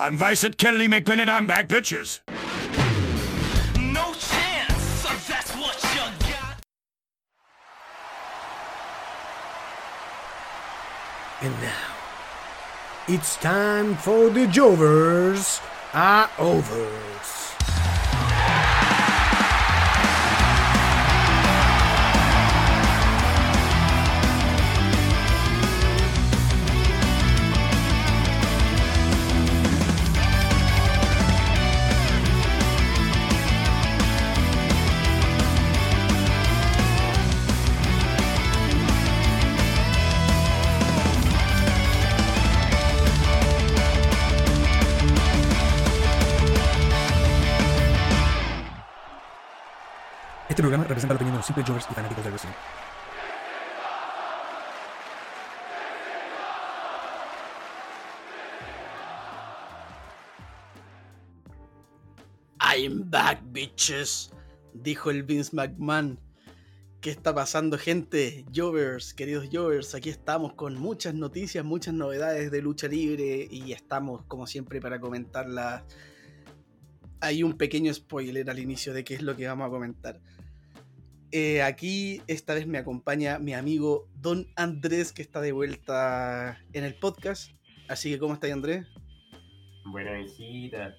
I'm 0.00 0.16
Vice 0.16 0.44
at 0.44 0.58
Kelly 0.58 0.86
McMillan, 0.86 1.28
I'm 1.28 1.48
back 1.48 1.66
bitches. 1.66 2.20
No 3.80 4.14
chance, 4.14 4.82
so 5.02 5.08
that's 5.26 5.50
what 5.56 5.74
you 5.92 6.30
got. 6.30 6.60
And 11.42 11.52
now, 11.60 11.96
it's 13.08 13.34
time 13.38 13.96
for 13.96 14.30
the 14.30 14.46
Jovers 14.46 15.60
are 15.92 16.30
overs. 16.38 17.37
Programa 50.68 50.84
representa 50.86 51.14
la 51.14 51.16
opinión 51.16 51.32
de 51.32 51.38
los 51.38 51.46
simples 51.46 51.66
Jovers 51.66 51.86
y 51.90 51.94
fanáticos 51.94 52.24
del 52.24 52.32
wrestling. 52.34 52.52
I'm 62.60 63.10
back, 63.10 63.40
bitches, 63.46 64.30
dijo 64.74 65.10
el 65.10 65.22
Vince 65.22 65.56
McMahon. 65.56 66.20
¿Qué 67.00 67.10
está 67.12 67.34
pasando, 67.34 67.78
gente? 67.78 68.44
Jovers, 68.54 69.14
queridos 69.14 69.48
Jovers, 69.50 69.94
aquí 69.94 70.10
estamos 70.10 70.52
con 70.52 70.74
muchas 70.74 71.14
noticias, 71.14 71.64
muchas 71.64 71.94
novedades 71.94 72.50
de 72.50 72.60
lucha 72.60 72.88
libre 72.88 73.48
y 73.50 73.72
estamos, 73.72 74.22
como 74.26 74.46
siempre, 74.46 74.82
para 74.82 75.00
comentarlas. 75.00 75.84
Hay 77.20 77.42
un 77.42 77.56
pequeño 77.56 77.94
spoiler 77.94 78.50
al 78.50 78.58
inicio 78.58 78.92
de 78.92 79.02
qué 79.02 79.14
es 79.14 79.22
lo 79.22 79.34
que 79.34 79.46
vamos 79.46 79.66
a 79.68 79.70
comentar. 79.70 80.20
Eh, 81.30 81.60
aquí 81.62 82.22
esta 82.26 82.54
vez 82.54 82.66
me 82.66 82.78
acompaña 82.78 83.38
mi 83.38 83.52
amigo 83.52 84.08
Don 84.14 84.46
Andrés, 84.56 85.12
que 85.12 85.20
está 85.20 85.42
de 85.42 85.52
vuelta 85.52 86.58
en 86.72 86.84
el 86.84 86.94
podcast. 86.94 87.52
Así 87.86 88.10
que, 88.10 88.18
¿cómo 88.18 88.32
está 88.32 88.50
Andrés? 88.50 88.86
Buena 89.84 90.18
hijita. 90.20 90.96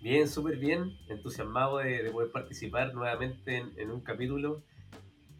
Bien, 0.00 0.28
súper 0.28 0.58
bien. 0.58 0.96
Entusiasmado 1.08 1.78
de, 1.78 2.04
de 2.04 2.10
poder 2.12 2.30
participar 2.30 2.94
nuevamente 2.94 3.64
en, 3.76 3.90
un 3.90 4.00
capítulo. 4.00 4.62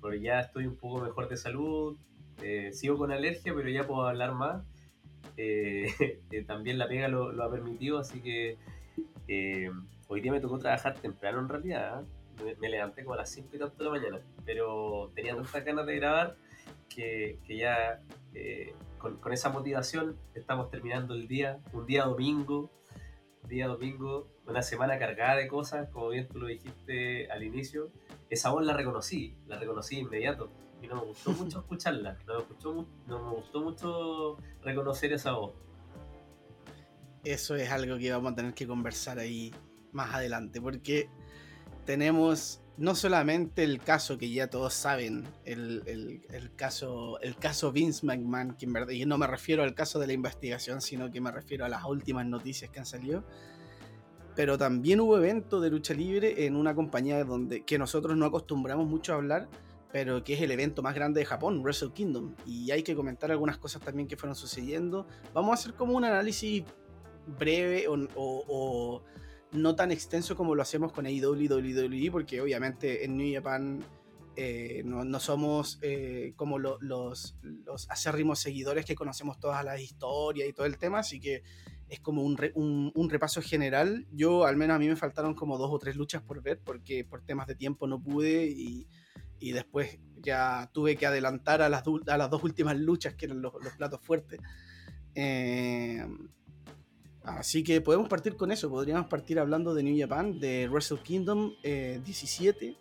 Porque 0.01 0.21
ya 0.21 0.41
estoy 0.41 0.67
un 0.67 0.77
poco 0.77 1.05
mejor 1.05 1.29
de 1.29 1.37
salud. 1.37 1.97
eh, 2.43 2.73
sigo 2.73 2.99
con 2.99 3.13
alergia, 3.13 3.55
pero 3.55 3.69
ya 3.69 3.87
puedo 3.87 4.05
hablar 4.09 4.35
más. 4.35 4.65
Eh, 5.37 5.87
también 6.49 6.79
la 6.79 6.89
pega 6.89 7.07
lo, 7.07 7.31
lo 7.31 7.45
ha 7.45 7.51
permitido, 7.51 7.99
así 8.01 8.21
que 8.21 8.59
hoy 10.09 10.21
día 10.21 10.33
me 10.33 10.41
tocó 10.41 10.59
trabajar 10.59 10.99
temprano 10.99 11.39
en 11.39 11.49
realidad. 11.49 12.05
Me, 12.43 12.55
me 12.57 12.69
levanté 12.69 13.05
como 13.05 13.15
a 13.15 13.19
las 13.19 13.31
5 13.31 13.49
y 13.53 13.59
tanto 13.59 13.77
de 13.77 13.85
la 13.85 13.91
mañana. 13.91 14.21
Pero 14.45 15.13
tenía 15.15 15.35
tantas 15.35 15.65
ganas 15.65 15.87
de 15.87 15.97
grabar 15.97 16.37
que, 16.89 17.39
que 17.47 17.59
ya 17.59 18.01
eh, 18.35 18.75
con, 18.99 19.17
con 19.19 19.33
esa 19.33 19.51
motivación 19.51 20.17
estamos 20.35 20.71
terminando 20.71 21.15
el 21.15 21.29
día. 21.29 21.61
Un 21.73 21.87
día 21.87 22.05
domingo 22.05 22.71
día 23.49 23.67
domingo, 23.67 24.29
una 24.47 24.63
semana 24.63 24.99
cargada 24.99 25.37
de 25.37 25.49
cosas, 25.49 25.89
como 25.91 26.09
bien 26.09 26.29
tú 26.29 26.39
lo 26.39 26.47
dijiste 26.47 27.31
al 27.31 27.43
inicio. 27.43 27.91
Esa 28.31 28.51
voz 28.51 28.65
la 28.65 28.75
reconocí, 28.75 29.37
la 29.47 29.59
reconocí 29.59 29.99
inmediato. 29.99 30.51
Y 30.83 30.87
no 30.87 30.97
me 30.97 31.03
gustó 31.03 31.33
mucho 31.33 31.61
escucharla, 31.61 32.19
no 32.27 32.39
me 32.39 32.45
gustó, 32.45 32.87
no 33.07 33.25
me 33.25 33.37
gustó 33.37 33.61
mucho 33.61 34.37
reconocer 34.63 35.13
esa 35.13 35.33
voz. 35.33 35.53
Eso 37.25 37.55
es 37.57 37.71
algo 37.71 37.97
que 37.97 38.11
vamos 38.11 38.33
a 38.33 38.35
tener 38.35 38.55
que 38.55 38.67
conversar 38.67 39.19
ahí 39.19 39.53
más 39.93 40.15
adelante, 40.15 40.61
porque 40.61 41.09
tenemos 41.85 42.61
no 42.77 42.95
solamente 42.97 43.63
el 43.63 43.79
caso 43.81 44.19
que 44.19 44.31
ya 44.31 44.49
todos 44.51 44.75
saben, 44.75 45.25
el, 45.45 45.83
el- 45.87 46.23
el 46.31 46.55
caso, 46.57 47.21
el 47.21 47.37
caso 47.37 47.71
Vince 47.71 48.05
McMahon, 48.05 48.57
que 48.57 48.67
en 48.67 48.73
verdad, 48.73 48.91
y 48.91 49.05
no 49.07 49.17
me 49.17 49.27
refiero 49.29 49.63
al 49.63 49.75
caso 49.75 49.99
de 50.01 50.09
la 50.09 50.13
investigación, 50.13 50.81
sino 50.81 51.11
que 51.13 51.21
me 51.21 51.31
refiero 51.31 51.65
a 51.65 51.69
las 51.69 51.85
últimas 51.85 52.27
noticias 52.27 52.71
que 52.71 52.81
han 52.81 52.87
salido. 52.87 53.25
Pero 54.35 54.59
también 54.59 54.99
hubo 55.01 55.17
evento 55.17 55.61
de 55.61 55.71
lucha 55.71 55.95
libre 55.95 56.47
en 56.47 56.57
una 56.57 56.75
compañía 56.75 57.23
donde, 57.25 57.63
que 57.65 57.79
nosotros 57.79 58.17
no 58.17 58.27
acostumbramos 58.27 58.87
mucho 58.89 59.13
a 59.13 59.17
hablar, 59.17 59.49
pero 59.93 60.25
que 60.25 60.35
es 60.35 60.41
el 60.43 60.51
evento 60.51 60.83
más 60.83 60.97
grande 60.97 61.21
de 61.21 61.27
Japón, 61.27 61.61
Wrestle 61.63 61.93
Kingdom. 61.93 62.35
Y 62.45 62.73
hay 62.73 62.83
que 62.83 62.97
comentar 62.97 63.31
algunas 63.31 63.59
cosas 63.59 63.81
también 63.83 64.09
que 64.09 64.17
fueron 64.17 64.35
sucediendo. 64.35 65.07
Vamos 65.33 65.51
a 65.53 65.55
hacer 65.55 65.75
como 65.75 65.95
un 65.95 66.05
análisis 66.05 66.65
breve 67.39 67.87
o, 67.87 67.95
o- 68.17 68.45
o 68.49 69.03
no 69.55 69.75
tan 69.77 69.91
extenso 69.93 70.37
como 70.37 70.55
lo 70.55 70.63
hacemos 70.63 70.93
con 70.93 71.07
AEW 71.07 71.49
WWE, 71.49 72.11
porque 72.11 72.41
obviamente 72.41 73.05
en 73.05 73.17
New 73.17 73.33
Japan 73.33 73.85
eh, 74.37 74.83
no, 74.85 75.21
somos 75.21 75.79
eh, 75.83 76.33
como 76.37 76.59
lo- 76.59 76.79
los, 76.81 77.37
acérrimos 77.89 78.41
seguidores 78.41 78.85
que 78.85 78.97
conocemos 78.97 79.39
todas 79.39 79.65
las 79.65 79.81
historias 79.81 80.49
y 80.49 80.53
todo 80.53 80.67
el 80.67 80.77
tema, 80.77 80.99
así 80.99 81.21
que 81.21 81.43
es 81.89 82.01
como 82.01 82.23
un, 82.23 82.37
re- 82.37 82.53
un- 82.57 82.91
un 82.95 83.11
repaso 83.11 83.41
general. 83.43 84.07
Yo, 84.11 84.45
al 84.45 84.57
menos 84.57 84.75
a 84.75 84.79
mí 84.79 84.89
me 84.89 84.97
faltaron 84.97 85.35
como 85.35 85.57
dos 85.57 85.71
o 85.73 85.79
tres 85.79 85.95
luchas 85.97 86.23
por 86.23 86.43
ver, 86.43 86.61
porque 86.65 87.05
por 87.05 87.23
temas 87.23 87.47
de 87.47 87.55
tiempo 87.55 87.87
no 87.87 88.03
pude 88.03 88.47
y, 88.47 88.89
después 89.53 89.99
ya 90.23 90.71
tuve 90.73 90.97
que 90.97 91.05
adelantar 91.05 91.61
a 91.61 91.69
las, 91.69 91.85
a 92.07 92.17
las 92.17 92.31
dos 92.31 92.43
últimas 92.43 92.79
luchas, 92.79 93.15
que 93.15 93.27
eran 93.27 93.43
los, 93.43 93.53
los 93.63 93.75
platos 93.75 94.01
fuertes. 94.01 94.41
Eh, 95.15 96.03
Así 97.25 97.65
que 97.65 97.81
podemos 97.81 98.09
partir 98.09 98.37
con 98.37 98.53
eso. 98.53 98.69
Podríamos 98.71 99.07
partir 99.07 99.39
hablando 99.39 99.75
de 99.75 99.83
New 99.83 99.99
Japan, 99.99 100.39
de 100.39 100.69
Wrestle 100.71 100.99
Kingdom 100.99 101.55
eh, 101.63 102.01
17, 102.05 102.77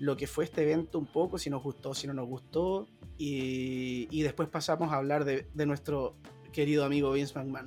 lo 0.00 0.16
que 0.16 0.26
fue 0.26 0.44
este 0.44 0.62
evento 0.62 0.98
un 0.98 1.06
poco, 1.06 1.38
si 1.38 1.48
nos 1.48 1.62
gustó, 1.62 1.94
si 1.94 2.06
no 2.06 2.12
nos 2.12 2.26
gustó. 2.28 2.86
Y, 3.16 4.06
y 4.10 4.22
después 4.22 4.48
pasamos 4.50 4.92
a 4.92 4.96
hablar 4.96 5.24
de, 5.24 5.48
de 5.54 5.66
nuestro 5.66 6.14
querido 6.52 6.84
amigo 6.84 7.10
Vince 7.12 7.34
McMahon. 7.38 7.66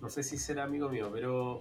No 0.00 0.08
sé 0.08 0.22
si 0.22 0.38
será 0.38 0.64
amigo 0.64 0.88
mío, 0.88 1.10
pero. 1.12 1.60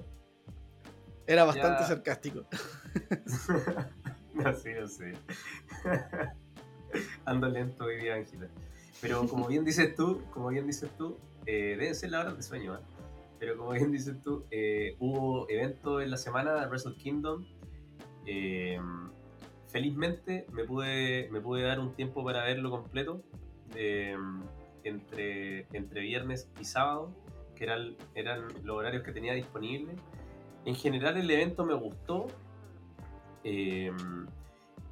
Era 1.25 1.43
bastante 1.43 1.81
Ya. 1.81 1.87
sarcástico. 1.87 2.45
no 4.35 4.53
sé, 4.53 4.79
no 4.79 4.87
sé. 4.87 5.13
Ando 7.25 7.47
lento 7.49 7.85
hoy 7.85 7.97
día, 7.97 8.13
Ángela. 8.15 8.47
Pero 9.01 9.27
como 9.27 9.47
bien 9.47 9.65
dices 9.65 9.95
tú, 9.95 10.21
como 10.31 10.49
bien 10.49 10.67
dices 10.67 10.89
tú, 10.97 11.17
eh, 11.45 11.75
deben 11.77 11.95
ser 11.95 12.11
la 12.11 12.21
hora 12.21 12.33
de 12.33 12.41
sueño, 12.41 12.75
¿eh? 12.75 12.79
Pero 13.39 13.57
como 13.57 13.71
bien 13.71 13.91
dices 13.91 14.21
tú, 14.21 14.45
eh, 14.49 14.95
hubo 14.99 15.49
evento 15.49 16.01
en 16.01 16.09
la 16.11 16.17
semana 16.17 16.53
de 16.53 16.67
Wrestle 16.67 16.95
Kingdom. 16.95 17.45
Eh, 18.25 18.79
felizmente 19.67 20.47
me 20.51 20.63
pude, 20.63 21.29
me 21.31 21.41
pude 21.41 21.63
dar 21.63 21.79
un 21.79 21.93
tiempo 21.93 22.23
para 22.23 22.43
verlo 22.43 22.69
completo. 22.69 23.21
eh, 23.75 24.15
entre, 24.83 25.67
entre 25.73 26.01
viernes 26.01 26.47
y 26.61 26.65
sábado, 26.65 27.11
que 27.55 27.63
eran, 27.63 27.95
eran 28.13 28.47
los 28.63 28.77
horarios 28.77 29.03
que 29.03 29.11
tenía 29.11 29.33
disponibles. 29.33 29.95
En 30.63 30.75
general 30.75 31.17
el 31.17 31.29
evento 31.29 31.65
me 31.65 31.73
gustó. 31.73 32.27
Eh, 33.43 33.91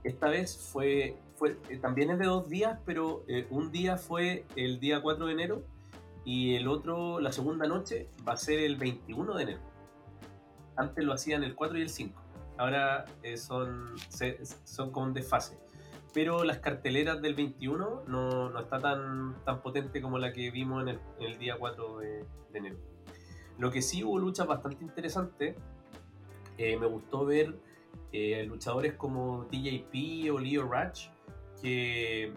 esta 0.03 0.29
vez 0.29 0.57
fue, 0.71 1.15
fue 1.35 1.51
también 1.81 2.09
es 2.09 2.17
de 2.19 2.25
dos 2.25 2.49
días, 2.49 2.79
pero 2.85 3.23
un 3.51 3.71
día 3.71 3.97
fue 3.97 4.45
el 4.55 4.79
día 4.79 5.01
4 5.01 5.27
de 5.27 5.31
enero 5.31 5.63
y 6.25 6.55
el 6.55 6.67
otro, 6.67 7.19
la 7.19 7.31
segunda 7.31 7.67
noche, 7.67 8.09
va 8.27 8.33
a 8.33 8.37
ser 8.37 8.59
el 8.59 8.75
21 8.77 9.33
de 9.35 9.43
enero. 9.43 9.59
Antes 10.75 11.03
lo 11.03 11.13
hacían 11.13 11.43
el 11.43 11.55
4 11.55 11.77
y 11.77 11.81
el 11.81 11.89
5. 11.89 12.21
Ahora 12.57 13.05
eh, 13.23 13.37
son, 13.37 13.95
se- 14.09 14.39
son 14.63 14.91
con 14.91 15.13
desfase. 15.13 15.57
Pero 16.13 16.43
las 16.43 16.59
carteleras 16.59 17.21
del 17.21 17.33
21 17.33 18.03
no, 18.07 18.49
no 18.49 18.59
está 18.59 18.79
tan, 18.79 19.35
tan 19.45 19.61
potente 19.61 20.01
como 20.01 20.19
la 20.19 20.31
que 20.31 20.51
vimos 20.51 20.87
en 20.87 20.99
el, 21.19 21.37
día 21.39 21.57
4 21.57 21.97
de, 21.99 22.25
enero. 22.53 22.77
Lo 23.57 23.71
que 23.71 23.81
sí 23.81 24.03
hubo 24.03 24.19
luchas 24.19 24.47
bastante 24.47 24.83
interesantes. 24.83 25.55
Eh, 26.57 26.77
me 26.77 26.85
gustó 26.85 27.25
ver 27.25 27.55
eh, 28.11 28.43
luchadores 28.43 28.93
como 28.93 29.47
TJP 29.47 30.31
o 30.31 30.37
Leo 30.39 30.67
Ratch, 30.67 31.07
que, 31.59 32.31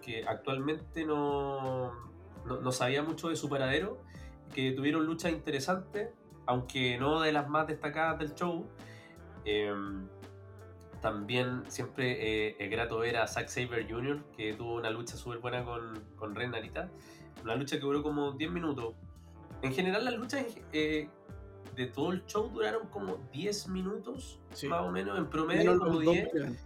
que 0.00 0.26
actualmente 0.26 1.04
no, 1.04 1.92
no, 2.48 2.60
no 2.60 2.72
sabía 2.72 3.02
mucho 3.02 3.28
de 3.28 3.36
su 3.36 3.48
paradero, 3.48 4.02
que 4.54 4.72
tuvieron 4.72 5.04
luchas 5.06 5.32
interesantes, 5.32 6.10
aunque 6.46 6.98
no 6.98 7.20
de 7.20 7.32
las 7.32 7.48
más 7.48 7.66
destacadas 7.66 8.18
del 8.18 8.34
show. 8.34 8.66
Eh, 9.44 9.72
también 11.00 11.62
siempre 11.68 12.48
eh, 12.48 12.56
es 12.58 12.70
grato 12.70 12.98
ver 12.98 13.18
a 13.18 13.26
Zack 13.26 13.48
Saber 13.48 13.86
Jr., 13.88 14.22
que 14.36 14.54
tuvo 14.54 14.74
una 14.76 14.90
lucha 14.90 15.16
súper 15.16 15.38
buena 15.38 15.64
con, 15.64 16.02
con 16.16 16.34
Ren 16.34 16.50
Narita. 16.50 16.90
Una 17.44 17.54
lucha 17.54 17.76
que 17.76 17.82
duró 17.82 18.02
como 18.02 18.32
10 18.32 18.50
minutos. 18.50 18.94
En 19.62 19.72
general, 19.72 20.04
las 20.04 20.14
luchas 20.14 20.44
eh, 20.72 21.08
de 21.76 21.86
todo 21.86 22.12
el 22.12 22.24
show 22.26 22.48
duraron 22.48 22.88
como 22.88 23.18
10 23.32 23.68
minutos, 23.68 24.40
Sí. 24.52 24.66
más 24.66 24.80
o 24.80 24.90
menos, 24.90 25.16
en 25.18 25.28
promedio, 25.30 25.78
como 25.78 25.92
los 25.94 26.04
dos 26.04 26.14
10. 26.14 26.28
primeros. 26.30 26.56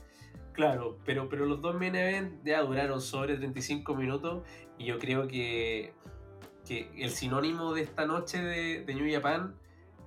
Claro, 0.52 0.99
pero, 1.05 1.29
pero 1.29 1.46
los 1.46 1.61
dos 1.62 1.75
main 1.75 1.94
event 1.94 2.44
ya 2.44 2.61
duraron 2.62 3.00
sobre 3.00 3.37
35 3.37 3.94
minutos 3.94 4.43
y 4.82 4.87
yo 4.87 4.99
creo 4.99 5.29
que, 5.29 5.93
que 6.67 6.90
el 6.99 7.11
sinónimo 7.11 7.73
de 7.73 7.82
esta 7.82 8.05
noche 8.06 8.43
de, 8.43 8.84
de 8.84 8.94
New 8.94 9.12
Japan 9.12 9.55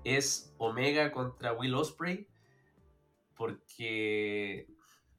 es 0.04 0.54
Omega 0.58 1.12
contra 1.12 1.54
Will 1.54 1.74
Osprey 1.76 2.28
porque, 3.36 4.68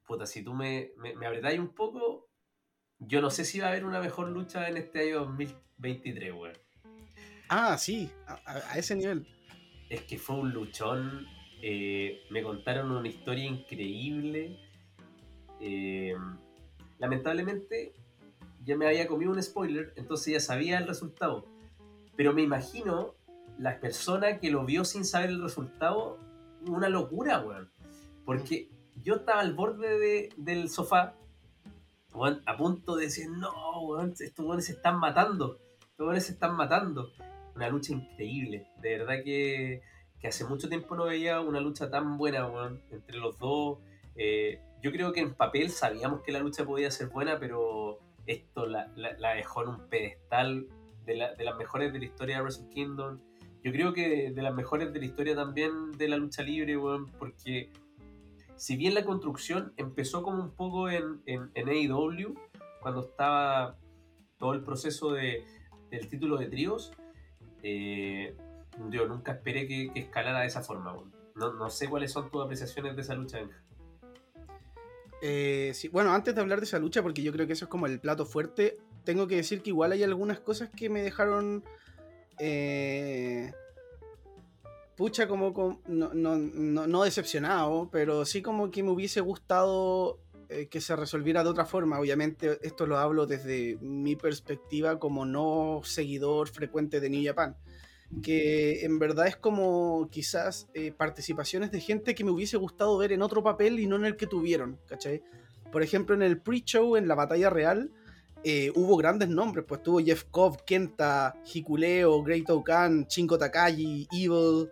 puta, 0.05 0.25
si 0.25 0.43
tú 0.43 0.53
me, 0.53 0.91
me, 0.97 1.15
me 1.15 1.27
apretáis 1.27 1.59
un 1.59 1.73
poco, 1.73 2.29
yo 2.99 3.21
no 3.21 3.29
sé 3.29 3.45
si 3.45 3.59
va 3.59 3.67
a 3.67 3.69
haber 3.71 3.85
una 3.85 3.99
mejor 3.99 4.29
lucha 4.29 4.67
en 4.69 4.77
este 4.77 5.01
año 5.09 5.19
2023, 5.25 6.33
weón. 6.33 6.53
Ah, 7.49 7.77
sí, 7.77 8.09
a, 8.27 8.33
a- 8.45 8.71
a 8.73 8.77
ese 8.77 8.95
nivel. 8.95 9.27
Es 9.89 10.01
que 10.03 10.17
fue 10.17 10.35
un 10.37 10.51
luchón. 10.51 11.25
eh, 11.61 12.21
me 12.29 12.43
contaron 12.43 12.91
una 12.91 13.07
historia 13.07 13.45
increíble. 13.45 14.57
eh, 15.59 16.15
lamentablemente, 16.99 17.93
ya 18.67 18.75
me 18.77 18.85
había 18.85 19.07
comido 19.07 19.31
un 19.31 19.41
spoiler, 19.41 19.93
entonces 19.95 20.33
ya 20.33 20.39
sabía 20.39 20.77
el 20.77 20.87
resultado. 20.87 21.45
Pero 22.15 22.33
me 22.33 22.41
imagino 22.41 23.15
la 23.57 23.79
persona 23.79 24.39
que 24.39 24.51
lo 24.51 24.65
vio 24.65 24.83
sin 24.85 25.05
saber 25.05 25.29
el 25.29 25.41
resultado, 25.41 26.19
una 26.67 26.89
locura, 26.89 27.39
weón. 27.39 27.71
Porque 28.25 28.69
yo 29.03 29.15
estaba 29.15 29.39
al 29.39 29.53
borde 29.55 29.97
de- 29.97 30.29
del 30.35 30.69
sofá, 30.69 31.15
weón, 32.13 32.41
a 32.45 32.57
punto 32.57 32.95
de 32.97 33.05
decir, 33.05 33.29
no, 33.29 33.51
weón, 33.83 34.13
estos 34.19 34.45
weones 34.45 34.65
se 34.65 34.73
están 34.73 34.99
matando. 34.99 35.57
Estos 35.91 36.05
weones 36.05 36.25
se 36.25 36.33
están 36.33 36.55
matando. 36.55 37.09
Una 37.55 37.69
lucha 37.69 37.93
increíble. 37.93 38.67
De 38.81 38.97
verdad 38.97 39.23
que, 39.23 39.81
que 40.19 40.27
hace 40.27 40.43
mucho 40.43 40.67
tiempo 40.69 40.95
no 40.95 41.05
veía 41.05 41.39
una 41.39 41.59
lucha 41.61 41.89
tan 41.89 42.17
buena, 42.17 42.45
weón, 42.47 42.81
entre 42.91 43.17
los 43.17 43.39
dos. 43.39 43.79
Eh, 44.15 44.59
yo 44.81 44.91
creo 44.91 45.13
que 45.13 45.21
en 45.21 45.33
papel 45.33 45.69
sabíamos 45.71 46.21
que 46.21 46.31
la 46.31 46.39
lucha 46.39 46.65
podía 46.65 46.91
ser 46.91 47.07
buena, 47.07 47.39
pero 47.39 47.99
esto 48.27 48.65
la, 48.67 48.91
la- 48.95 49.33
dejó 49.33 49.63
en 49.63 49.69
un 49.69 49.89
pedestal 49.89 50.67
de, 51.05 51.15
la- 51.15 51.33
de 51.33 51.43
las 51.43 51.57
mejores 51.57 51.91
de 51.93 51.99
la 51.99 52.05
historia 52.05 52.35
de 52.37 52.41
Wrestle 52.43 52.69
Kingdom. 52.69 53.19
Yo 53.63 53.71
creo 53.71 53.93
que 53.93 54.31
de 54.31 54.41
las 54.41 54.53
mejores 54.53 54.93
de 54.93 54.99
la 54.99 55.05
historia 55.05 55.35
también 55.35 55.91
de 55.93 56.07
la 56.07 56.17
lucha 56.17 56.43
libre, 56.43 56.77
weón, 56.77 57.07
porque 57.19 57.71
si 58.55 58.75
bien 58.75 58.93
la 58.93 59.03
construcción 59.05 59.73
empezó 59.77 60.23
como 60.23 60.41
un 60.43 60.51
poco 60.51 60.89
en, 60.89 61.21
en, 61.25 61.49
en 61.53 61.67
AEW, 61.69 62.35
cuando 62.81 63.01
estaba 63.01 63.77
todo 64.37 64.53
el 64.53 64.61
proceso 64.61 65.11
de, 65.13 65.43
del 65.89 66.07
título 66.07 66.37
de 66.37 66.47
tríos, 66.47 66.91
eh, 67.63 68.35
yo 68.89 69.07
nunca 69.07 69.33
esperé 69.33 69.67
que, 69.67 69.91
escalara 69.95 70.41
de 70.41 70.47
esa 70.47 70.61
forma. 70.61 70.95
No, 71.35 71.53
no 71.53 71.69
sé 71.69 71.87
cuáles 71.89 72.11
son 72.11 72.29
tus 72.29 72.43
apreciaciones 72.43 72.95
de 72.95 73.01
esa 73.01 73.15
lucha, 73.15 73.37
Benja. 73.39 73.61
Eh, 75.21 75.71
sí, 75.73 75.87
bueno, 75.87 76.13
antes 76.13 76.35
de 76.35 76.41
hablar 76.41 76.59
de 76.59 76.65
esa 76.65 76.79
lucha, 76.79 77.01
porque 77.01 77.23
yo 77.23 77.31
creo 77.31 77.47
que 77.47 77.53
eso 77.53 77.65
es 77.65 77.69
como 77.69 77.87
el 77.87 77.99
plato 77.99 78.25
fuerte, 78.25 78.77
tengo 79.03 79.27
que 79.27 79.35
decir 79.37 79.61
que 79.61 79.71
igual 79.71 79.91
hay 79.91 80.03
algunas 80.03 80.39
cosas 80.39 80.69
que 80.69 80.89
me 80.89 81.01
dejaron. 81.01 81.63
eh, 82.39 83.51
pucha, 84.95 85.27
como. 85.27 85.53
com- 85.53 85.79
no, 85.87 86.13
no, 86.13 86.35
no- 86.37 86.87
no 86.87 87.03
decepcionado, 87.03 87.89
pero 87.91 88.25
sí 88.25 88.41
como 88.41 88.69
que 88.71 88.83
me 88.83 88.91
hubiese 88.91 89.21
gustado 89.21 90.19
eh, 90.49 90.67
que 90.67 90.81
se 90.81 90.95
resolviera 90.95 91.43
de 91.43 91.49
otra 91.49 91.65
forma. 91.65 91.99
Obviamente, 91.99 92.59
esto 92.61 92.85
lo 92.85 92.97
hablo 92.97 93.25
desde 93.25 93.77
mi 93.81 94.15
perspectiva 94.15 94.97
como 94.99 95.25
no 95.25 95.81
seguidor 95.83 96.47
frecuente 96.49 96.99
de 96.99 97.09
New 97.09 97.23
Japan. 97.25 97.55
Que 98.23 98.85
en 98.85 98.99
verdad 98.99 99.27
es 99.27 99.35
como 99.35 100.07
quizás 100.09 100.67
eh, 100.73 100.93
participaciones 100.93 101.71
de 101.71 101.81
gente 101.81 102.15
que 102.15 102.23
me 102.23 102.31
hubiese 102.31 102.55
gustado 102.55 102.97
ver 102.97 103.11
en 103.11 103.21
otro 103.21 103.43
papel 103.43 103.79
y 103.79 103.87
no 103.87 103.97
en 103.97 104.05
el 104.05 104.15
que 104.15 104.27
tuvieron, 104.27 104.79
¿cachai? 104.87 105.21
Por 105.71 105.83
ejemplo, 105.83 106.15
en 106.15 106.21
el 106.21 106.39
pre-show, 106.39 106.95
en 106.95 107.09
la 107.09 107.15
batalla 107.15 107.49
real, 107.49 107.91
eh, 108.45 108.71
hubo 108.75 108.95
grandes 108.95 109.27
nombres, 109.27 109.65
pues 109.67 109.83
tuvo 109.83 109.99
Jeff 109.99 110.23
Cobb, 110.31 110.63
Kenta, 110.63 111.35
Hikuleo, 111.53 112.23
Great 112.23 112.49
Okan, 112.49 113.07
Shingo 113.07 113.37
Takagi, 113.37 114.07
Evil, 114.11 114.69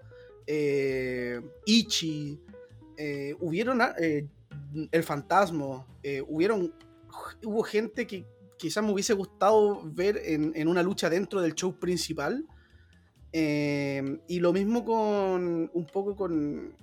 eh, 0.47 1.41
Ichi, 1.65 2.39
hubieron 3.41 3.81
ah, 3.81 3.93
el 3.99 5.03
fantasma, 5.03 5.85
hubieron, 6.27 6.73
hubo 7.43 7.63
gente 7.63 8.07
que 8.07 8.25
quizás 8.57 8.81
me 8.81 8.93
hubiese 8.93 9.13
gustado 9.13 9.81
ver 9.83 10.21
en 10.23 10.67
una 10.69 10.81
lucha 10.81 11.09
dentro 11.09 11.41
del 11.41 11.53
show 11.53 11.77
principal. 11.77 12.45
Eh, 13.37 14.21
y 14.29 14.39
lo 14.39 14.53
mismo 14.53 14.85
con 14.85 15.69
un 15.73 15.85
poco 15.91 16.15
con, 16.15 16.73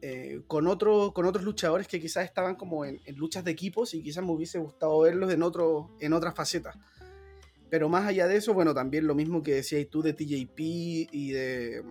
eh, 0.00 0.40
con, 0.46 0.68
otros 0.68 1.12
con 1.12 1.26
otros 1.26 1.44
luchadores 1.44 1.86
que 1.86 2.00
quizás 2.00 2.24
estaban 2.24 2.54
como 2.54 2.86
en, 2.86 2.98
luchas 3.16 3.44
de 3.44 3.50
equipos 3.50 3.92
y 3.92 4.02
quizás 4.02 4.24
me 4.24 4.32
hubiese 4.32 4.58
gustado 4.58 5.00
verlos 5.00 5.30
en, 5.30 5.42
otro, 5.42 5.90
en 6.00 6.14
otras 6.14 6.34
facetas. 6.34 6.76
Pero 7.68 7.90
más 7.90 8.06
allá 8.06 8.26
de 8.26 8.36
eso, 8.36 8.54
bueno, 8.54 8.72
también 8.72 9.06
lo 9.06 9.14
mismo 9.14 9.42
que 9.42 9.56
decías 9.56 9.86
tú 9.90 10.00
de 10.00 10.14
TJP 10.14 10.58
y 10.60 11.32
de, 11.32 11.82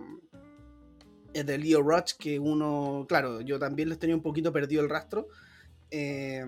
eh, 1.32 1.44
de 1.44 1.58
Leo 1.58 1.80
Rush, 1.80 2.14
que 2.18 2.40
uno, 2.40 3.06
claro, 3.08 3.40
yo 3.42 3.60
también 3.60 3.88
les 3.88 4.00
tenía 4.00 4.16
un 4.16 4.22
poquito 4.22 4.52
perdido 4.52 4.82
el 4.82 4.88
rastro. 4.88 5.28
eh, 5.92 6.44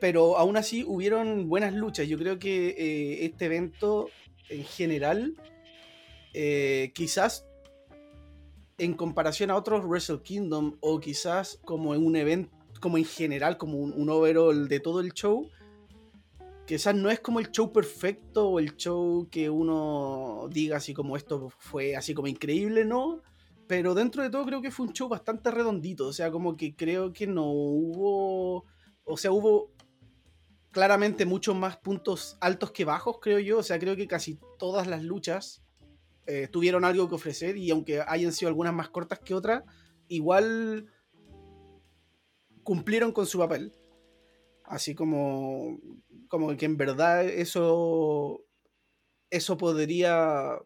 pero 0.00 0.36
aún 0.36 0.56
así 0.56 0.84
hubieron 0.86 1.48
buenas 1.48 1.74
luchas. 1.74 2.08
Yo 2.08 2.18
creo 2.18 2.38
que 2.38 2.68
eh, 2.68 3.24
este 3.24 3.46
evento 3.46 4.08
en 4.48 4.64
general, 4.64 5.34
eh, 6.34 6.92
quizás 6.94 7.46
en 8.78 8.94
comparación 8.94 9.50
a 9.50 9.56
otros 9.56 9.84
Wrestle 9.84 10.22
Kingdom 10.22 10.76
o 10.80 11.00
quizás 11.00 11.60
como 11.64 11.94
en 11.94 12.04
un 12.04 12.16
evento, 12.16 12.56
como 12.80 12.96
en 12.96 13.04
general, 13.04 13.58
como 13.58 13.78
un, 13.78 13.92
un 13.92 14.08
overall 14.08 14.68
de 14.68 14.80
todo 14.80 15.00
el 15.00 15.12
show, 15.12 15.48
quizás 16.68 16.94
no 16.94 17.10
es 17.10 17.20
como 17.20 17.40
el 17.40 17.50
show 17.50 17.72
perfecto 17.72 18.50
o 18.50 18.58
el 18.58 18.76
show 18.76 19.26
que 19.30 19.48
uno 19.48 20.48
diga 20.50 20.76
así 20.76 20.92
como 20.94 21.16
esto 21.16 21.48
fue 21.58 21.96
así 21.96 22.14
como 22.14 22.28
increíble, 22.28 22.84
¿no? 22.84 23.22
Pero 23.66 23.94
dentro 23.94 24.22
de 24.22 24.30
todo 24.30 24.44
creo 24.44 24.62
que 24.62 24.70
fue 24.70 24.86
un 24.86 24.92
show 24.92 25.08
bastante 25.08 25.50
redondito, 25.50 26.06
o 26.06 26.12
sea, 26.12 26.30
como 26.30 26.56
que 26.56 26.76
creo 26.76 27.12
que 27.12 27.26
no 27.26 27.50
hubo, 27.50 28.64
o 29.04 29.16
sea, 29.16 29.32
hubo 29.32 29.72
claramente 30.70 31.26
muchos 31.26 31.56
más 31.56 31.78
puntos 31.78 32.36
altos 32.40 32.70
que 32.70 32.84
bajos, 32.84 33.18
creo 33.20 33.38
yo, 33.38 33.58
o 33.58 33.62
sea, 33.62 33.78
creo 33.78 33.96
que 33.96 34.06
casi 34.06 34.38
todas 34.58 34.86
las 34.86 35.02
luchas 35.02 35.62
eh, 36.30 36.46
tuvieron 36.46 36.84
algo 36.84 37.08
que 37.08 37.14
ofrecer 37.14 37.56
y 37.56 37.70
aunque 37.70 38.02
hayan 38.06 38.32
sido 38.32 38.50
algunas 38.50 38.74
más 38.74 38.90
cortas 38.90 39.18
que 39.18 39.32
otras, 39.32 39.64
igual 40.08 40.86
cumplieron 42.62 43.12
con 43.12 43.24
su 43.24 43.38
papel. 43.38 43.72
Así 44.64 44.94
como, 44.94 45.80
como 46.28 46.54
que 46.58 46.66
en 46.66 46.76
verdad 46.76 47.26
eso, 47.26 48.44
eso 49.30 49.56
podría 49.56 50.58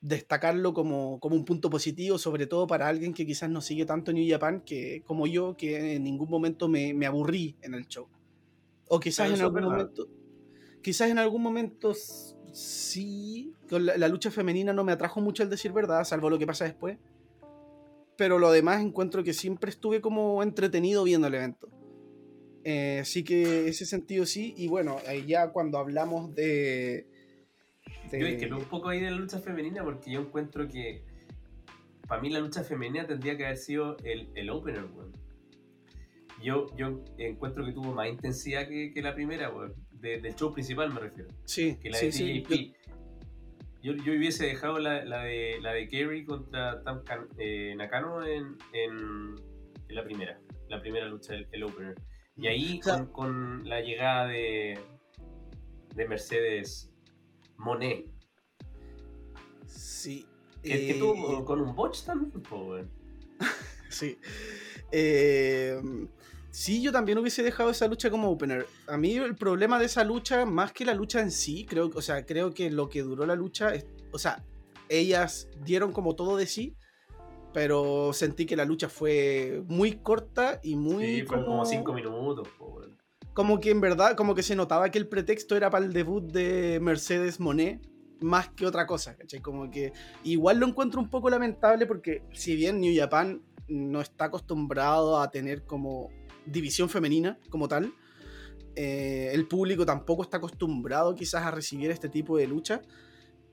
destacarlo 0.00 0.72
como, 0.72 1.20
como 1.20 1.36
un 1.36 1.44
punto 1.44 1.68
positivo, 1.68 2.16
sobre 2.16 2.46
todo 2.46 2.66
para 2.66 2.88
alguien 2.88 3.12
que 3.12 3.26
quizás 3.26 3.50
no 3.50 3.60
sigue 3.60 3.84
tanto 3.84 4.14
New 4.14 4.26
Japan 4.26 4.62
que, 4.62 5.02
como 5.04 5.26
yo, 5.26 5.58
que 5.58 5.96
en 5.96 6.04
ningún 6.04 6.30
momento 6.30 6.68
me, 6.68 6.94
me 6.94 7.04
aburrí 7.04 7.58
en 7.60 7.74
el 7.74 7.86
show. 7.86 8.08
O 8.88 8.98
quizás 8.98 9.30
en 9.30 9.42
algún 9.42 9.56
verdad. 9.56 9.68
momento. 9.68 10.08
Quizás 10.82 11.10
en 11.10 11.18
algún 11.18 11.42
momento 11.42 11.92
sí. 12.52 13.54
La, 13.70 14.08
lucha 14.08 14.30
femenina 14.30 14.72
no 14.72 14.84
me 14.84 14.92
atrajo 14.92 15.20
mucho 15.20 15.42
el 15.42 15.50
decir 15.50 15.72
verdad, 15.72 16.04
salvo 16.04 16.30
lo 16.30 16.38
que 16.38 16.46
pasa 16.46 16.64
después. 16.64 16.98
Pero 18.16 18.38
lo 18.38 18.52
demás 18.52 18.82
encuentro 18.82 19.24
que 19.24 19.32
siempre 19.32 19.70
estuve 19.70 20.00
como 20.00 20.42
entretenido 20.42 21.02
viendo 21.04 21.26
el 21.26 21.34
evento. 21.34 21.68
Eh, 22.64 22.98
así 23.00 23.24
que 23.24 23.68
ese 23.68 23.86
sentido 23.86 24.26
sí. 24.26 24.54
Y 24.56 24.68
bueno, 24.68 24.98
ahí 25.08 25.26
ya 25.26 25.48
cuando 25.50 25.78
hablamos 25.78 26.34
de. 26.34 27.06
de- 28.10 28.48
Yo 28.48 28.56
un 28.58 28.64
poco 28.64 28.90
ahí 28.90 29.00
de 29.00 29.10
la 29.10 29.16
lucha 29.16 29.38
femenina 29.40 29.82
porque 29.82 30.10
yo 30.12 30.20
encuentro 30.20 30.68
que 30.68 31.02
para 32.06 32.20
mí 32.20 32.28
la 32.30 32.40
lucha 32.40 32.62
femenina 32.62 33.06
tendría 33.06 33.36
que 33.36 33.46
haber 33.46 33.56
sido 33.56 33.96
el, 34.04 34.28
el 34.34 34.50
opener, 34.50 34.84
weón. 34.84 35.12
Yo, 36.42 36.66
yo 36.76 37.00
encuentro 37.18 37.64
que 37.64 37.72
tuvo 37.72 37.94
más 37.94 38.08
intensidad 38.08 38.68
que, 38.68 38.92
que 38.92 39.00
la 39.00 39.14
primera, 39.14 39.50
weón. 39.50 39.74
De- 40.02 40.20
del 40.20 40.34
show 40.34 40.52
principal 40.52 40.92
me 40.92 41.00
refiero. 41.00 41.30
sí, 41.44 41.76
Que 41.80 41.88
la 41.90 41.96
sí, 41.98 42.06
de 42.06 42.12
sí, 42.12 42.42
TJP. 42.42 42.76
Yo, 43.82 43.94
yo 43.94 44.12
hubiese 44.12 44.46
dejado 44.46 44.78
la, 44.78 45.04
la 45.04 45.22
de 45.24 45.58
la 45.60 45.72
de 45.72 45.88
Kerry 45.88 46.24
contra 46.24 46.82
Tam 46.84 47.02
eh, 47.38 47.74
Nakano 47.76 48.24
en, 48.24 48.56
en, 48.72 49.34
en 49.88 49.94
la 49.94 50.04
primera. 50.04 50.38
La 50.68 50.80
primera 50.80 51.06
lucha, 51.06 51.34
el, 51.34 51.48
el 51.52 51.62
opener. 51.64 51.94
Y 52.36 52.46
ahí 52.46 52.80
con, 52.80 53.06
con 53.12 53.68
la 53.68 53.80
llegada 53.80 54.26
de, 54.28 54.78
de 55.94 56.08
Mercedes 56.08 56.92
Monet. 57.58 58.06
Sí. 59.66 60.26
Que, 60.62 60.68
que 60.70 60.90
Eh, 60.92 60.98
tuvo 60.98 61.44
con 61.44 61.60
un 61.60 61.74
botch 61.74 62.04
también, 62.04 62.40
po, 62.42 62.56
weón. 62.70 62.90
Sí. 63.88 64.16
Eh, 64.90 65.78
Sí, 66.52 66.82
yo 66.82 66.92
también 66.92 67.16
hubiese 67.16 67.42
dejado 67.42 67.70
esa 67.70 67.88
lucha 67.88 68.10
como 68.10 68.30
opener. 68.30 68.66
A 68.86 68.98
mí 68.98 69.14
el 69.14 69.34
problema 69.34 69.78
de 69.78 69.86
esa 69.86 70.04
lucha, 70.04 70.44
más 70.44 70.70
que 70.72 70.84
la 70.84 70.92
lucha 70.92 71.20
en 71.20 71.30
sí, 71.30 71.64
creo, 71.64 71.90
o 71.94 72.02
sea, 72.02 72.26
creo 72.26 72.52
que 72.52 72.70
lo 72.70 72.90
que 72.90 73.02
duró 73.02 73.24
la 73.24 73.34
lucha, 73.34 73.74
es, 73.74 73.86
o 74.12 74.18
sea, 74.18 74.44
ellas 74.90 75.48
dieron 75.64 75.92
como 75.92 76.14
todo 76.14 76.36
de 76.36 76.46
sí, 76.46 76.76
pero 77.54 78.12
sentí 78.12 78.44
que 78.44 78.54
la 78.54 78.66
lucha 78.66 78.90
fue 78.90 79.62
muy 79.66 79.92
corta 79.92 80.60
y 80.62 80.76
muy 80.76 81.20
Sí, 81.20 81.22
fueron 81.22 81.46
como 81.46 81.64
5 81.64 81.92
minutos. 81.94 82.46
po, 82.58 82.66
weón. 82.66 82.98
como 83.32 83.58
que 83.58 83.70
en 83.70 83.80
verdad, 83.80 84.14
como 84.14 84.34
que 84.34 84.42
se 84.42 84.54
notaba 84.54 84.90
que 84.90 84.98
el 84.98 85.08
pretexto 85.08 85.56
era 85.56 85.70
para 85.70 85.86
el 85.86 85.94
debut 85.94 86.22
de 86.30 86.80
Mercedes 86.82 87.40
Monet 87.40 87.80
más 88.20 88.50
que 88.50 88.66
otra 88.66 88.86
cosa, 88.86 89.16
¿cachai? 89.16 89.40
Como 89.40 89.70
que 89.70 89.92
igual 90.22 90.58
lo 90.58 90.66
encuentro 90.66 91.00
un 91.00 91.08
poco 91.08 91.30
lamentable 91.30 91.86
porque 91.86 92.22
si 92.32 92.54
bien 92.56 92.80
New 92.80 92.94
Japan 92.94 93.42
no 93.68 94.00
está 94.00 94.26
acostumbrado 94.26 95.20
a 95.20 95.30
tener 95.30 95.64
como 95.64 96.10
división 96.46 96.88
femenina 96.88 97.38
como 97.50 97.68
tal, 97.68 97.92
eh, 98.74 99.30
el 99.32 99.46
público 99.46 99.84
tampoco 99.84 100.22
está 100.22 100.38
acostumbrado 100.38 101.14
quizás 101.14 101.44
a 101.44 101.50
recibir 101.50 101.90
este 101.90 102.08
tipo 102.08 102.36
de 102.36 102.46
lucha, 102.46 102.82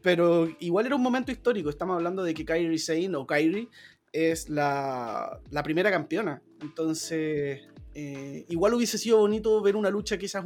pero 0.01 0.47
igual 0.59 0.85
era 0.85 0.95
un 0.95 1.03
momento 1.03 1.31
histórico, 1.31 1.69
estamos 1.69 1.95
hablando 1.95 2.23
de 2.23 2.33
que 2.33 2.45
Kairi 2.45 2.79
Sane 2.79 3.15
o 3.15 3.27
Kairi 3.27 3.69
es 4.13 4.49
la, 4.49 5.39
la 5.51 5.63
primera 5.63 5.91
campeona, 5.91 6.41
entonces 6.61 7.61
eh, 7.95 8.45
igual 8.47 8.73
hubiese 8.73 8.97
sido 8.97 9.17
bonito 9.17 9.61
ver 9.61 9.75
una 9.75 9.89
lucha 9.89 10.17
quizás 10.17 10.45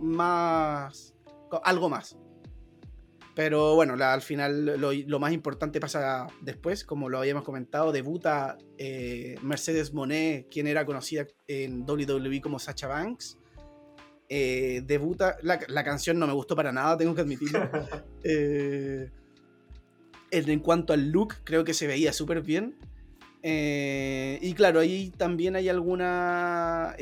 más. 0.00 1.14
algo 1.62 1.88
más. 1.88 2.16
Pero 3.42 3.74
bueno, 3.74 3.96
la- 3.96 4.12
al 4.12 4.20
final 4.20 4.66
lo, 4.78 4.92
lo 4.92 5.18
más 5.18 5.32
importante 5.32 5.80
pasa 5.80 6.26
después, 6.42 6.84
como 6.84 7.08
lo 7.08 7.16
habíamos 7.18 7.42
comentado, 7.42 7.90
debuta 7.90 8.58
eh, 8.76 9.36
Mercedes 9.40 9.94
Monet, 9.94 10.46
quien 10.50 10.66
era 10.66 10.84
conocida 10.84 11.26
en 11.48 11.86
WWE 11.88 12.42
como 12.42 12.58
Sacha 12.58 12.86
Banks. 12.86 13.38
Eh, 14.28 14.82
debuta, 14.84 15.38
la, 15.40 15.58
la 15.68 15.82
canción 15.84 16.18
no 16.18 16.26
me 16.26 16.34
gustó 16.34 16.54
para 16.54 16.70
nada, 16.70 16.98
tengo 16.98 17.14
que 17.14 17.22
admitirlo. 17.22 17.60
Eh, 18.24 19.08
en, 20.30 20.50
en 20.50 20.60
cuanto 20.60 20.92
al 20.92 21.08
look, 21.10 21.36
creo 21.42 21.64
que 21.64 21.72
se 21.72 21.86
veía 21.86 22.12
súper 22.12 22.42
bien. 22.42 22.76
Y 23.42 24.52
claro, 24.52 24.80
ahí 24.80 25.14
también 25.16 25.56
hay 25.56 25.70
alguna. 25.70 26.94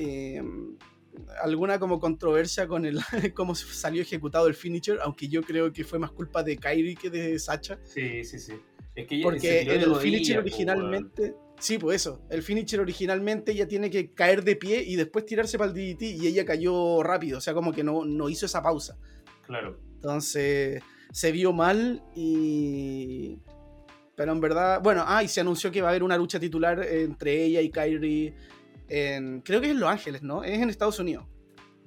Alguna 1.42 1.78
como 1.78 2.00
controversia 2.00 2.66
con 2.66 2.84
el 2.84 2.98
cómo 3.34 3.54
salió 3.54 4.02
ejecutado 4.02 4.46
el 4.46 4.54
finisher, 4.54 4.98
aunque 5.02 5.28
yo 5.28 5.42
creo 5.42 5.72
que 5.72 5.84
fue 5.84 5.98
más 5.98 6.10
culpa 6.10 6.42
de 6.42 6.56
Kairi 6.56 6.96
que 6.96 7.10
de 7.10 7.38
Sacha. 7.38 7.78
Sí, 7.84 8.24
sí, 8.24 8.38
sí. 8.38 8.54
Es 8.94 9.06
que 9.06 9.20
Porque 9.22 9.60
el 9.62 9.84
rodillas, 9.84 10.02
finisher 10.02 10.38
originalmente. 10.38 11.34
Sí, 11.58 11.78
pues 11.78 12.02
eso. 12.02 12.22
El 12.30 12.42
finisher 12.42 12.80
originalmente 12.80 13.52
ella 13.52 13.66
tiene 13.66 13.90
que 13.90 14.12
caer 14.12 14.44
de 14.44 14.56
pie 14.56 14.82
y 14.82 14.96
después 14.96 15.24
tirarse 15.24 15.58
para 15.58 15.70
el 15.70 15.74
DDT 15.74 16.02
y 16.02 16.26
ella 16.26 16.44
cayó 16.44 17.02
rápido. 17.02 17.38
O 17.38 17.40
sea, 17.40 17.54
como 17.54 17.72
que 17.72 17.84
no, 17.84 18.04
no 18.04 18.28
hizo 18.28 18.46
esa 18.46 18.62
pausa. 18.62 18.96
Claro. 19.46 19.78
Entonces 19.94 20.82
se 21.12 21.32
vio 21.32 21.52
mal 21.52 22.02
y. 22.14 23.38
Pero 24.16 24.32
en 24.32 24.40
verdad. 24.40 24.80
Bueno, 24.82 25.04
ah, 25.06 25.22
y 25.22 25.28
se 25.28 25.40
anunció 25.40 25.70
que 25.70 25.80
va 25.80 25.88
a 25.88 25.90
haber 25.90 26.02
una 26.02 26.16
lucha 26.16 26.40
titular 26.40 26.84
entre 26.84 27.44
ella 27.44 27.60
y 27.60 27.70
Kyrie 27.70 28.34
en. 28.88 29.40
Creo 29.42 29.60
que 29.60 29.66
es 29.68 29.72
en 29.72 29.80
Los 29.80 29.90
Ángeles, 29.90 30.22
¿no? 30.22 30.42
Es 30.44 30.58
en 30.60 30.70
Estados 30.70 30.98
Unidos. 30.98 31.26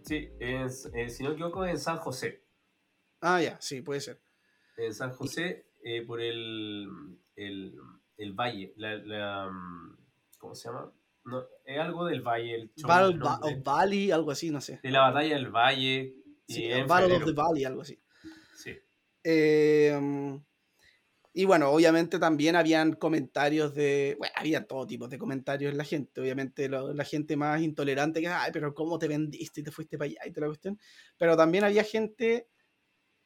Sí, 0.04 0.30
es- 0.40 0.90
eh, 0.96 1.10
si 1.10 1.24
no 1.24 1.30
me 1.30 1.36
equivoco, 1.36 1.66
en 1.66 1.78
San 1.78 1.98
José. 1.98 2.44
Ah, 3.22 3.42
ya, 3.42 3.60
sí, 3.62 3.82
puede 3.82 4.02
ser. 4.02 4.22
En 4.78 4.94
San 4.94 5.12
José, 5.12 5.68
eh, 5.84 6.04
por 6.06 6.20
el, 6.22 6.88
el, 7.36 7.76
el 8.18 8.34
valle. 8.34 8.74
La, 8.78 8.96
la, 8.98 9.50
mm, 9.52 9.98
¿Cómo 10.40 10.56
se 10.56 10.70
llama? 10.70 10.92
No, 11.26 11.44
es 11.66 11.80
algo 11.80 12.06
del 12.06 12.22
valle. 12.22 12.56
El 12.56 12.74
show, 12.76 12.88
Battle 12.88 13.16
el 13.16 13.22
of 13.60 13.64
Valley, 13.64 14.10
algo 14.12 14.32
así, 14.32 14.50
no 14.50 14.60
sé. 14.60 14.80
de 14.82 14.90
la 14.90 15.02
batalla 15.02 15.36
del 15.36 15.50
valle. 15.52 16.16
Sí, 16.48 16.66
en 16.66 16.88
Battle 16.88 17.18
of 17.18 17.26
the 17.26 17.32
Valley, 17.34 17.64
algo 17.64 17.82
así. 17.82 18.02
Sí. 18.58 18.76
Eh, 19.24 20.40
y 21.34 21.46
bueno, 21.46 21.70
obviamente 21.72 22.20
también 22.20 22.56
habían 22.58 22.94
comentarios 22.94 23.74
de. 23.74 24.16
Bueno, 24.20 24.34
había 24.38 24.66
todo 24.68 24.86
tipo 24.88 25.08
de 25.08 25.18
comentarios 25.18 25.72
en 25.72 25.78
la 25.78 25.86
gente. 25.86 26.20
Obviamente 26.22 26.68
la 26.70 27.06
gente 27.06 27.38
más 27.38 27.62
intolerante 27.62 28.22
que, 28.22 28.28
ay, 28.28 28.52
pero 28.54 28.74
¿cómo 28.74 29.00
te 29.00 29.08
vendiste 29.08 29.62
y 29.62 29.64
te 29.64 29.72
fuiste 29.72 29.98
para 29.98 30.10
allá 30.12 30.20
y 30.26 30.32
toda 30.32 30.48
la 30.48 30.52
cuestión? 30.52 30.80
Pero 31.18 31.38
también 31.38 31.64
había 31.64 31.84
gente 31.86 32.48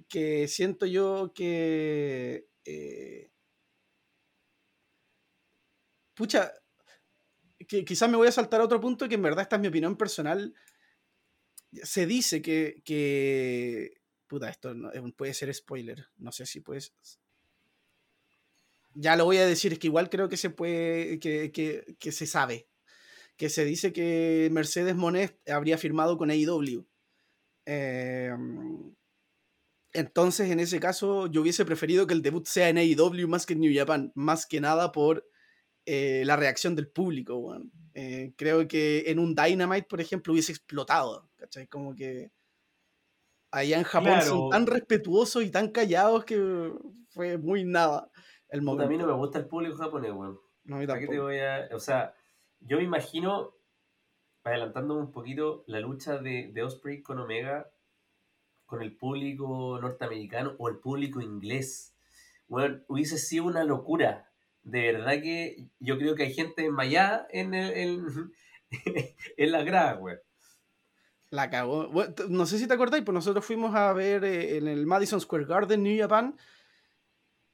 que 0.10 0.48
siento 0.48 0.86
yo 0.88 1.34
que. 1.36 2.48
eh, 2.66 3.32
pucha, 6.14 6.52
que 7.68 7.86
quizás 7.86 8.10
me 8.10 8.18
voy 8.18 8.28
a 8.28 8.32
saltar 8.32 8.62
a 8.62 8.66
otro 8.66 8.80
punto 8.80 9.08
que 9.08 9.16
en 9.16 9.22
verdad 9.22 9.44
esta 9.44 9.56
es 9.58 9.62
mi 9.62 9.68
opinión 9.68 9.96
personal. 9.98 10.54
Se 11.84 12.06
dice 12.06 12.42
que. 12.42 12.82
que 12.86 14.02
puta, 14.28 14.50
esto 14.50 14.74
no- 14.74 14.92
puede 15.16 15.34
ser 15.34 15.54
spoiler. 15.54 16.08
No 16.18 16.32
sé 16.32 16.46
si 16.46 16.62
puedes. 16.62 16.94
Ya 18.98 19.16
lo 19.18 19.26
voy 19.26 19.38
a 19.38 19.46
decir, 19.46 19.74
es 19.74 19.80
que 19.80 19.88
igual 19.88 20.10
creo 20.10 20.30
que 20.30 20.38
se 20.38 20.50
puede. 20.50 21.20
que, 21.20 21.52
que- 21.52 21.96
que 22.00 22.12
se 22.12 22.26
sabe. 22.26 22.68
Que 23.38 23.50
se 23.50 23.66
dice 23.66 23.92
que 23.94 24.50
Mercedes 24.52 24.96
Monet 24.96 25.38
habría 25.50 25.78
firmado 25.78 26.18
con 26.18 26.30
AEW. 26.32 26.86
Eh, 27.66 28.32
entonces, 29.94 30.50
en 30.52 30.60
ese 30.60 30.80
caso, 30.80 31.28
yo 31.28 31.42
hubiese 31.42 31.64
preferido 31.66 32.06
que 32.08 32.14
el 32.14 32.22
debut 32.22 32.46
sea 32.48 32.70
en 32.70 32.78
AEW 32.78 33.28
más 33.28 33.46
que 33.46 33.54
en 33.54 33.62
New 33.62 33.74
Japan. 33.74 34.12
Más 34.16 34.46
que 34.46 34.60
nada 34.60 34.92
por 34.92 35.26
eh, 35.86 36.24
la 36.26 36.36
reacción 36.36 36.76
del 36.76 36.90
público, 36.90 37.38
weón. 37.38 37.72
Eh, 37.94 38.34
creo 38.38 38.68
que 38.68 39.04
en 39.08 39.20
un 39.20 39.36
Dynamite, 39.36 39.88
por 39.90 40.02
ejemplo, 40.02 40.34
hubiese 40.34 40.52
explotado. 40.52 41.30
¿Cachai? 41.38 41.68
Como 41.68 41.96
que 41.96 42.32
allá 43.52 43.78
en 43.78 43.84
Japón 43.84 44.14
Claro. 44.14 44.26
son 44.26 44.50
tan 44.50 44.68
respetuosos 44.68 45.44
y 45.44 45.50
tan 45.52 45.70
callados 45.72 46.26
que 46.26 46.72
fue 47.10 47.38
muy 47.38 47.64
nada 47.64 48.10
el 48.50 48.60
Puta, 48.60 48.72
a 48.72 48.76
momento. 48.76 48.90
mí 48.90 48.98
no 48.98 49.08
me 49.08 49.14
gusta 49.14 49.40
el 49.40 49.46
público 49.48 49.76
japonés, 49.78 50.12
weón. 50.12 50.40
No, 50.64 50.76
a 50.78 50.80
mí 50.80 50.88
¿Para 50.88 51.00
qué 51.00 51.08
te 51.08 51.20
voy 51.20 51.40
a.? 51.40 51.70
O 51.74 51.80
sea, 51.80 52.16
yo 52.60 52.78
me 52.78 52.84
imagino, 52.84 53.54
adelantándome 54.44 55.02
un 55.02 55.12
poquito, 55.12 55.64
la 55.68 55.80
lucha 55.80 56.18
de, 56.18 56.52
de 56.54 56.64
Osprey 56.64 57.02
con 57.02 57.20
Omega 57.20 57.70
con 58.66 58.82
el 58.82 58.96
público 58.98 59.78
norteamericano 59.80 60.56
o 60.58 60.70
el 60.70 60.78
público 60.78 61.22
inglés. 61.22 61.96
Bueno, 62.48 62.80
hubiese 62.88 63.18
sido 63.18 63.46
una 63.46 63.64
locura. 63.64 64.32
De 64.64 64.92
verdad 64.92 65.22
que 65.22 65.68
yo 65.80 65.98
creo 66.00 66.16
que 66.16 66.24
hay 66.24 66.34
gente 66.34 66.64
desmayada 66.64 67.28
en, 67.30 67.54
el, 67.54 67.72
en, 67.74 68.06
en 69.38 69.52
la 69.52 69.64
grada, 69.64 69.98
weón. 70.00 70.20
La 71.30 71.50
cagó. 71.50 71.90
Bueno, 71.90 72.14
no 72.30 72.46
sé 72.46 72.58
si 72.58 72.68
te 72.68 72.74
acordáis, 72.74 73.04
pues 73.04 73.14
nosotros 73.14 73.46
fuimos 73.46 73.76
a 73.76 73.92
ver 73.94 74.24
eh, 74.24 74.58
en 74.58 74.68
el 74.68 74.86
Madison 74.88 75.20
Square 75.20 75.46
Garden, 75.46 75.84
New 75.84 76.00
Japan, 76.00 76.38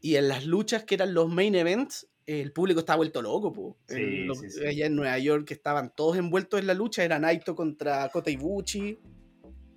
y 0.02 0.16
en 0.16 0.28
las 0.28 0.46
luchas 0.46 0.84
que 0.84 0.96
eran 0.96 1.14
los 1.14 1.30
main 1.30 1.56
events, 1.56 2.08
el 2.26 2.52
público 2.54 2.80
estaba 2.82 2.98
vuelto 2.98 3.22
loco, 3.22 3.52
po. 3.52 3.78
Sí, 3.88 3.96
En 3.96 4.28
los- 4.28 4.40
sí, 4.40 4.50
sí. 4.50 4.66
Allá 4.66 4.86
en 4.88 4.96
Nueva 4.96 5.18
York, 5.20 5.46
que 5.48 5.54
estaban 5.54 5.94
todos 5.96 6.18
envueltos 6.18 6.60
en 6.60 6.68
la 6.68 6.74
lucha, 6.74 7.04
era 7.04 7.20
Naito 7.20 7.56
contra 7.56 8.10
Kota 8.10 8.30
Ibushi, 8.30 9.00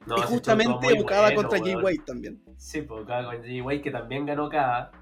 No, 0.07 0.17
y 0.19 0.21
justamente 0.23 1.01
Okada 1.01 1.33
bueno, 1.33 1.49
contra 1.49 1.59
Jay. 1.59 1.77
White 1.77 2.03
también. 2.07 2.43
Sí, 2.59 2.83
pues 2.83 3.03
Okada 3.03 3.25
con 3.33 3.43
Jay 3.43 3.61
White, 3.63 3.83
que 3.83 3.91
también 3.91 4.27
ganó 4.27 4.49
cada. 4.51 4.93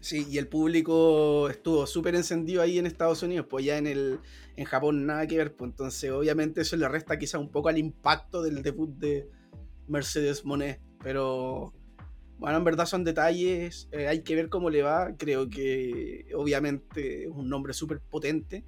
Sí, 0.00 0.24
y 0.30 0.38
el 0.38 0.46
público 0.46 1.48
estuvo 1.50 1.84
súper 1.86 2.14
encendido 2.14 2.62
ahí 2.62 2.78
en 2.78 2.86
Estados 2.86 3.22
Unidos, 3.24 3.46
pues 3.50 3.64
ya 3.64 3.76
en 3.76 3.86
el 3.88 4.20
en 4.56 4.64
Japón 4.64 5.04
nada 5.04 5.26
que 5.26 5.36
ver, 5.36 5.56
pues 5.56 5.70
entonces 5.72 6.10
obviamente 6.12 6.60
eso 6.60 6.76
le 6.76 6.88
resta 6.88 7.18
quizá 7.18 7.38
un 7.38 7.50
poco 7.50 7.68
al 7.68 7.76
impacto 7.78 8.40
del 8.40 8.62
debut 8.62 8.88
de 8.96 9.28
Mercedes 9.88 10.44
Monet, 10.44 10.80
pero 11.02 11.72
bueno, 12.38 12.58
en 12.58 12.64
verdad 12.64 12.86
son 12.86 13.04
detalles, 13.04 13.88
eh, 13.92 14.08
hay 14.08 14.22
que 14.22 14.34
ver 14.34 14.48
cómo 14.48 14.68
le 14.70 14.82
va, 14.82 15.14
creo 15.16 15.48
que 15.48 16.26
obviamente 16.34 17.24
es 17.24 17.30
un 17.30 17.48
nombre 17.48 17.72
súper 17.72 18.00
potente, 18.00 18.64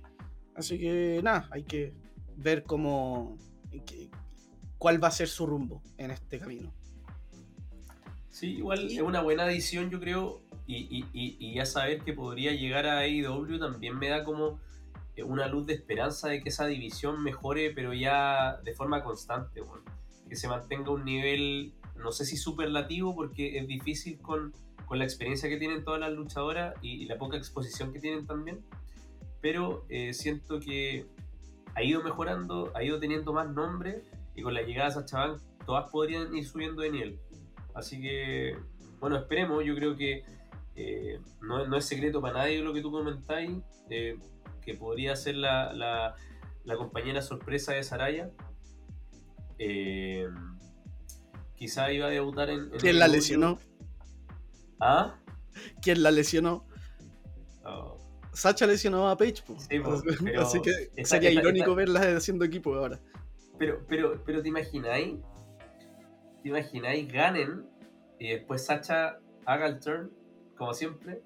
así 0.55 0.79
que 0.79 1.21
nada, 1.23 1.49
hay 1.51 1.65
que 1.65 1.93
ver 2.37 2.63
cómo, 2.65 3.37
que- 3.87 4.09
cuál 4.79 5.03
va 5.03 5.09
a 5.09 5.13
ser 5.13 5.29
su 5.29 5.47
rumbo 5.47 5.83
en 5.99 6.11
este 6.11 6.39
camino. 6.39 6.73
Sí, 8.31 8.59
igual 8.59 8.87
es 8.87 9.01
una 9.01 9.21
buena 9.21 9.45
adición, 9.45 9.91
yo 9.91 9.99
creo. 9.99 10.41
Y, 10.67 10.77
y, 10.77 11.05
y, 11.13 11.37
y 11.41 11.55
ya 11.55 11.65
saber 11.67 12.03
que 12.03 12.13
podría 12.13 12.53
llegar 12.53 12.87
a 12.87 12.99
AEW 13.01 13.59
también 13.59 13.99
me 13.99 14.09
da 14.11 14.23
como 14.23 14.61
eh, 15.17 15.23
una 15.25 15.49
luz 15.49 15.67
de 15.67 15.73
esperanza 15.75 16.29
de 16.29 16.43
que 16.43 16.51
esa 16.51 16.67
división 16.67 17.23
mejore, 17.23 17.71
pero 17.75 17.93
ya 17.95 18.59
de 18.63 18.75
forma 18.75 19.03
constante, 19.03 19.63
bueno. 19.63 19.83
que 20.29 20.37
se 20.37 20.47
mantenga 20.47 20.91
un 20.91 21.05
nivel, 21.05 21.73
no 21.99 22.13
sé 22.13 22.25
si 22.25 22.37
superlativo, 22.37 23.15
porque 23.15 23.59
es 23.59 23.67
difícil 23.67 24.19
con, 24.19 24.53
con 24.87 24.99
la 24.99 25.05
experiencia 25.05 25.49
que 25.49 25.59
tienen 25.59 25.85
todas 25.85 26.01
las 26.01 26.13
luchadoras 26.13 26.75
y, 26.83 27.03
y 27.03 27.05
la 27.07 27.19
poca 27.19 27.37
exposición 27.37 27.93
que 27.93 28.01
tienen 28.01 28.27
también. 28.27 28.61
Pero 29.41 29.85
eh, 29.89 30.15
siento 30.15 30.59
que 30.61 31.07
ha 31.75 31.83
ido 31.83 32.03
mejorando, 32.03 32.73
ha 32.75 32.83
ido 32.83 32.99
teniendo 32.99 33.33
más 33.33 33.49
nombre 33.51 34.03
y 34.35 34.43
con 34.43 34.55
la 34.55 34.63
llegada 34.63 34.89
de 34.89 34.95
Sacha 34.95 35.37
todas 35.65 35.91
podrían 35.91 36.35
ir 36.35 36.45
subiendo 36.47 36.83
de 36.83 36.91
nivel. 36.91 37.21
Así 37.75 38.01
que, 38.01 38.57
bueno, 38.99 39.17
esperemos. 39.17 39.65
Yo 39.65 39.75
creo 39.75 39.97
que 39.97 40.25
eh, 40.75 41.21
no, 41.41 41.67
no 41.67 41.77
es 41.77 41.85
secreto 41.85 42.21
para 42.21 42.39
nadie 42.39 42.61
lo 42.63 42.73
que 42.73 42.81
tú 42.81 42.91
comentáis, 42.91 43.53
eh, 43.91 44.19
que 44.63 44.75
podría 44.75 45.15
ser 45.15 45.37
la, 45.37 45.73
la, 45.73 46.17
la 46.65 46.77
compañera 46.77 47.23
sorpresa 47.23 47.75
de 47.75 47.83
Saraya. 47.83 48.31
Eh, 49.59 50.27
quizá 51.59 51.93
iba 51.93 52.07
a 52.07 52.11
debutar 52.11 52.51
en. 52.51 52.61
en 52.61 52.71
¿Quién 52.79 52.95
el 52.95 52.99
la 52.99 53.07
debut. 53.07 53.17
lesionó? 53.17 53.59
¿Ah? 54.81 55.17
¿Quién 55.83 56.03
la 56.03 56.11
lesionó? 56.11 56.65
Oh, 57.65 57.99
Sacha 58.33 58.67
lesionó 58.67 59.09
a 59.09 59.17
Paige, 59.17 59.43
po. 59.45 59.57
Sí, 59.59 59.77
así 60.39 60.61
que 60.63 61.05
sería 61.05 61.31
irónico 61.31 61.75
verla 61.75 62.01
haciendo 62.17 62.45
equipo 62.45 62.75
ahora. 62.75 63.01
Pero, 63.59 63.85
pero, 63.89 64.23
pero 64.25 64.41
te 64.41 64.49
imagináis, 64.49 65.17
te 66.43 66.49
imagináis, 66.49 67.13
ganen 67.13 67.67
y 68.21 68.29
después 68.31 68.65
Sacha 68.65 69.19
haga 69.45 69.67
el 69.67 69.81
turn, 69.81 70.13
como 70.57 70.73
siempre. 70.75 71.23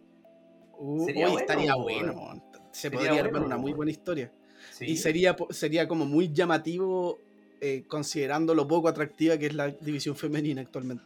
Uh, 0.78 1.04
Sería 1.04 1.26
uy, 1.26 1.32
bueno, 1.32 1.40
estaría 1.40 1.74
bueno. 1.74 2.42
Se 2.72 2.80
Sería 2.88 2.98
podría 2.98 3.20
armar 3.20 3.30
bueno, 3.32 3.46
una 3.46 3.56
muy 3.58 3.72
buena 3.74 3.90
historia. 3.90 4.32
Sí, 4.70 4.86
Y 4.86 4.96
sería, 4.96 5.36
sería 5.50 5.86
como 5.86 6.06
muy 6.06 6.32
llamativo 6.32 7.18
eh, 7.62 7.84
considerando 7.88 8.54
lo 8.54 8.66
poco 8.68 8.88
atractiva 8.88 9.38
que 9.38 9.46
es 9.46 9.54
la 9.54 9.68
división 9.68 10.16
femenina 10.16 10.60
actualmente. 10.60 11.04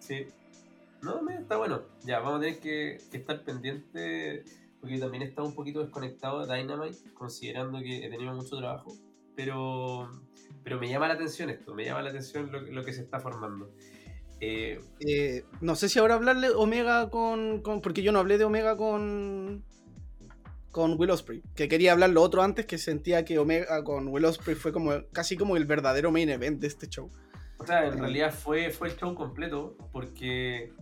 sí. 0.00 0.26
No, 1.02 1.22
me- 1.22 1.36
está 1.36 1.56
bueno. 1.56 1.82
Ya, 2.04 2.18
vamos 2.18 2.38
a 2.38 2.40
tener 2.40 2.58
que, 2.58 2.98
que 3.10 3.16
estar 3.18 3.44
pendientes, 3.44 4.44
porque 4.80 4.98
también 4.98 5.22
he 5.22 5.26
estado 5.26 5.46
un 5.46 5.54
poquito 5.54 5.80
desconectado 5.80 6.44
de 6.44 6.52
Dynamite, 6.56 6.96
considerando 7.14 7.78
que 7.80 8.04
he 8.04 8.10
tenido 8.10 8.32
mucho 8.34 8.56
trabajo. 8.56 8.92
Pero, 9.36 10.10
pero 10.64 10.80
me 10.80 10.88
llama 10.88 11.06
la 11.06 11.14
atención 11.14 11.50
esto, 11.50 11.74
me 11.74 11.84
llama 11.84 12.02
la 12.02 12.10
atención 12.10 12.50
lo, 12.50 12.60
lo 12.62 12.82
que 12.84 12.92
se 12.92 13.02
está 13.02 13.20
formando. 13.20 13.70
Eh, 14.40 14.80
Eh, 15.00 15.44
no 15.60 15.76
sé 15.76 15.88
si 15.88 15.98
ahora 15.98 16.14
hablarle 16.14 16.48
Omega 16.50 17.08
con, 17.10 17.60
con- 17.62 17.80
Porque 17.80 18.02
yo 18.02 18.10
no 18.10 18.18
hablé 18.18 18.38
de 18.38 18.44
Omega 18.44 18.76
con. 18.76 19.62
Con 20.76 21.00
Will 21.00 21.08
Ospreay. 21.08 21.42
Que 21.54 21.68
quería 21.68 21.92
hablar 21.92 22.10
lo 22.10 22.20
otro 22.20 22.42
antes, 22.42 22.66
que 22.66 22.76
sentía 22.76 23.24
que 23.24 23.38
Omega 23.38 23.82
con 23.82 24.08
Will 24.08 24.26
Ospreay 24.26 24.58
fue 24.58 24.74
como 24.74 24.92
casi 25.10 25.34
como 25.34 25.56
el 25.56 25.64
verdadero 25.64 26.12
main 26.12 26.28
event 26.28 26.60
de 26.60 26.66
este 26.66 26.86
show. 26.86 27.10
O 27.56 27.64
sea, 27.64 27.86
en 27.86 27.98
realidad 27.98 28.30
fue, 28.30 28.68
fue 28.68 28.88
el 28.88 28.96
show 28.98 29.14
completo, 29.14 29.74
porque 29.90 30.74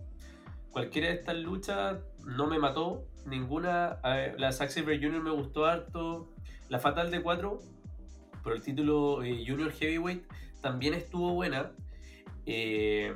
cualquiera 0.71 1.07
de 1.07 1.13
estas 1.13 1.37
luchas 1.37 1.99
no 2.25 2.45
me 2.45 2.59
mató. 2.59 3.07
Ninguna. 3.25 4.01
la 4.37 4.51
Zack 4.51 4.69
Sabre 4.71 4.97
Jr. 4.97 5.23
me 5.23 5.31
gustó 5.31 5.65
harto. 5.65 6.29
La 6.67 6.79
Fatal 6.79 7.09
de 7.09 7.21
4, 7.21 7.61
por 8.43 8.51
el 8.51 8.61
título 8.61 9.23
eh, 9.23 9.45
Junior 9.47 9.71
Heavyweight, 9.71 10.25
también 10.59 10.93
estuvo 10.93 11.33
buena. 11.35 11.71
Eh, 12.45 13.15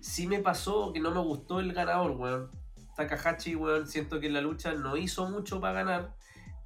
sí 0.00 0.26
me 0.26 0.40
pasó 0.40 0.92
que 0.92 0.98
no 0.98 1.12
me 1.12 1.20
gustó 1.20 1.60
el 1.60 1.72
ganador, 1.72 2.16
weón. 2.16 2.57
Takahashi, 2.98 3.54
weón, 3.54 3.86
siento 3.86 4.18
que 4.18 4.26
en 4.26 4.32
la 4.32 4.40
lucha 4.40 4.74
no 4.74 4.96
hizo 4.96 5.30
mucho 5.30 5.60
para 5.60 5.84
ganar. 5.84 6.14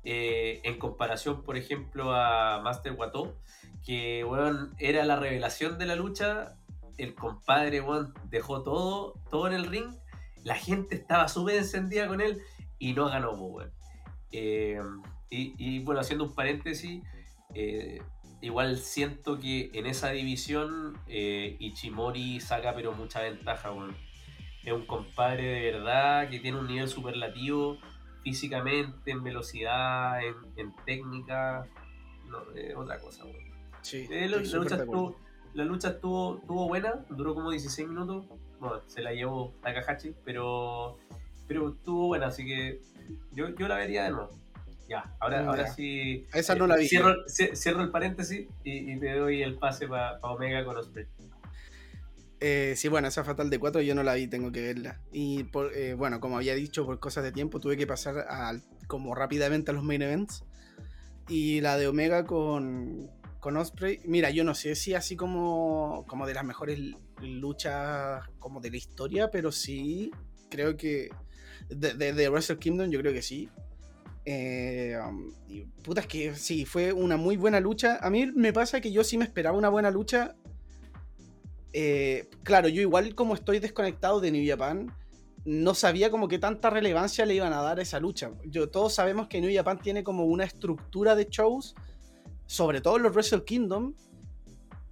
eh, 0.04 0.60
en 0.64 0.78
comparación, 0.78 1.44
por 1.44 1.56
ejemplo, 1.56 2.12
a 2.14 2.60
Master 2.62 2.94
Wato, 2.94 3.36
que, 3.84 4.24
weón, 4.24 4.74
era 4.78 5.04
la 5.04 5.16
revelación 5.16 5.78
de 5.78 5.86
la 5.86 5.94
lucha. 5.94 6.56
El 6.98 7.14
compadre, 7.14 7.80
weón, 7.80 8.14
dejó 8.30 8.62
todo, 8.62 9.14
todo 9.30 9.46
en 9.46 9.52
el 9.52 9.66
ring. 9.66 9.94
La 10.42 10.56
gente 10.56 10.96
estaba 10.96 11.28
súper 11.28 11.56
encendida 11.56 12.08
con 12.08 12.20
él 12.20 12.40
y 12.78 12.94
no 12.94 13.08
ganó, 13.08 13.32
weón. 13.32 13.70
Eh, 14.32 14.80
y, 15.30 15.78
bueno, 15.84 16.00
haciendo 16.00 16.24
un 16.24 16.34
paréntesis, 16.34 17.02
eh, 17.54 18.02
igual 18.40 18.78
siento 18.78 19.38
que 19.38 19.70
en 19.74 19.86
esa 19.86 20.10
división 20.10 20.98
Ichimori 21.06 22.40
saca 22.40 22.74
pero 22.74 22.92
mucha 22.92 23.20
ventaja, 23.20 23.70
weón. 23.70 23.94
Es 24.64 24.72
un 24.72 24.86
compadre 24.86 25.42
de 25.44 25.72
verdad 25.72 26.28
que 26.30 26.38
tiene 26.38 26.58
un 26.58 26.66
nivel 26.66 26.88
superlativo 26.88 27.78
físicamente, 28.22 29.10
en 29.10 29.22
velocidad, 29.24 30.22
en, 30.24 30.34
en 30.56 30.72
técnica. 30.86 31.66
No, 32.28 32.38
es 32.54 32.74
otra 32.76 32.98
cosa, 33.00 33.24
weón. 33.24 33.36
Sí. 33.82 34.06
Eh, 34.10 34.28
la, 34.28 34.36
lucha 34.36 34.76
estuvo, 34.76 35.16
la 35.54 35.64
lucha 35.64 35.88
estuvo, 35.88 36.38
estuvo 36.38 36.68
buena, 36.68 37.04
duró 37.10 37.34
como 37.34 37.50
16 37.50 37.88
minutos. 37.88 38.26
Bueno, 38.60 38.80
se 38.86 39.02
la 39.02 39.12
llevó 39.12 39.52
Takahashi, 39.60 40.14
pero, 40.24 40.98
pero 41.48 41.70
estuvo 41.70 42.06
buena, 42.06 42.28
así 42.28 42.44
que 42.44 42.80
yo, 43.32 43.48
yo 43.56 43.66
la 43.66 43.76
vería 43.76 44.04
de 44.04 44.10
nuevo. 44.12 44.30
Ya, 44.88 45.12
ahora, 45.20 45.42
Ya. 45.42 45.48
ahora 45.48 45.66
sí. 45.66 46.26
Esa 46.32 46.54
no 46.54 46.66
la 46.68 46.76
vi. 46.76 46.86
Cierro, 46.86 47.24
cie- 47.26 47.56
cierro 47.56 47.82
el 47.82 47.90
paréntesis 47.90 48.46
y, 48.62 48.92
y 48.92 49.00
te 49.00 49.14
doy 49.16 49.42
el 49.42 49.56
pase 49.58 49.88
para 49.88 50.18
Omega 50.20 50.64
con 50.64 50.76
Osprey. 50.76 51.06
Eh, 52.44 52.74
sí, 52.76 52.88
bueno, 52.88 53.06
esa 53.06 53.22
Fatal 53.22 53.50
de 53.50 53.60
4 53.60 53.82
yo 53.82 53.94
no 53.94 54.02
la 54.02 54.14
vi, 54.14 54.26
tengo 54.26 54.50
que 54.50 54.62
verla. 54.62 55.00
Y 55.12 55.44
por, 55.44 55.72
eh, 55.76 55.94
bueno, 55.94 56.18
como 56.18 56.36
había 56.36 56.56
dicho, 56.56 56.84
por 56.84 56.98
cosas 56.98 57.22
de 57.22 57.30
tiempo 57.30 57.60
tuve 57.60 57.76
que 57.76 57.86
pasar 57.86 58.18
al- 58.28 58.62
como 58.88 59.14
rápidamente 59.14 59.70
a 59.70 59.74
los 59.74 59.84
main 59.84 60.02
events. 60.02 60.44
Y 61.28 61.60
la 61.60 61.78
de 61.78 61.86
Omega 61.86 62.24
con, 62.24 63.08
con 63.38 63.56
Osprey, 63.56 64.00
mira, 64.06 64.30
yo 64.30 64.42
no 64.42 64.56
sé 64.56 64.74
si 64.74 64.92
así 64.94 65.14
como, 65.14 66.04
como 66.08 66.26
de 66.26 66.34
las 66.34 66.44
mejores 66.44 66.80
luchas 67.20 68.24
como 68.40 68.60
de 68.60 68.72
la 68.72 68.76
historia, 68.76 69.30
pero 69.30 69.52
sí, 69.52 70.10
creo 70.50 70.76
que 70.76 71.10
de, 71.68 71.94
de, 71.94 72.12
de 72.12 72.28
Wrestle 72.28 72.58
Kingdom 72.58 72.90
yo 72.90 72.98
creo 72.98 73.12
que 73.12 73.22
sí. 73.22 73.48
Eh, 74.24 74.96
um, 75.08 75.32
puta, 75.82 76.00
es 76.00 76.06
que 76.08 76.34
sí, 76.34 76.64
fue 76.64 76.92
una 76.92 77.16
muy 77.16 77.36
buena 77.36 77.60
lucha. 77.60 77.98
A 78.02 78.10
mí 78.10 78.26
me 78.34 78.52
pasa 78.52 78.80
que 78.80 78.90
yo 78.90 79.04
sí 79.04 79.16
me 79.16 79.24
esperaba 79.24 79.56
una 79.56 79.68
buena 79.68 79.92
lucha. 79.92 80.34
Eh, 81.72 82.28
claro, 82.42 82.68
yo 82.68 82.80
igual 82.82 83.14
como 83.14 83.34
estoy 83.34 83.58
desconectado 83.58 84.20
de 84.20 84.30
New 84.30 84.46
Japan, 84.46 84.92
no 85.44 85.74
sabía 85.74 86.10
como 86.10 86.28
que 86.28 86.38
tanta 86.38 86.70
relevancia 86.70 87.26
le 87.26 87.34
iban 87.34 87.52
a 87.52 87.62
dar 87.62 87.78
a 87.78 87.82
esa 87.82 87.98
lucha. 87.98 88.30
Yo, 88.44 88.68
todos 88.68 88.94
sabemos 88.94 89.28
que 89.28 89.40
New 89.40 89.54
Japan 89.54 89.80
tiene 89.80 90.04
como 90.04 90.24
una 90.24 90.44
estructura 90.44 91.16
de 91.16 91.26
shows, 91.30 91.74
sobre 92.46 92.80
todo 92.80 92.98
los 92.98 93.12
Wrestle 93.14 93.44
Kingdom, 93.44 93.94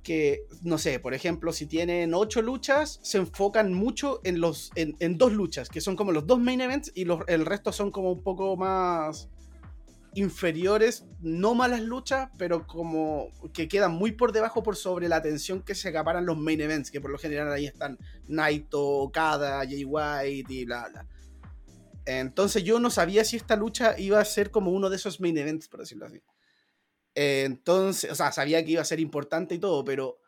que, 0.02 0.46
no 0.62 0.78
sé, 0.78 0.98
por 0.98 1.12
ejemplo, 1.12 1.52
si 1.52 1.66
tienen 1.66 2.14
ocho 2.14 2.40
luchas, 2.40 2.98
se 3.02 3.18
enfocan 3.18 3.74
mucho 3.74 4.20
en, 4.24 4.40
los, 4.40 4.72
en 4.74 5.18
dos 5.18 5.32
luchas, 5.32 5.68
que 5.68 5.80
son 5.80 5.94
como 5.94 6.10
los 6.10 6.26
dos 6.26 6.40
main 6.40 6.60
events, 6.62 6.90
y 6.94 7.04
los, 7.04 7.20
el 7.28 7.44
resto 7.44 7.70
son 7.70 7.90
como 7.90 8.10
un 8.10 8.22
poco 8.22 8.56
más 8.56 9.28
inferiores, 10.14 11.04
no 11.20 11.54
malas 11.54 11.82
luchas, 11.82 12.30
pero 12.36 12.66
como 12.66 13.28
que 13.52 13.68
quedan 13.68 13.92
muy 13.92 14.12
por 14.12 14.32
debajo 14.32 14.62
por 14.62 14.76
sobre 14.76 15.08
la 15.08 15.16
atención 15.16 15.62
que 15.62 15.74
se 15.74 15.88
acaparan 15.88 16.26
los 16.26 16.36
main 16.36 16.60
events, 16.60 16.90
que 16.90 17.00
por 17.00 17.10
lo 17.10 17.18
general 17.18 17.52
ahí 17.52 17.66
están 17.66 17.98
Naito, 18.26 18.82
Okada, 18.82 19.58
Jay 19.64 19.84
White 19.84 20.52
y 20.52 20.64
bla 20.64 20.88
bla. 20.88 21.06
Entonces 22.06 22.64
yo 22.64 22.80
no 22.80 22.90
sabía 22.90 23.24
si 23.24 23.36
esta 23.36 23.56
lucha 23.56 23.98
iba 23.98 24.20
a 24.20 24.24
ser 24.24 24.50
como 24.50 24.72
uno 24.72 24.90
de 24.90 24.96
esos 24.96 25.20
main 25.20 25.38
events, 25.38 25.68
por 25.68 25.80
decirlo 25.80 26.06
así. 26.06 26.20
Entonces, 27.14 28.10
o 28.10 28.14
sea, 28.14 28.32
sabía 28.32 28.64
que 28.64 28.72
iba 28.72 28.82
a 28.82 28.86
ser 28.86 29.00
importante 29.00 29.54
y 29.54 29.58
todo, 29.58 29.84
pero 29.84 30.18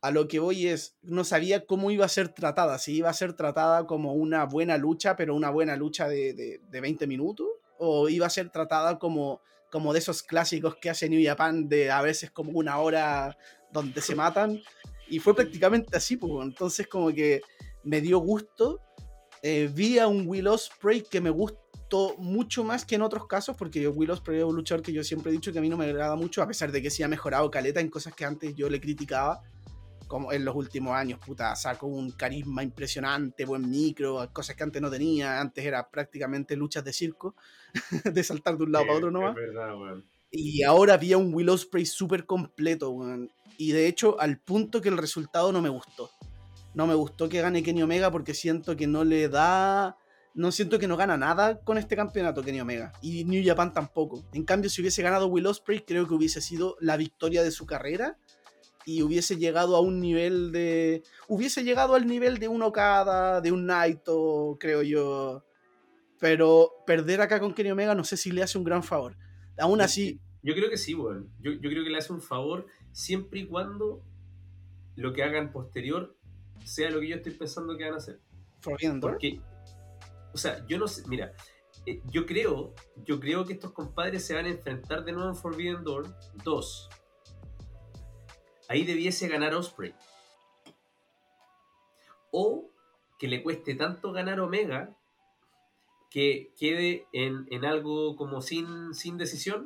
a 0.00 0.10
lo 0.10 0.28
que 0.28 0.38
voy 0.38 0.68
es, 0.68 0.96
no 1.02 1.24
sabía 1.24 1.66
cómo 1.66 1.90
iba 1.90 2.04
a 2.04 2.10
ser 2.10 2.28
tratada, 2.28 2.78
si 2.78 2.94
iba 2.94 3.10
a 3.10 3.14
ser 3.14 3.32
tratada 3.34 3.86
como 3.86 4.14
una 4.14 4.44
buena 4.44 4.76
lucha, 4.76 5.16
pero 5.16 5.34
una 5.34 5.50
buena 5.50 5.76
lucha 5.76 6.08
de, 6.08 6.32
de, 6.32 6.60
de 6.70 6.80
20 6.80 7.06
minutos, 7.06 7.48
o 7.78 8.08
iba 8.08 8.26
a 8.26 8.30
ser 8.30 8.50
tratada 8.50 8.98
como, 8.98 9.40
como 9.70 9.92
de 9.92 9.98
esos 9.98 10.22
clásicos 10.22 10.76
que 10.76 10.90
hace 10.90 11.08
New 11.08 11.24
Japan 11.24 11.68
de 11.68 11.90
a 11.90 12.02
veces 12.02 12.30
como 12.30 12.52
una 12.52 12.78
hora 12.78 13.36
donde 13.72 14.00
se 14.00 14.14
matan, 14.14 14.60
y 15.08 15.18
fue 15.18 15.34
prácticamente 15.34 15.96
así, 15.96 16.16
pues, 16.16 16.32
entonces 16.42 16.86
como 16.86 17.12
que 17.12 17.40
me 17.84 18.00
dio 18.00 18.18
gusto, 18.18 18.80
eh, 19.42 19.70
vi 19.72 19.98
a 19.98 20.08
un 20.08 20.26
Will 20.26 20.48
Ospreay 20.48 21.02
que 21.02 21.20
me 21.20 21.30
gustó 21.30 22.16
mucho 22.18 22.64
más 22.64 22.84
que 22.84 22.96
en 22.96 23.02
otros 23.02 23.26
casos, 23.26 23.56
porque 23.56 23.86
Will 23.86 24.10
Ospreay 24.10 24.40
es 24.40 24.44
un 24.44 24.64
que 24.82 24.92
yo 24.92 25.04
siempre 25.04 25.30
he 25.30 25.34
dicho 25.34 25.52
que 25.52 25.58
a 25.58 25.62
mí 25.62 25.68
no 25.68 25.76
me 25.76 25.84
agrada 25.84 26.16
mucho, 26.16 26.42
a 26.42 26.48
pesar 26.48 26.72
de 26.72 26.82
que 26.82 26.90
sí 26.90 27.02
ha 27.02 27.08
mejorado 27.08 27.50
caleta 27.50 27.80
en 27.80 27.88
cosas 27.88 28.14
que 28.14 28.24
antes 28.24 28.54
yo 28.54 28.68
le 28.68 28.80
criticaba, 28.80 29.40
como 30.06 30.32
en 30.32 30.44
los 30.44 30.54
últimos 30.54 30.94
años, 30.94 31.18
puta, 31.24 31.54
sacó 31.56 31.86
un 31.86 32.12
carisma 32.12 32.62
impresionante, 32.62 33.44
buen 33.44 33.68
micro, 33.68 34.28
cosas 34.32 34.56
que 34.56 34.62
antes 34.62 34.80
no 34.80 34.90
tenía, 34.90 35.40
antes 35.40 35.64
era 35.64 35.88
prácticamente 35.88 36.56
luchas 36.56 36.84
de 36.84 36.92
circo, 36.92 37.34
de 38.04 38.22
saltar 38.22 38.56
de 38.56 38.64
un 38.64 38.72
lado 38.72 38.86
para 38.86 38.98
otro 38.98 39.10
nomás. 39.10 39.36
Y 40.30 40.62
ahora 40.62 40.94
había 40.94 41.18
un 41.18 41.32
Will 41.32 41.48
Ospreay 41.48 41.86
súper 41.86 42.26
completo, 42.26 42.90
weón. 42.90 43.30
Y 43.58 43.72
de 43.72 43.86
hecho, 43.86 44.20
al 44.20 44.38
punto 44.38 44.80
que 44.80 44.88
el 44.88 44.98
resultado 44.98 45.52
no 45.52 45.62
me 45.62 45.68
gustó. 45.68 46.10
No 46.74 46.86
me 46.86 46.94
gustó 46.94 47.28
que 47.28 47.40
gane 47.40 47.62
Kenny 47.62 47.82
Omega 47.82 48.10
porque 48.10 48.34
siento 48.34 48.76
que 48.76 48.86
no 48.86 49.04
le 49.04 49.28
da. 49.28 49.96
No 50.34 50.52
siento 50.52 50.78
que 50.78 50.86
no 50.86 50.98
gana 50.98 51.16
nada 51.16 51.60
con 51.60 51.78
este 51.78 51.96
campeonato 51.96 52.42
Kenny 52.42 52.60
Omega. 52.60 52.92
Y 53.00 53.24
New 53.24 53.42
Japan 53.44 53.72
tampoco. 53.72 54.22
En 54.34 54.44
cambio, 54.44 54.68
si 54.68 54.82
hubiese 54.82 55.00
ganado 55.00 55.28
Will 55.28 55.46
Ospreay, 55.46 55.84
creo 55.86 56.06
que 56.06 56.12
hubiese 56.12 56.42
sido 56.42 56.76
la 56.80 56.98
victoria 56.98 57.42
de 57.42 57.50
su 57.50 57.64
carrera. 57.64 58.18
Y 58.86 59.02
hubiese 59.02 59.36
llegado 59.36 59.76
a 59.76 59.80
un 59.80 60.00
nivel 60.00 60.52
de. 60.52 61.02
Hubiese 61.28 61.64
llegado 61.64 61.94
al 61.94 62.06
nivel 62.06 62.38
de 62.38 62.48
un 62.48 62.62
Okada, 62.62 63.42
de 63.42 63.52
un 63.52 63.66
Naito, 63.66 64.56
creo 64.58 64.82
yo. 64.82 65.44
Pero 66.18 66.70
perder 66.86 67.20
acá 67.20 67.40
con 67.40 67.52
Kenny 67.52 67.72
Omega 67.72 67.94
no 67.94 68.04
sé 68.04 68.16
si 68.16 68.30
le 68.30 68.42
hace 68.42 68.56
un 68.56 68.64
gran 68.64 68.82
favor. 68.82 69.18
Aún 69.58 69.80
así, 69.80 70.20
Yo 70.42 70.54
creo 70.54 70.70
que 70.70 70.78
sí, 70.78 70.94
weón. 70.94 71.30
Yo, 71.40 71.52
yo 71.52 71.68
creo 71.68 71.84
que 71.84 71.90
le 71.90 71.98
hace 71.98 72.12
un 72.12 72.22
favor 72.22 72.66
siempre 72.92 73.40
y 73.40 73.46
cuando 73.46 74.02
lo 74.94 75.12
que 75.12 75.22
hagan 75.22 75.52
posterior 75.52 76.16
sea 76.64 76.90
lo 76.90 77.00
que 77.00 77.08
yo 77.08 77.16
estoy 77.16 77.32
pensando 77.32 77.76
que 77.76 77.84
van 77.84 77.94
a 77.94 77.98
hacer. 77.98 78.20
Forbidden 78.60 79.00
Door. 79.00 79.12
Porque, 79.12 79.40
o 80.32 80.38
sea, 80.38 80.66
yo 80.66 80.78
no 80.78 80.88
sé, 80.88 81.02
mira, 81.08 81.32
eh, 81.84 82.00
yo 82.10 82.26
creo, 82.26 82.74
yo 83.04 83.20
creo 83.20 83.44
que 83.44 83.52
estos 83.52 83.72
compadres 83.72 84.24
se 84.24 84.34
van 84.34 84.46
a 84.46 84.50
enfrentar 84.50 85.04
de 85.04 85.12
nuevo 85.12 85.28
en 85.28 85.36
Forbidden 85.36 85.84
Door 85.84 86.16
2. 86.42 86.90
Ahí 88.68 88.84
debiese 88.84 89.28
ganar 89.28 89.54
Osprey. 89.54 89.94
O 92.32 92.70
que 93.18 93.28
le 93.28 93.42
cueste 93.42 93.74
tanto 93.74 94.12
ganar 94.12 94.40
Omega 94.40 94.96
que 96.10 96.52
quede 96.58 97.06
en, 97.12 97.46
en 97.50 97.64
algo 97.64 98.16
como 98.16 98.40
sin, 98.42 98.94
sin 98.94 99.16
decisión 99.18 99.64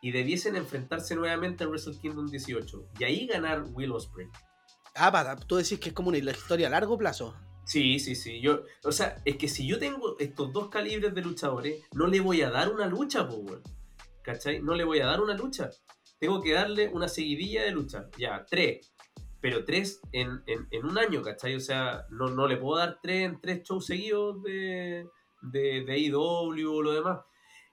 y 0.00 0.12
debiesen 0.12 0.56
enfrentarse 0.56 1.16
nuevamente 1.16 1.64
en 1.64 1.70
Wrestle 1.70 1.98
Kingdom 1.98 2.26
18 2.28 2.90
y 2.98 3.04
ahí 3.04 3.26
ganar 3.26 3.64
Will 3.72 3.92
Osprey. 3.92 4.28
Ah, 4.94 5.10
para, 5.12 5.36
tú 5.36 5.56
decís 5.56 5.78
que 5.78 5.90
es 5.90 5.94
como 5.94 6.08
una 6.08 6.18
historia 6.18 6.68
a 6.68 6.70
largo 6.70 6.96
plazo. 6.96 7.34
Sí, 7.64 7.98
sí, 7.98 8.14
sí. 8.14 8.40
Yo, 8.40 8.62
o 8.84 8.92
sea, 8.92 9.20
es 9.24 9.36
que 9.36 9.48
si 9.48 9.66
yo 9.66 9.78
tengo 9.78 10.16
estos 10.18 10.52
dos 10.52 10.68
calibres 10.68 11.14
de 11.14 11.20
luchadores, 11.20 11.82
no 11.92 12.06
le 12.06 12.20
voy 12.20 12.42
a 12.42 12.50
dar 12.50 12.72
una 12.72 12.86
lucha, 12.86 13.28
po, 13.28 13.36
weón. 13.36 13.62
¿Cachai? 14.22 14.62
No 14.62 14.74
le 14.74 14.84
voy 14.84 15.00
a 15.00 15.06
dar 15.06 15.20
una 15.20 15.34
lucha. 15.34 15.70
Tengo 16.18 16.40
que 16.42 16.52
darle 16.52 16.88
una 16.88 17.08
seguidilla 17.08 17.64
de 17.64 17.70
lucha. 17.72 18.08
Ya, 18.18 18.44
tres. 18.48 18.92
Pero 19.40 19.64
tres 19.64 20.00
en, 20.12 20.42
en- 20.46 20.84
un 20.86 20.98
año, 20.98 21.22
¿cachai? 21.22 21.54
O 21.54 21.60
sea, 21.60 22.06
no, 22.10 22.28
no 22.28 22.48
le 22.48 22.56
puedo 22.56 22.78
dar 22.78 22.98
tres 23.02 23.26
en 23.26 23.40
tres 23.40 23.62
shows 23.62 23.86
seguidos 23.86 24.42
de, 24.42 25.06
de, 25.42 25.84
de 25.84 25.92
AEW 25.92 26.72
o 26.72 26.82
lo 26.82 26.92
demás. 26.92 27.20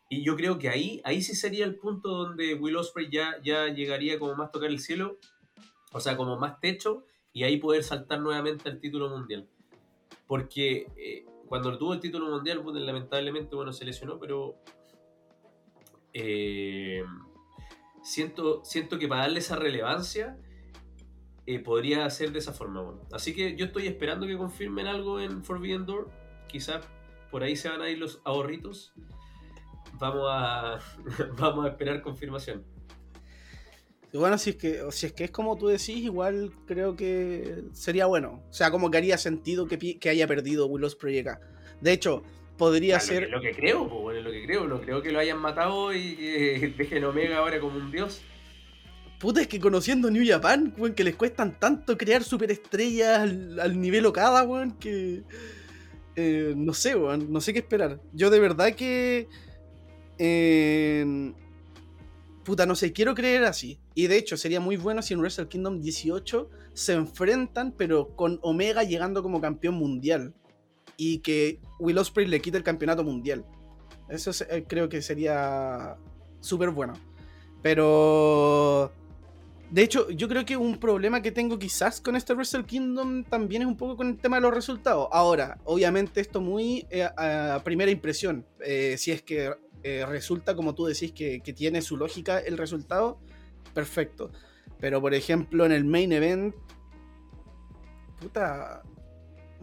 Y 0.10 0.24
yo 0.24 0.36
creo 0.36 0.60
que 0.60 0.70
ahí, 0.70 1.02
ahí 1.06 1.22
sí 1.22 1.34
sería 1.36 1.66
el 1.66 1.78
punto 1.78 2.10
donde 2.10 2.54
Will 2.56 2.76
Ospreay 2.76 3.10
ya, 3.10 3.42
ya 3.44 3.68
llegaría 3.70 4.20
como 4.20 4.36
más 4.36 4.52
tocar 4.52 4.70
el 4.70 4.80
cielo, 4.80 5.18
o 5.92 6.00
sea, 6.00 6.16
como 6.18 6.38
más 6.38 6.60
techo, 6.60 7.06
y 7.32 7.44
ahí 7.44 7.58
poder 7.58 7.84
saltar 7.84 8.20
nuevamente 8.20 8.70
al 8.70 8.80
título 8.80 9.10
mundial. 9.10 9.50
Porque 10.28 10.86
eh, 10.98 11.26
cuando 11.48 11.76
tuvo 11.80 11.94
el 11.94 12.00
título 12.00 12.28
mundial, 12.30 12.60
bueno, 12.60 12.80
lamentablemente, 12.82 13.56
bueno, 13.56 13.74
se 13.74 13.86
lesionó, 13.86 14.20
pero 14.20 14.56
eh, 16.14 17.04
siento, 18.04 18.63
siento 18.63 19.00
que 19.00 19.08
para 19.08 19.22
darle 19.22 19.39
esa 19.39 19.56
relevancia 19.56 20.38
eh, 21.46 21.60
podría 21.60 22.10
ser 22.10 22.32
de 22.32 22.39
esa 22.39 22.54
forma. 22.54 22.82
bueno. 22.82 23.02
Así 23.12 23.34
que 23.34 23.56
yo 23.56 23.66
estoy 23.66 23.88
esperando 23.88 24.28
que 24.28 24.38
confirmen 24.38 24.88
algo 24.88 25.20
en 25.20 25.44
Forbidden 25.44 25.86
Door. 25.86 26.10
Quizás 26.48 26.86
por 27.32 27.44
ahí 27.44 27.56
se 27.56 27.70
van 27.70 27.82
a 27.82 27.89
ir 27.89 27.98
los 27.98 28.22
ahorritos. 28.24 28.94
Vamos 30.00 30.28
a, 30.30 30.80
vamos 31.38 31.66
a 31.66 31.70
esperar 31.70 32.02
confirmación. 32.02 32.63
Bueno, 34.13 34.38
si 34.38 34.52
es, 34.52 34.58
que, 34.58 34.80
si 34.92 35.08
es 35.08 35.13
que 35.13 35.24
es 35.24 35.32
como 35.32 35.58
tú 35.58 35.68
decís, 35.68 35.98
igual 35.98 36.52
creo 36.68 36.96
que 36.96 37.63
sería 37.72 38.06
bueno. 38.06 38.44
O 38.48 38.54
sea, 38.54 38.70
como 38.70 38.92
que 38.92 38.98
haría 39.00 39.18
sentido 39.18 39.68
que, 39.68 39.98
que 39.98 40.10
haya 40.10 40.28
perdido 40.28 40.68
Will 40.68 40.84
Ospreay 40.84 41.20
acá. 41.20 41.39
De 41.82 41.92
hecho, 41.92 42.22
podría 42.58 42.96
lo, 42.96 43.02
ser... 43.02 43.26
que, 43.26 43.32
lo 43.32 43.42
que 43.42 43.52
creo, 43.52 43.88
pues, 43.89 44.02
bueno, 44.02 44.22
lo 44.22 44.32
que 44.32 44.46
creo. 44.46 44.68
No 44.68 44.82
creo 44.82 45.02
que 45.02 45.12
lo 45.12 45.20
hayan 45.20 45.39
matado 45.39 45.94
y 45.94 46.16
que 46.16 46.74
dejen 46.78 47.04
Omega 47.04 47.38
ahora 47.38 47.60
como 47.60 47.78
un 47.78 47.92
dios. 47.92 48.22
Puta, 49.20 49.42
es 49.42 49.48
que 49.48 49.60
conociendo 49.60 50.12
New 50.12 50.26
Japan, 50.28 50.74
weón, 50.78 50.94
que 50.94 51.04
les 51.04 51.16
cuestan 51.16 51.58
tanto 51.60 51.98
crear 51.98 52.24
superestrellas 52.24 53.20
al, 53.20 53.60
al 53.60 53.80
nivel 53.80 54.06
Okada, 54.06 54.44
weón, 54.44 54.72
que. 54.78 55.24
eh, 56.16 56.54
no 56.58 56.74
sé, 56.74 56.96
weón, 56.96 57.32
no 57.32 57.39
sé 57.39 57.54
qué 57.54 57.60
esperar. 57.60 58.02
Yo 58.12 58.30
de 58.30 58.39
verdad 58.39 58.74
que. 58.76 59.28
eh, 60.18 61.34
puta, 62.44 62.66
no 62.66 62.76
sé, 62.76 62.92
quiero 62.92 63.16
creer 63.16 63.46
así. 63.46 63.80
Y 63.96 64.08
de 64.08 64.18
hecho, 64.18 64.36
sería 64.36 64.60
muy 64.60 64.76
bueno 64.76 65.02
si 65.02 65.13
en 65.13 65.22
Wrestle 65.22 65.48
Kingdom 65.48 65.80
18 65.80 66.50
se 66.74 66.94
enfrentan, 66.94 67.74
pero 67.78 68.16
con 68.16 68.39
Omega 68.42 68.84
llegando 68.84 69.24
como 69.24 69.39
campeón 69.39 69.76
mundial. 69.76 70.34
Y 70.98 71.20
que 71.20 71.60
Will 71.80 71.98
Ospreay 71.98 72.28
le 72.28 72.42
quite 72.42 72.58
el 72.58 72.64
campeonato 72.64 73.04
mundial. 73.04 73.46
Eso 74.10 74.30
es- 74.32 74.46
eh, 74.50 74.66
creo 74.68 74.90
que 74.90 75.02
sería 75.02 75.98
súper 76.40 76.70
bueno. 76.70 76.94
Pero. 77.62 78.92
De 79.72 79.82
hecho, 79.82 80.10
yo 80.12 80.28
creo 80.28 80.46
que 80.46 80.56
un 80.56 80.78
problema 80.78 81.22
que 81.24 81.32
tengo 81.32 81.58
quizás 81.58 82.00
con 82.00 82.16
este 82.16 82.34
Wrestle 82.36 82.64
Kingdom 82.66 83.24
también 83.24 83.64
es 83.64 83.68
un 83.68 83.76
poco 83.76 83.98
con 83.98 84.08
el 84.10 84.18
tema 84.18 84.36
de 84.38 84.42
los 84.44 84.54
resultados. 84.54 85.08
Ahora, 85.12 85.58
obviamente 85.64 86.22
esto 86.22 86.42
muy 86.42 86.86
eh, 86.92 87.04
a 87.04 87.60
primera 87.64 87.90
impresión. 87.90 88.46
Eh, 88.64 88.96
si 89.00 89.12
es 89.12 89.24
que 89.24 89.52
resulta, 90.08 90.56
como 90.56 90.76
tú 90.76 90.86
decís, 90.86 91.12
que 91.12 91.54
tiene 91.56 91.82
su 91.82 91.98
lógica 91.98 92.40
el 92.40 92.58
resultado, 92.58 93.20
perfecto. 93.74 94.32
Pero, 94.80 95.02
por 95.02 95.14
ejemplo, 95.14 95.66
en 95.66 95.72
el 95.72 95.86
main 95.86 96.12
event... 96.12 96.56
Puta... 98.20 98.84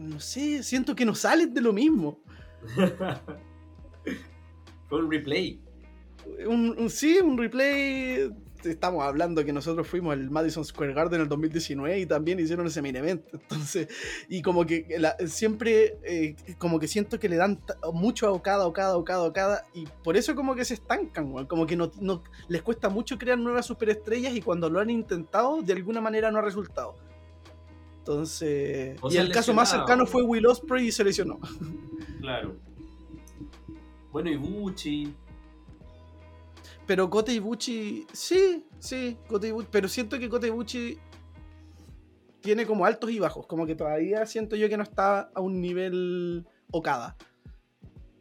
No 0.01 0.19
sé, 0.19 0.63
siento 0.63 0.95
que 0.95 1.05
no 1.05 1.13
sales 1.13 1.53
de 1.53 1.61
lo 1.61 1.73
mismo. 1.73 2.19
Fue 4.89 5.03
un 5.03 5.11
replay. 5.11 5.61
Un, 6.47 6.75
un- 6.77 6.89
sí, 6.89 7.19
un 7.19 7.37
replay. 7.37 8.31
Estamos 8.63 9.03
hablando 9.03 9.43
que 9.43 9.53
nosotros 9.53 9.87
fuimos 9.87 10.13
al 10.13 10.29
Madison 10.29 10.63
Square 10.63 10.93
Garden 10.93 11.15
en 11.15 11.21
el 11.23 11.29
2019 11.29 11.99
y 11.99 12.05
también 12.05 12.39
hicieron 12.39 12.67
ese 12.67 12.81
main 12.81 12.95
event. 12.95 13.23
Entonces, 13.33 13.87
y 14.27 14.41
como 14.41 14.65
que 14.65 14.85
la- 14.99 15.15
siempre, 15.27 15.97
eh, 16.03 16.35
como 16.57 16.79
que 16.79 16.87
siento 16.87 17.19
que 17.19 17.29
le 17.29 17.35
dan 17.37 17.59
mucho 17.93 18.27
a 18.27 18.31
Okada, 18.31 18.65
Okada, 18.67 18.97
Okada, 18.97 19.23
Okada, 19.23 19.63
y 19.73 19.85
por 20.03 20.17
eso 20.17 20.35
como 20.35 20.55
que 20.55 20.65
se 20.65 20.73
estancan. 20.75 21.45
Como 21.45 21.65
que 21.67 21.75
no, 21.75 21.91
no- 22.01 22.23
les 22.49 22.61
cuesta 22.63 22.89
mucho 22.89 23.17
crear 23.19 23.37
nuevas 23.37 23.65
superestrellas 23.67 24.33
y 24.35 24.41
cuando 24.41 24.69
lo 24.69 24.79
han 24.79 24.89
intentado, 24.89 25.61
de 25.61 25.73
alguna 25.73 26.01
manera 26.01 26.31
no 26.31 26.39
ha 26.39 26.43
resultado. 26.43 26.95
Entonces, 28.01 28.97
O 29.01 29.11
y 29.11 29.17
el 29.17 29.31
caso 29.31 29.53
más 29.53 29.69
cercano 29.69 30.07
fue 30.07 30.23
Will 30.23 30.47
Ospreay 30.47 30.87
y 30.87 30.91
se 30.91 31.03
lesionó. 31.03 31.39
Claro. 32.19 32.55
Bueno, 34.11 34.31
y 34.31 34.37
Bucci. 34.37 35.15
Pero 36.87 37.09
Kota 37.09 37.31
Ibuchi, 37.31 38.05
sí, 38.11 38.65
sí, 38.79 39.17
Kota 39.27 39.47
Ibuchi, 39.47 39.67
pero 39.71 39.87
siento 39.87 40.19
que 40.19 40.27
Kota 40.27 40.47
Ibuchi 40.47 40.97
tiene 42.41 42.65
como 42.65 42.85
altos 42.85 43.11
y 43.11 43.19
bajos, 43.19 43.45
como 43.47 43.65
que 43.65 43.75
todavía 43.75 44.25
siento 44.25 44.55
yo 44.55 44.67
que 44.67 44.77
no 44.77 44.83
está 44.83 45.31
a 45.33 45.39
un 45.39 45.61
nivel 45.61 46.45
Okada. 46.71 47.15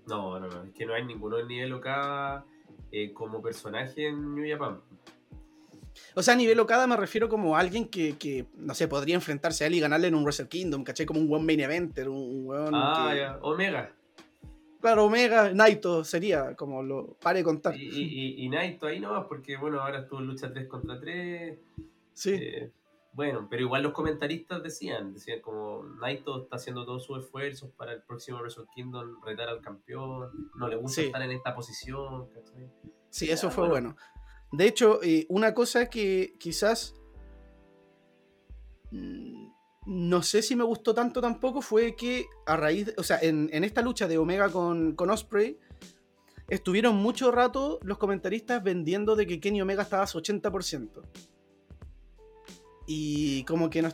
No, 0.06 0.38
no, 0.38 0.48
no. 0.48 0.64
Es 0.64 0.72
que 0.72 0.84
no 0.84 0.94
hay 0.94 1.04
ninguno 1.04 1.36
del 1.36 1.48
nivel 1.48 1.72
Okada 1.72 2.44
eh, 2.92 3.12
como 3.12 3.40
personaje 3.40 4.08
en 4.08 4.34
New 4.34 4.44
Japan. 4.48 4.80
O 6.14 6.22
sea, 6.22 6.34
a 6.34 6.36
nivel 6.36 6.58
Okada 6.60 6.86
me 6.86 6.96
refiero 6.96 7.28
como 7.28 7.56
a 7.56 7.60
alguien 7.60 7.88
que, 7.88 8.16
que, 8.18 8.46
no 8.56 8.74
sé, 8.74 8.88
podría 8.88 9.14
enfrentarse 9.14 9.64
a 9.64 9.66
él 9.68 9.74
y 9.74 9.80
ganarle 9.80 10.08
en 10.08 10.14
un 10.14 10.24
Wrestle 10.24 10.48
Kingdom, 10.48 10.82
¿cachai? 10.84 11.06
Como 11.06 11.20
un 11.20 11.28
buen 11.28 11.44
main 11.46 11.60
eventer, 11.60 12.08
un, 12.08 12.46
weón 12.46 12.74
Ah, 12.74 13.08
que- 13.12 13.18
ya. 13.18 13.38
Omega. 13.42 13.92
Claro, 14.80 15.04
Omega, 15.04 15.52
Naito 15.52 16.04
sería 16.04 16.56
como 16.56 16.82
lo 16.82 17.14
pare 17.20 17.40
de 17.40 17.44
contar. 17.44 17.76
Y, 17.76 17.82
y, 17.88 18.02
y, 18.42 18.44
y 18.44 18.48
Naito 18.48 18.86
ahí 18.86 18.98
nomás, 18.98 19.26
porque 19.28 19.56
bueno, 19.58 19.80
ahora 19.80 20.00
estuvo 20.00 20.20
en 20.20 20.26
lucha 20.26 20.50
3 20.50 20.66
contra 20.68 20.98
3. 20.98 21.58
Sí. 22.14 22.30
Eh, 22.34 22.70
bueno, 23.12 23.46
pero 23.50 23.62
igual 23.62 23.82
los 23.82 23.92
comentaristas 23.92 24.62
decían, 24.62 25.12
decían 25.12 25.40
como 25.42 25.82
Naito 26.00 26.44
está 26.44 26.56
haciendo 26.56 26.86
todos 26.86 27.04
sus 27.04 27.24
esfuerzos 27.24 27.70
para 27.76 27.92
el 27.92 28.02
próximo 28.02 28.38
Wrestle 28.38 28.64
Kingdom 28.74 29.22
retar 29.22 29.48
al 29.48 29.60
campeón, 29.60 30.50
no 30.56 30.66
le 30.68 30.76
gusta 30.76 31.02
Sí. 31.02 31.06
estar 31.08 31.20
en 31.22 31.32
esta 31.32 31.54
posición, 31.54 32.28
¿cachai? 32.30 32.70
Sí, 33.10 33.30
eso 33.30 33.48
Ah, 33.48 33.50
fue 33.50 33.68
bueno. 33.68 33.94
bueno. 33.96 34.02
De 34.52 34.66
hecho, 34.66 35.02
eh, 35.02 35.26
una 35.28 35.54
cosa 35.54 35.88
que 35.88 36.34
quizás 36.38 36.94
mm, 38.90 39.48
no 39.86 40.22
sé 40.22 40.42
si 40.42 40.56
me 40.56 40.64
gustó 40.64 40.94
tanto 40.94 41.20
tampoco 41.20 41.62
fue 41.62 41.94
que 41.96 42.26
a 42.46 42.56
raíz, 42.56 42.92
o 42.96 43.02
sea, 43.02 43.18
en, 43.20 43.48
esta 43.64 43.82
lucha 43.82 44.08
de 44.08 44.18
Omega 44.18 44.50
con, 44.50 44.94
con 44.94 45.10
Osprey, 45.10 45.58
estuvieron 46.48 46.96
mucho 46.96 47.30
rato 47.30 47.78
los 47.82 47.98
comentaristas 47.98 48.62
vendiendo 48.62 49.16
de 49.16 49.26
que 49.26 49.40
Kenny 49.40 49.62
Omega 49.62 49.82
estaba 49.82 50.02
a 50.02 50.06
su 50.06 50.18
80%. 50.18 51.02
Y 52.86 53.44
como 53.44 53.70
que 53.70 53.82
no, 53.82 53.90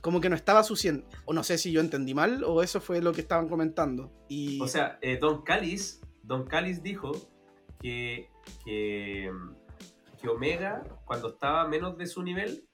como 0.00 0.20
que 0.20 0.28
no 0.28 0.36
estaba 0.36 0.60
a 0.60 0.64
su 0.64 0.76
100. 0.76 1.04
O 1.26 1.32
no 1.32 1.42
sé 1.42 1.58
si 1.58 1.72
yo 1.72 1.80
entendí 1.80 2.14
mal 2.14 2.44
o 2.44 2.62
eso 2.62 2.80
fue 2.80 3.02
lo 3.02 3.12
que 3.12 3.20
estaban 3.20 3.48
comentando. 3.48 4.10
Y, 4.28 4.60
O 4.60 4.68
sea, 4.68 4.98
eh, 5.02 5.18
Don 5.18 5.42
Callis, 5.42 6.00
Don 6.22 6.46
dijo 6.82 7.12
que, 7.80 8.30
que, 8.64 9.30
que 10.22 10.28
Omega, 10.28 10.84
cuando 11.04 11.28
estaba 11.28 11.66
menos 11.66 11.98
de 11.98 12.06
su 12.06 12.22
nivel, 12.22 12.68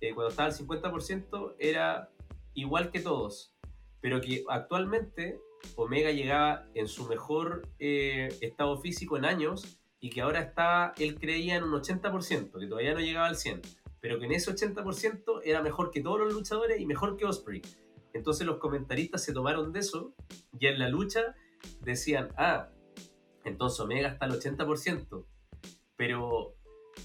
eh, 0.00 0.14
cuando 0.14 0.30
estaba 0.30 0.48
al 0.48 0.54
50%, 0.54 1.54
era 1.58 2.10
igual 2.54 2.90
que 2.90 3.00
todos. 3.00 3.54
Pero 4.00 4.20
que 4.20 4.42
actualmente 4.48 5.38
Omega 5.76 6.10
llegaba 6.10 6.66
en 6.74 6.88
su 6.88 7.06
mejor 7.06 7.68
eh, 7.78 8.28
estado 8.40 8.78
físico 8.78 9.16
en 9.16 9.26
años 9.26 9.78
y 10.00 10.10
que 10.10 10.22
ahora 10.22 10.40
estaba, 10.40 10.94
él 10.98 11.20
creía 11.20 11.56
en 11.56 11.62
un 11.62 11.72
80%, 11.72 12.58
que 12.58 12.66
todavía 12.66 12.94
no 12.94 13.00
llegaba 13.00 13.28
al 13.28 13.36
100%, 13.36 13.60
pero 14.00 14.18
que 14.18 14.24
en 14.24 14.32
ese 14.32 14.52
80% 14.52 15.42
era 15.44 15.62
mejor 15.62 15.92
que 15.92 16.00
todos 16.00 16.18
los 16.18 16.32
luchadores 16.32 16.80
y 16.80 16.86
mejor 16.86 17.16
que 17.16 17.24
Osprey. 17.24 17.62
Entonces 18.12 18.46
los 18.46 18.58
comentaristas 18.58 19.22
se 19.22 19.32
tomaron 19.32 19.72
de 19.72 19.78
eso 19.78 20.14
y 20.58 20.66
en 20.66 20.78
la 20.80 20.88
lucha 20.88 21.36
decían, 21.80 22.30
ah, 22.36 22.70
entonces 23.44 23.78
Omega 23.78 24.08
está 24.08 24.24
al 24.24 24.32
80%, 24.32 25.24
pero 25.96 26.56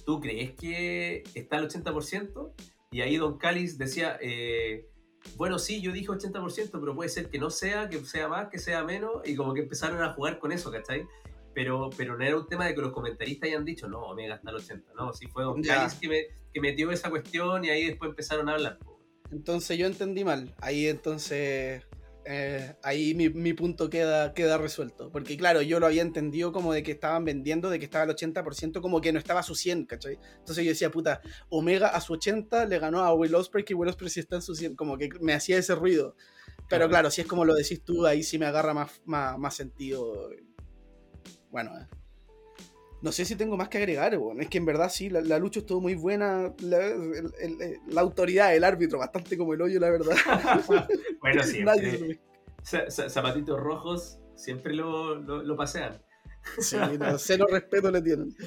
¿tú 0.05 0.19
crees 0.19 0.51
que 0.53 1.23
está 1.33 1.57
al 1.57 1.69
80%? 1.69 2.51
Y 2.91 3.01
ahí 3.01 3.17
Don 3.17 3.37
Callis 3.37 3.77
decía, 3.77 4.17
eh, 4.21 4.87
bueno, 5.35 5.59
sí, 5.59 5.81
yo 5.81 5.91
dije 5.91 6.07
80%, 6.07 6.71
pero 6.79 6.95
puede 6.95 7.09
ser 7.09 7.29
que 7.29 7.37
no 7.39 7.49
sea, 7.49 7.89
que 7.89 7.99
sea 8.05 8.27
más, 8.27 8.49
que 8.49 8.59
sea 8.59 8.83
menos, 8.83 9.21
y 9.25 9.35
como 9.35 9.53
que 9.53 9.61
empezaron 9.61 10.01
a 10.01 10.13
jugar 10.13 10.39
con 10.39 10.51
eso, 10.51 10.71
¿cachai? 10.71 11.05
Pero, 11.53 11.89
pero 11.97 12.17
no 12.17 12.23
era 12.23 12.37
un 12.37 12.47
tema 12.47 12.65
de 12.67 12.75
que 12.75 12.81
los 12.81 12.91
comentaristas 12.93 13.49
hayan 13.49 13.65
dicho, 13.65 13.87
no, 13.89 13.99
Omega 14.03 14.35
está 14.35 14.51
al 14.51 14.57
80, 14.57 14.93
no, 14.95 15.11
sí 15.13 15.27
fue 15.27 15.43
Don. 15.43 15.61
Callis 15.61 15.95
que, 15.95 16.07
me- 16.07 16.27
que 16.53 16.61
metió 16.61 16.91
esa 16.91 17.09
cuestión 17.09 17.65
y 17.65 17.69
ahí 17.69 17.87
después 17.87 18.09
empezaron 18.09 18.47
a 18.47 18.53
hablar. 18.53 18.79
Entonces 19.31 19.77
yo 19.77 19.87
entendí 19.87 20.23
mal. 20.23 20.55
Ahí 20.61 20.87
entonces. 20.87 21.83
Eh, 22.29 22.75
ahí 22.83 23.13
mi, 23.13 23.29
mi 23.29 23.53
punto 23.53 23.89
queda, 23.89 24.33
queda 24.33 24.57
resuelto. 24.57 25.09
Porque 25.11 25.37
claro, 25.37 25.61
yo 25.61 25.79
lo 25.79 25.85
había 25.85 26.01
entendido 26.01 26.51
como 26.51 26.73
de 26.73 26.83
que 26.83 26.91
estaban 26.91 27.23
vendiendo, 27.23 27.69
de 27.69 27.79
que 27.79 27.85
estaba 27.85 28.03
al 28.03 28.09
80%, 28.09 28.81
como 28.81 28.99
que 28.99 29.13
no 29.13 29.19
estaba 29.19 29.39
a 29.39 29.43
su 29.43 29.55
100, 29.55 29.85
¿cachai? 29.85 30.19
Entonces 30.39 30.65
yo 30.65 30.69
decía, 30.71 30.91
puta, 30.91 31.21
Omega 31.49 31.87
a 31.87 32.01
su 32.01 32.13
80 32.13 32.65
le 32.65 32.79
ganó 32.79 32.99
a 33.03 33.13
Will 33.13 33.33
Ospreay, 33.33 33.63
que 33.63 33.73
Will 33.73 33.89
Ospreay 33.89 34.09
sí 34.09 34.19
está 34.19 34.35
en 34.35 34.41
su 34.41 34.55
100, 34.55 34.75
como 34.75 34.97
que 34.97 35.09
me 35.21 35.33
hacía 35.33 35.57
ese 35.57 35.73
ruido. 35.75 36.15
Pero 36.67 36.67
Claro. 36.67 36.89
claro, 36.89 37.11
si 37.11 37.21
es 37.21 37.27
como 37.27 37.45
lo 37.45 37.55
decís 37.55 37.81
tú, 37.83 38.05
ahí 38.05 38.23
sí 38.23 38.37
me 38.37 38.45
agarra 38.45 38.73
más, 38.73 39.01
más, 39.05 39.37
más 39.37 39.55
sentido. 39.55 40.29
Bueno, 41.49 41.71
eh. 41.79 41.87
No 43.01 43.11
sé 43.11 43.25
si 43.25 43.35
tengo 43.35 43.57
más 43.57 43.69
que 43.69 43.77
agregar, 43.77 44.17
es 44.39 44.49
que 44.49 44.57
en 44.57 44.65
verdad 44.65 44.89
sí, 44.89 45.09
la, 45.09 45.21
la 45.21 45.37
lucha 45.39 45.59
estuvo 45.59 45.79
muy 45.81 45.95
buena. 45.95 46.53
La, 46.61 46.85
el- 46.87 47.31
el- 47.39 47.77
la 47.87 48.01
autoridad, 48.01 48.55
el 48.55 48.63
árbitro, 48.63 48.97
bastante 48.99 49.37
como 49.37 49.53
el 49.53 49.61
hoyo, 49.61 49.79
la 49.79 49.89
verdad. 49.91 50.15
bueno, 51.21 51.43
siempre. 51.43 52.19
za- 52.63 52.89
zapatitos 53.09 53.59
rojos 53.59 54.19
siempre 54.35 54.73
lo, 54.73 55.15
lo, 55.15 55.43
lo 55.43 55.55
pasean. 55.55 56.01
lo- 56.57 56.63
sí, 56.63 56.77
no, 56.99 57.17
cero 57.19 57.45
respeto 57.49 57.91
le 57.91 58.01
tienen. 58.01 58.35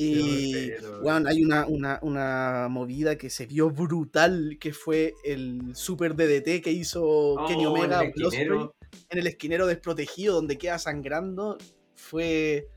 Y 0.00 0.70
bueno, 1.02 1.28
hay 1.28 1.42
una, 1.42 1.66
una, 1.66 1.98
una 2.02 2.68
movida 2.70 3.18
que 3.18 3.30
se 3.30 3.46
vio 3.46 3.68
brutal, 3.70 4.56
que 4.60 4.72
fue 4.72 5.14
el 5.24 5.74
super 5.74 6.14
DDT 6.14 6.62
que 6.62 6.70
hizo 6.70 7.34
Kenny 7.48 7.66
Oh, 7.66 7.72
Omega 7.72 8.02
el 8.02 8.10
esquinero. 8.10 8.76
en 9.10 9.18
el 9.18 9.26
esquinero 9.26 9.66
desprotegido 9.66 10.36
donde 10.36 10.56
queda 10.56 10.78
sangrando. 10.78 11.58
Fue... 11.96 12.68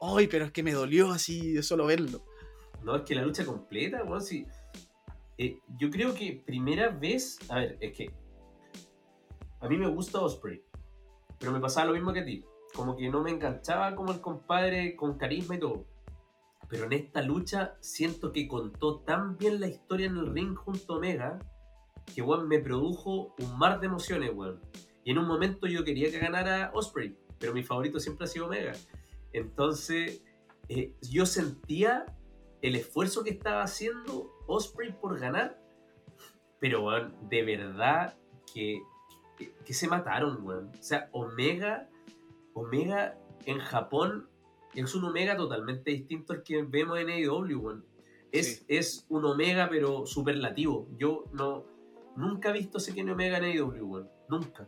Ay, 0.00 0.26
pero 0.26 0.44
es 0.44 0.52
que 0.52 0.62
me 0.62 0.72
dolió 0.72 1.10
así 1.10 1.52
de 1.52 1.62
solo 1.62 1.86
verlo. 1.86 2.22
No, 2.82 2.96
es 2.96 3.02
que 3.02 3.14
la 3.14 3.22
lucha 3.22 3.44
completa, 3.44 4.04
weón, 4.04 4.22
sí. 4.22 4.46
Eh, 5.38 5.58
yo 5.78 5.90
creo 5.90 6.14
que 6.14 6.42
primera 6.44 6.88
vez. 6.88 7.38
A 7.48 7.56
ver, 7.56 7.78
es 7.80 7.96
que. 7.96 8.10
A 9.60 9.68
mí 9.68 9.76
me 9.76 9.88
gusta 9.88 10.20
Osprey. 10.20 10.62
Pero 11.38 11.52
me 11.52 11.60
pasaba 11.60 11.86
lo 11.86 11.94
mismo 11.94 12.12
que 12.12 12.20
a 12.20 12.24
ti. 12.24 12.44
Como 12.74 12.96
que 12.96 13.08
no 13.08 13.22
me 13.22 13.30
enganchaba 13.30 13.94
como 13.94 14.12
el 14.12 14.20
compadre 14.20 14.96
con 14.96 15.16
carisma 15.16 15.56
y 15.56 15.60
todo. 15.60 15.86
Pero 16.68 16.84
en 16.84 16.92
esta 16.92 17.22
lucha 17.22 17.76
siento 17.80 18.32
que 18.32 18.48
contó 18.48 19.00
tan 19.00 19.36
bien 19.36 19.60
la 19.60 19.68
historia 19.68 20.06
en 20.06 20.16
el 20.16 20.32
ring 20.32 20.54
junto 20.54 20.94
a 20.94 20.96
Omega. 20.98 21.38
Que 22.14 22.22
weón 22.22 22.48
me 22.48 22.58
produjo 22.58 23.34
un 23.38 23.58
mar 23.58 23.80
de 23.80 23.86
emociones, 23.86 24.30
weón. 24.34 24.60
Y 25.04 25.12
en 25.12 25.18
un 25.18 25.26
momento 25.26 25.66
yo 25.66 25.84
quería 25.84 26.10
que 26.10 26.18
ganara 26.18 26.70
Osprey. 26.74 27.16
Pero 27.38 27.52
mi 27.52 27.62
favorito 27.62 27.98
siempre 27.98 28.24
ha 28.24 28.28
sido 28.28 28.46
Omega. 28.46 28.72
Entonces, 29.36 30.22
eh, 30.68 30.94
yo 31.02 31.26
sentía 31.26 32.06
el 32.62 32.74
esfuerzo 32.74 33.22
que 33.22 33.30
estaba 33.30 33.62
haciendo 33.62 34.32
Osprey 34.46 34.92
por 34.92 35.18
ganar, 35.20 35.60
pero 36.58 36.88
de 37.28 37.44
verdad 37.44 38.16
que, 38.52 38.80
que, 39.36 39.52
que 39.64 39.74
se 39.74 39.88
mataron, 39.88 40.42
weón. 40.42 40.70
O 40.78 40.82
sea, 40.82 41.10
Omega, 41.12 41.90
Omega 42.54 43.18
en 43.44 43.58
Japón 43.58 44.30
es 44.74 44.94
un 44.94 45.04
Omega 45.04 45.36
totalmente 45.36 45.90
distinto 45.90 46.32
al 46.32 46.42
que 46.42 46.62
vemos 46.62 46.98
en 46.98 47.10
AEW, 47.10 47.58
weón. 47.60 47.84
Es, 48.32 48.56
Sí. 48.58 48.64
es 48.68 49.06
un 49.10 49.26
Omega, 49.26 49.68
pero 49.70 50.06
superlativo. 50.06 50.88
Yo 50.96 51.24
no 51.32 51.64
nunca 52.16 52.48
he 52.50 52.52
visto 52.54 52.78
ese 52.78 52.94
Kenny 52.94 53.10
Omega 53.10 53.36
en 53.36 53.44
AEW, 53.44 53.84
weón. 53.84 54.10
Nunca. 54.30 54.66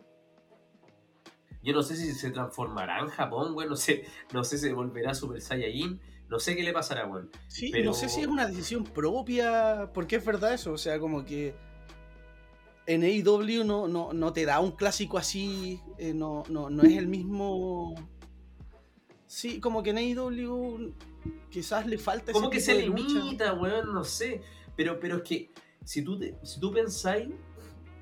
Yo 1.63 1.73
no 1.73 1.83
sé 1.83 1.97
si 1.97 2.13
se 2.13 2.31
transformará 2.31 3.01
en 3.01 3.09
Japón, 3.09 3.53
weón. 3.55 3.71
No 3.71 3.77
sé, 3.77 4.05
no 4.33 4.45
sé 4.45 4.59
si 4.59 4.73
volverá 4.73 5.15
Super 5.15 5.41
Saiyajin. 5.41 6.01
No 6.29 6.39
sé 6.39 6.55
qué 6.55 6.63
le 6.63 6.73
pasará, 6.73 7.07
weón. 7.07 7.31
Sí, 7.49 7.71
Pero- 7.73 7.87
no 7.87 7.95
sé 7.95 8.09
si 8.09 8.21
es 8.21 8.27
una 8.27 8.47
decisión 8.47 8.85
propia, 8.85 9.91
porque 9.95 10.17
es 10.17 10.25
verdad 10.25 10.53
eso, 10.55 10.73
o 10.73 10.79
sea, 10.79 10.99
como 11.01 11.25
que 11.25 11.55
en 12.87 13.03
AEW 13.03 13.65
no, 13.65 13.87
no, 13.89 14.13
no 14.13 14.33
te 14.33 14.45
da 14.45 14.61
un 14.61 14.73
clásico 14.73 15.19
así, 15.19 15.81
eh, 15.99 16.15
no, 16.15 16.43
no, 16.49 16.71
no 16.71 16.83
es 16.85 16.97
el 16.97 17.07
mismo... 17.07 17.95
Sí, 19.27 19.61
como 19.61 19.83
que 19.83 19.91
en 19.91 19.99
AEW 19.99 20.95
quizás 21.51 21.87
le 21.87 21.99
falta 21.99 22.33
Como 22.33 22.47
ese 22.51 22.55
que 22.55 22.61
se 22.61 22.75
limita, 22.89 23.53
weón, 23.55 23.93
no 23.93 24.05
sé. 24.05 24.41
Pero, 24.77 24.99
pero 25.01 25.17
es 25.19 25.23
que 25.23 25.51
si 25.85 26.03
tú, 26.03 26.19
te- 26.19 26.37
si 26.45 26.61
tú 26.61 26.73
pensáis 26.73 27.29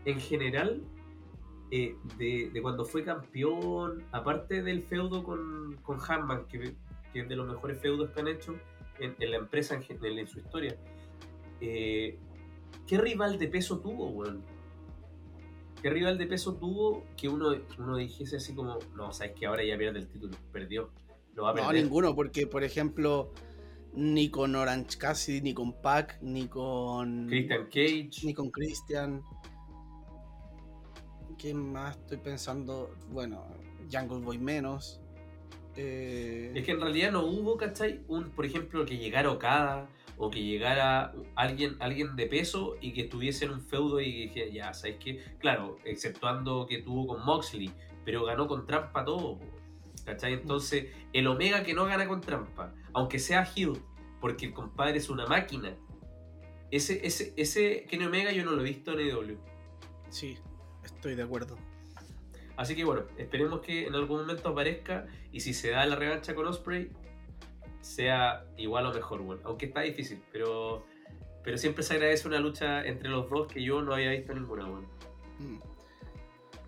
en 0.05 0.21
general 0.21 0.83
eh, 1.71 1.97
de, 2.19 2.51
de 2.53 2.63
cuando 2.63 2.85
fue 2.85 3.05
campeón, 3.05 4.05
aparte 4.13 4.63
del 4.63 4.83
feudo 4.85 5.25
con, 5.25 5.77
con 5.83 5.99
Hanman, 6.01 6.47
que, 6.47 6.75
que 7.13 7.21
es 7.21 7.29
de 7.29 7.37
los 7.37 7.47
mejores 7.47 7.81
feudos 7.81 8.11
que 8.11 8.21
han 8.21 8.29
hecho 8.29 8.55
en, 9.01 9.17
en 9.19 9.31
la 9.31 9.39
empresa 9.39 9.75
en, 9.75 10.05
en 10.05 10.29
su 10.29 10.39
historia, 10.39 10.77
eh, 11.61 12.19
¿qué 12.87 12.99
rival 12.99 13.39
de 13.39 13.49
peso 13.49 13.81
tuvo, 13.81 14.09
weón? 14.11 14.43
¿Qué 15.83 15.91
rival 15.91 16.19
de 16.19 16.27
peso 16.27 16.55
tuvo 16.55 17.05
que 17.17 17.29
uno, 17.29 17.55
uno 17.79 17.97
dijese 17.97 18.37
así 18.37 18.55
como, 18.55 18.79
no, 18.95 19.13
sabes 19.13 19.35
que 19.35 19.47
ahora 19.47 19.65
ya 19.65 19.77
pierde 19.77 19.99
el 19.99 20.09
título, 20.09 20.37
perdió, 20.53 20.91
lo 21.35 21.45
va 21.45 21.51
a 21.51 21.55
No, 21.55 21.73
ninguno, 21.73 22.15
porque 22.15 22.47
por 22.47 22.65
ejemplo, 22.65 23.33
ni 23.93 24.31
con 24.31 24.55
Orange 24.55 24.99
Cassidy, 24.99 25.41
ni 25.41 25.55
con 25.55 25.81
Pac, 25.81 26.19
ni 26.23 26.47
con... 26.47 27.27
Christian 27.27 27.65
Cage. 27.65 28.11
Ni 28.25 28.35
con 28.35 28.51
Christian. 28.51 29.23
¿Quién 31.39 31.73
más 31.73 31.97
estoy 31.97 32.19
pensando? 32.19 32.95
Bueno, 33.11 33.45
Jungle 33.93 34.21
Boy 34.21 34.39
menos. 34.39 35.01
Eh, 35.77 36.53
Es 36.55 36.65
que 36.65 36.73
en 36.73 36.81
realidad 36.81 37.13
no 37.13 37.25
hubo, 37.27 37.57
¿cachai? 37.57 38.01
Un, 38.09 38.31
por 38.31 38.47
ejemplo, 38.47 38.87
que 38.87 38.97
llegara 38.97 39.31
Okada 39.31 39.89
o 40.17 40.31
que 40.31 40.43
llegara 40.43 41.13
alguien, 41.35 41.77
alguien 41.81 42.17
de 42.17 42.27
peso 42.27 42.77
y 42.81 42.93
que 42.95 43.03
estuviese 43.03 43.45
en 43.45 43.51
un 43.51 43.61
feudo 43.61 44.01
y 44.01 44.11
dije, 44.29 44.51
ya, 44.51 44.73
¿sabes 44.73 44.97
qué? 44.99 45.23
Claro, 45.39 45.77
exceptuando 45.85 46.67
que 46.67 46.79
tuvo 46.79 47.07
con 47.07 47.25
Moxley, 47.25 47.71
pero 48.05 48.25
ganó 48.25 48.49
con 48.49 48.67
trampa 48.67 49.05
todo, 49.05 49.39
¿cachai? 50.07 50.33
Entonces, 50.33 50.87
el 51.13 51.27
Omega 51.27 51.63
que 51.63 51.75
no 51.75 51.85
gana 51.85 52.09
con 52.09 52.23
trampa, 52.23 52.73
aunque 52.95 53.19
sea 53.19 53.47
Hill, 53.55 53.75
porque 54.23 54.47
el 54.47 54.55
compadre 54.55 54.97
es 54.97 55.11
una 55.11 55.27
máquina, 55.27 55.77
ese, 56.71 57.07
ese, 57.07 57.35
ese 57.37 57.85
Kenny 57.85 58.07
Omega 58.07 58.33
yo 58.33 58.45
no 58.45 58.53
lo 58.53 58.63
he 58.63 58.65
visto 58.65 58.99
en 58.99 59.11
AEW. 59.11 59.39
Sí, 60.09 60.39
estoy 60.87 61.15
de 61.15 61.23
acuerdo. 61.23 61.57
Así 62.57 62.75
que 62.75 62.85
bueno, 62.85 63.03
esperemos 63.19 63.61
que 63.61 63.87
en 63.87 63.95
algún 63.95 64.21
momento 64.23 64.49
aparezca 64.49 65.07
y 65.31 65.41
si 65.41 65.53
se 65.53 65.71
da 65.71 65.85
la 65.85 65.95
revancha 65.97 66.35
con 66.35 66.47
Osprey, 66.47 66.91
sea 67.81 68.45
igual 68.57 68.87
o 68.87 68.95
mejor, 68.95 69.21
bueno. 69.23 69.43
Aunque 69.45 69.67
está 69.67 69.83
difícil, 69.83 70.23
pero, 70.33 70.85
pero 71.45 71.59
siempre 71.59 71.83
se 71.85 71.95
agradece 71.95 72.27
una 72.27 72.39
lucha 72.41 72.85
entre 72.85 73.09
los 73.11 73.29
dos 73.29 73.47
que 73.47 73.63
yo 73.63 73.83
no 73.83 73.93
había 73.95 74.11
visto 74.11 74.33
ninguna, 74.35 74.65
bueno. 74.67 74.89
Mm. 75.39 75.59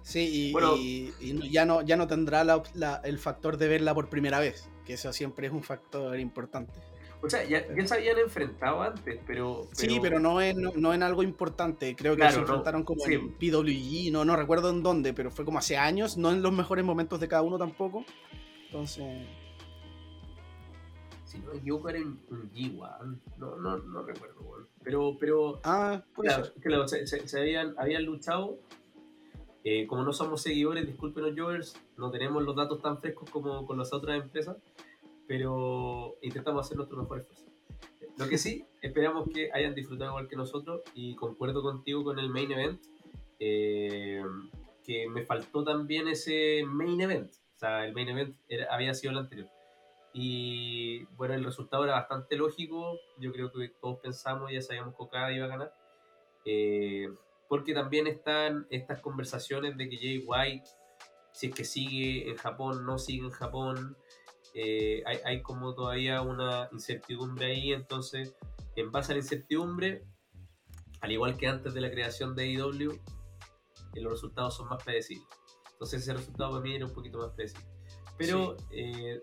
Sí, 0.03 0.49
y, 0.49 0.53
Bueno. 0.53 0.77
y- 0.77 1.13
y 1.21 1.33
no- 1.35 1.45
ya, 1.47 1.65
no, 1.65 1.83
ya 1.83 1.97
no 1.97 2.07
tendrá 2.07 2.45
la- 2.45 3.01
el 3.05 3.19
factor 3.19 3.57
de 3.57 3.69
verla 3.69 3.95
por 3.95 4.09
primera 4.09 4.39
vez, 4.39 4.69
que 4.87 4.95
eso 4.95 5.13
siempre 5.13 5.47
es 5.49 5.53
un 5.53 5.63
factor 5.63 6.19
importante. 6.19 6.73
O 7.21 7.29
sea, 7.29 7.45
ya, 7.45 7.65
ya 7.75 7.87
se 7.87 7.95
habían 7.95 8.17
enfrentado 8.19 8.81
antes, 8.81 9.19
pero... 9.27 9.69
Sí, 9.73 9.99
pero 10.01 10.21
no 10.21 10.41
en, 10.41 10.63
no, 10.63 10.71
no 10.77 10.95
en 10.95 11.03
algo 11.03 11.23
importante. 11.25 11.97
Creo 11.97 12.13
que 12.15 12.19
Claro, 12.21 12.33
se 12.33 12.39
no, 12.39 12.47
enfrentaron 12.47 12.85
como 12.85 13.01
sí. 13.05 13.15
en 13.15 13.33
PWG, 13.35 14.13
no, 14.13 14.25
no 14.25 14.37
recuerdo 14.37 14.71
en 14.71 14.83
dónde, 14.85 15.13
pero 15.13 15.31
fue 15.33 15.45
como 15.45 15.59
hace 15.59 15.77
años, 15.77 16.17
no 16.17 16.31
en 16.31 16.43
los 16.43 16.53
mejores 16.53 16.85
momentos 16.85 17.19
de 17.19 17.27
cada 17.27 17.43
uno 17.43 17.59
tampoco. 17.59 18.05
Entonces, 18.67 19.27
Si 21.25 21.39
no 21.41 21.53
me 21.53 21.59
equivoco 21.59 21.89
era 21.91 21.99
un 22.01 22.51
G1, 22.55 23.19
no, 23.37 23.57
no, 23.57 23.79
no 23.79 24.03
recuerdo, 24.03 24.41
bueno. 24.43 24.67
Pero, 24.83 25.17
pero 25.19 25.61
ah, 25.65 26.03
puede 26.15 26.29
Claro, 26.29 26.53
claro, 26.61 26.89
se, 26.89 27.07
se- 27.07 27.27
se 27.29 27.41
habían, 27.41 27.75
habían 27.79 28.05
luchado. 28.05 28.59
Eh, 29.65 29.87
como 29.87 30.05
no 30.05 30.13
somos 30.13 30.41
seguidores, 30.41 30.87
discúlpenos, 30.87 31.33
Jovers, 31.37 31.75
no 31.99 32.11
tenemos 32.11 32.43
los 32.45 32.55
datos 32.57 32.81
tan 32.81 32.99
frescos 33.01 33.29
como 33.29 33.67
con 33.67 33.77
las 33.77 33.93
otras 33.93 34.23
empresas, 34.23 34.57
pero 35.29 36.17
intentamos 36.23 36.67
hacer 36.67 36.77
nuestro 36.77 36.99
mejor 37.01 37.21
esfuerzo. 37.21 37.47
Lo 38.17 38.29
que 38.29 38.39
sí, 38.39 38.65
esperamos 38.83 39.29
que 39.33 39.51
hayan 39.53 39.75
disfrutado 39.75 40.11
igual 40.11 40.27
que 40.27 40.35
nosotros 40.35 40.81
y 40.95 41.15
concuerdo 41.15 41.63
contigo 41.63 42.03
con 42.03 42.19
el 42.19 42.31
main 42.31 42.51
event, 42.51 42.83
eh, 43.39 44.25
que 44.83 45.09
me 45.09 45.23
faltó 45.25 45.63
también 45.63 46.09
ese 46.09 46.65
main 46.67 47.01
event. 47.01 47.31
O 47.55 47.59
sea, 47.59 47.85
el 47.87 47.93
main 47.93 48.09
event 48.09 48.37
era- 48.49 48.75
había 48.75 48.95
sido 48.95 49.13
el 49.13 49.19
anterior. 49.19 49.49
Y 50.13 51.05
bueno, 51.17 51.35
el 51.35 51.45
resultado 51.45 51.85
era 51.85 51.93
bastante 51.93 52.37
lógico. 52.37 52.99
Yo 53.21 53.31
creo 53.33 53.53
que 53.53 53.69
todos 53.81 53.99
pensamos, 54.01 54.51
ya 54.51 54.63
sabíamos 54.63 54.97
que 54.97 55.03
Okada 55.03 55.33
iba 55.33 55.45
a 55.45 55.49
ganar. 55.49 55.73
Eh, 56.45 57.09
porque 57.49 57.75
también 57.75 58.07
están 58.07 58.67
estas 58.71 59.01
conversaciones 59.01 59.77
de 59.77 59.89
que 59.89 59.97
Jay 59.97 60.25
White, 60.27 60.69
si 61.33 61.49
es 61.49 61.55
que 61.55 61.65
sigue 61.65 62.29
en 62.29 62.37
Japón, 62.37 62.85
no 62.87 62.99
sigue 62.99 63.25
en 63.27 63.31
Japón. 63.31 63.97
Eh, 64.61 65.05
hay, 65.07 65.19
hay 65.25 65.43
como 65.43 65.73
todavía 65.73 66.21
una 66.21 66.69
incertidumbre 66.73 67.47
ahí. 67.47 67.73
Entonces, 67.73 68.35
en 68.75 68.91
base 68.91 69.13
a 69.13 69.15
la 69.15 69.21
incertidumbre, 69.21 70.05
al 71.01 71.13
igual 71.13 71.37
que 71.37 71.47
antes 71.47 71.75
de 71.75 71.81
la 71.81 71.91
creación 71.93 72.35
de 72.35 72.57
AEW, 72.57 72.93
eh, 72.93 74.01
los 74.01 74.13
resultados 74.13 74.57
son 74.57 74.69
más 74.69 74.83
predecibles. 74.83 75.29
Entonces 75.73 76.03
ese 76.03 76.13
resultado 76.13 76.51
para 76.51 76.63
mí 76.63 76.75
era 76.75 76.87
un 76.87 76.93
poquito 76.93 77.19
más 77.19 77.31
predecible. 77.31 77.69
Pero 78.17 78.57
eh, 78.73 79.23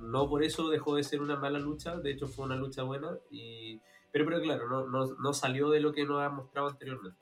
no 0.00 0.26
por 0.30 0.42
eso 0.42 0.70
dejó 0.70 0.96
de 0.96 1.04
ser 1.04 1.20
una 1.20 1.36
mala 1.36 1.58
lucha, 1.58 1.96
de 1.96 2.12
hecho 2.12 2.26
fue 2.26 2.46
una 2.46 2.56
lucha 2.56 2.82
buena, 2.82 3.18
y, 3.30 3.78
pero, 4.10 4.24
pero 4.24 4.40
claro, 4.40 4.66
no, 4.66 4.86
no, 4.86 5.14
no 5.18 5.32
salió 5.34 5.68
de 5.68 5.80
lo 5.80 5.92
que 5.92 6.06
nos 6.06 6.22
ha 6.22 6.30
mostrado 6.30 6.68
anteriormente. 6.68 7.19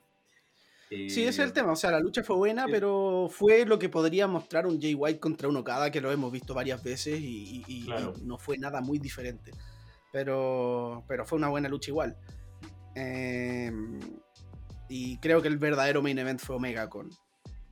Sí, 0.89 1.05
ese 1.23 1.27
es 1.29 1.39
el 1.39 1.49
Eh, 1.49 1.51
tema. 1.53 1.71
O 1.73 1.75
sea, 1.75 1.91
la 1.91 1.99
lucha 1.99 2.23
fue 2.23 2.35
buena, 2.35 2.65
pero 2.65 3.27
fue 3.31 3.65
lo 3.65 3.77
que 3.77 3.89
podría 3.89 4.27
mostrar 4.27 4.65
un 4.65 4.81
Jay 4.81 4.95
White 4.95 5.19
contra 5.19 5.47
un 5.47 5.55
Okada, 5.57 5.91
que 5.91 6.01
lo 6.01 6.11
hemos 6.11 6.31
visto 6.31 6.53
varias 6.53 6.83
veces 6.83 7.19
y, 7.19 7.25
y- 7.25 7.63
y- 7.67 7.85
Claro. 7.85 8.13
y 8.19 8.25
no 8.25 8.37
fue 8.39 8.57
nada 8.57 8.81
muy 8.81 8.97
diferente. 8.97 9.51
Pero, 10.11 11.03
pero 11.07 11.25
fue 11.25 11.37
una 11.37 11.49
buena 11.49 11.69
lucha 11.69 11.91
igual. 11.91 12.17
Eh, 12.95 13.71
y 14.89 15.17
creo 15.19 15.41
que 15.41 15.47
el 15.47 15.57
verdadero 15.59 16.01
main 16.01 16.17
event 16.17 16.39
fue 16.39 16.55
Omega 16.55 16.89
con, 16.89 17.09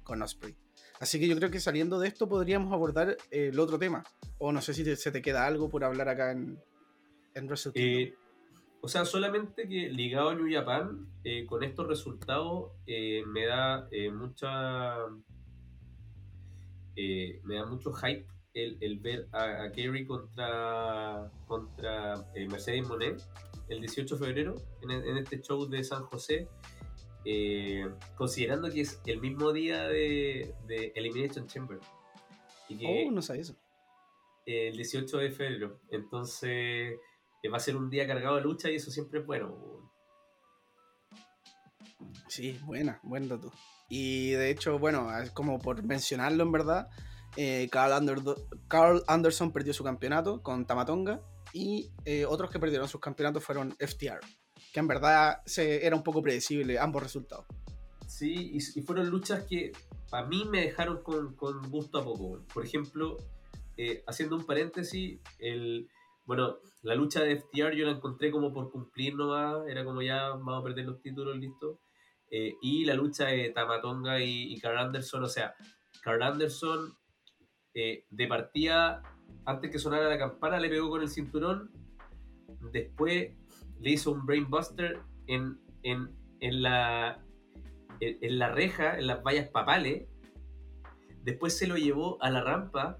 con 0.04 0.22
Osprey. 0.22 0.56
Así 1.00 1.20
que 1.20 1.28
yo 1.28 1.36
creo 1.36 1.50
que 1.50 1.60
saliendo 1.60 2.00
de 2.00 2.08
esto 2.08 2.28
podríamos 2.30 2.72
abordar 2.74 3.18
el 3.32 3.60
otro 3.60 3.80
tema. 3.80 4.04
O 4.38 4.52
no 4.52 4.62
sé 4.62 4.74
si 4.76 4.84
te- 4.84 4.96
se 4.96 5.12
te 5.12 5.22
queda 5.24 5.46
algo 5.48 5.70
por 5.70 5.84
hablar 5.84 6.10
acá 6.10 6.32
en, 6.32 6.60
en 7.34 7.46
Wrestle 7.48 7.72
Kingdom. 7.74 8.02
Eh, 8.02 8.16
o 8.82 8.88
sea, 8.88 9.06
solamente 9.06 9.68
que 9.68 9.90
ligado 9.90 10.30
a 10.30 10.36
New 10.36 10.52
Japan, 10.52 11.08
eh, 11.24 11.46
con 11.46 11.64
estos 11.64 11.88
resultados, 11.88 12.72
eh, 12.86 13.24
me 13.28 13.46
da 13.46 13.88
eh, 13.92 14.12
mucha. 14.12 14.98
me 16.96 17.56
da 17.56 17.66
mucho 17.66 17.92
hype 17.94 18.26
el, 18.54 18.78
el 18.82 19.00
ver 19.00 19.28
a, 19.32 19.64
a 19.64 19.72
Kerry 19.72 20.06
contra, 20.06 21.30
contra 21.46 22.26
Mercedes 22.50 22.88
Monet 22.88 23.22
el 23.70 23.82
18 23.82 24.16
de 24.16 24.26
febrero 24.26 24.56
en, 24.82 24.92
en 24.92 25.18
este 25.18 25.42
show 25.42 25.68
de 25.68 25.84
San 25.84 26.04
José. 26.06 26.48
considerando 28.16 28.72
que 28.72 28.82
es 28.82 29.02
el 29.06 29.20
mismo 29.20 29.52
día 29.52 29.88
de, 29.88 30.56
de 30.68 30.94
Elimination 30.96 31.48
Chamber. 31.48 31.80
Y 32.70 32.78
que, 32.78 33.06
oh, 33.08 33.12
no 33.12 33.22
sabía 33.22 33.42
eso. 33.42 33.56
el 34.46 34.76
18 34.76 35.18
de 35.18 35.32
febrero. 35.32 35.80
Entonces 35.92 36.98
va 37.50 37.58
a 37.58 37.62
ser 37.62 37.76
un 37.76 37.90
día 37.90 38.08
cargado 38.08 38.36
de 38.36 38.42
lucha 38.42 38.70
y 38.70 38.76
eso 38.76 38.92
siempre 38.92 39.20
es 39.20 39.26
bueno. 39.26 39.92
Sí, 42.28 42.60
buena, 42.66 43.00
buen 43.04 43.28
dato. 43.28 43.52
Y 43.90 44.32
de 44.32 44.50
hecho, 44.50 44.80
bueno, 44.80 45.16
es 45.20 45.32
como 45.32 45.60
por 45.60 45.82
mencionarlo 45.84 46.44
en 46.44 46.52
verdad, 46.52 46.90
eh, 47.36 47.68
Carl, 47.72 47.94
Ander- 47.94 48.36
Carl 48.68 49.04
Anderson 49.08 49.52
perdió 49.52 49.74
su 49.74 49.84
campeonato 49.84 50.42
con 50.42 50.66
Tamatonga 50.66 51.22
y 51.54 51.92
eh, 52.06 52.26
otros 52.26 52.52
que 52.52 52.60
perdieron 52.60 52.88
sus 52.88 53.00
campeonatos 53.00 53.44
fueron 53.44 53.76
FTR, 53.80 54.20
que 54.74 54.80
en 54.80 54.88
verdad 54.88 55.42
se, 55.46 55.86
era 55.86 55.96
un 55.96 56.04
poco 56.04 56.22
predecible 56.22 56.78
ambos 56.78 57.02
resultados. 57.04 57.46
Sí, 58.08 58.52
y, 58.54 58.80
y 58.80 58.82
fueron 58.84 59.10
luchas 59.10 59.44
que 59.46 59.72
a 60.12 60.24
mí 60.24 60.46
me 60.46 60.62
dejaron 60.62 61.02
con, 61.04 61.36
con 61.36 61.70
gusto 61.70 62.00
a 62.00 62.04
poco. 62.04 62.44
Por 62.54 62.66
ejemplo, 62.66 63.18
eh, 63.78 64.04
haciendo 64.08 64.36
un 64.36 64.46
paréntesis, 64.46 65.20
el, 65.40 65.88
bueno, 66.28 66.58
la 66.84 66.94
lucha 66.94 67.22
de 67.24 67.38
FTR 67.38 67.74
yo 67.74 67.86
la 67.86 67.94
encontré 67.94 68.32
como 68.32 68.54
por 68.54 68.70
cumplir 68.70 69.16
nomás, 69.16 69.66
era 69.68 69.86
como 69.86 70.02
ya 70.02 70.30
vamos 70.30 70.60
a 70.60 70.64
perder 70.64 70.86
los 70.86 71.02
títulos, 71.02 71.38
listo. 71.38 71.80
Eh, 72.30 72.54
y 72.62 72.84
la 72.84 72.96
lucha 72.96 73.28
de 73.28 73.50
Tamatonga 73.52 74.20
y, 74.22 74.54
y 74.54 74.60
Carl 74.60 74.78
Anderson, 74.78 75.24
o 75.24 75.30
sea, 75.30 75.56
Carl 76.04 76.22
Anderson 76.22 76.94
eh, 77.74 78.04
de 78.10 78.28
partida, 78.28 79.02
antes 79.46 79.72
que 79.72 79.80
sonara 79.80 80.10
la 80.10 80.18
campana, 80.18 80.60
le 80.60 80.68
pegó 80.68 80.90
con 80.90 81.02
el 81.02 81.10
cinturón, 81.10 81.72
después 82.74 83.32
le 83.80 83.90
hizo 83.90 84.12
un 84.12 84.26
brainbuster 84.26 85.00
en, 85.28 85.62
en, 85.84 86.10
en 86.42 86.62
la 86.62 87.24
en, 88.02 88.18
en 88.22 88.38
la 88.38 88.50
reja, 88.50 89.00
en 89.00 89.08
las 89.08 89.24
vallas 89.24 89.48
papales. 89.48 90.10
Después 91.24 91.58
se 91.58 91.68
lo 91.68 91.78
llevó 91.78 92.22
a 92.22 92.30
la 92.30 92.44
rampa 92.44 93.00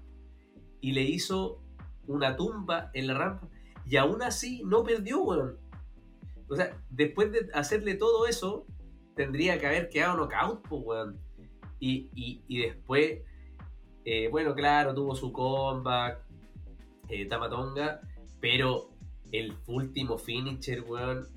y 0.80 0.92
le 0.92 1.02
hizo 1.02 1.62
una 2.08 2.36
tumba 2.36 2.90
en 2.94 3.06
la 3.06 3.14
rampa. 3.14 3.48
Y 3.86 3.96
aún 3.96 4.22
así 4.22 4.62
no 4.64 4.82
perdió, 4.82 5.22
weón. 5.22 5.58
O 6.48 6.56
sea, 6.56 6.76
después 6.90 7.30
de 7.30 7.48
hacerle 7.54 7.94
todo 7.94 8.26
eso, 8.26 8.66
tendría 9.14 9.58
que 9.58 9.66
haber 9.66 9.88
quedado 9.88 10.16
knockout, 10.16 10.66
pues, 10.68 10.82
weón. 10.84 11.20
Y, 11.78 12.10
y, 12.14 12.42
y 12.48 12.58
después, 12.62 13.20
eh, 14.04 14.28
bueno, 14.30 14.54
claro, 14.54 14.94
tuvo 14.94 15.14
su 15.14 15.32
comeback, 15.32 16.20
eh, 17.08 17.26
Tamatonga, 17.26 18.00
pero 18.40 18.90
el 19.32 19.54
último 19.66 20.18
finisher, 20.18 20.82
weón, 20.82 21.28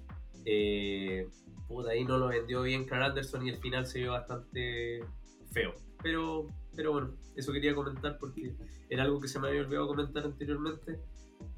eh, 0.45 1.27
puta, 1.67 1.91
ahí 1.91 2.03
no 2.03 2.17
lo 2.17 2.27
vendió 2.27 2.63
bien 2.63 2.85
Carl 2.85 3.03
Anderson 3.03 3.45
y 3.45 3.49
el 3.49 3.57
final 3.57 3.85
se 3.85 3.99
vio 3.99 4.11
bastante 4.11 5.03
feo. 5.51 5.73
Pero, 6.01 6.47
pero 6.75 6.91
bueno, 6.91 7.11
eso 7.35 7.51
quería 7.51 7.75
comentar 7.75 8.17
porque 8.17 8.53
era 8.89 9.03
algo 9.03 9.19
que 9.19 9.27
se 9.27 9.39
me 9.39 9.47
había 9.47 9.61
olvidado 9.61 9.87
comentar 9.87 10.23
anteriormente. 10.23 10.99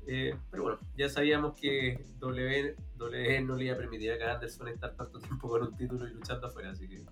Eh, 0.07 0.35
pero 0.49 0.63
bueno, 0.63 0.79
ya 0.97 1.09
sabíamos 1.09 1.59
que 1.59 2.05
W, 2.19 2.75
W 2.97 3.41
no 3.41 3.55
le 3.55 3.65
iba 3.65 3.75
a 3.75 3.77
permitir 3.77 4.11
a 4.11 4.33
Anderson 4.33 4.67
estar 4.69 4.95
tanto 4.95 5.19
tiempo 5.19 5.49
con 5.49 5.63
un 5.63 5.75
título 5.75 6.07
y 6.07 6.13
luchando 6.13 6.47
afuera, 6.47 6.71
así 6.71 6.87
que 6.87 7.03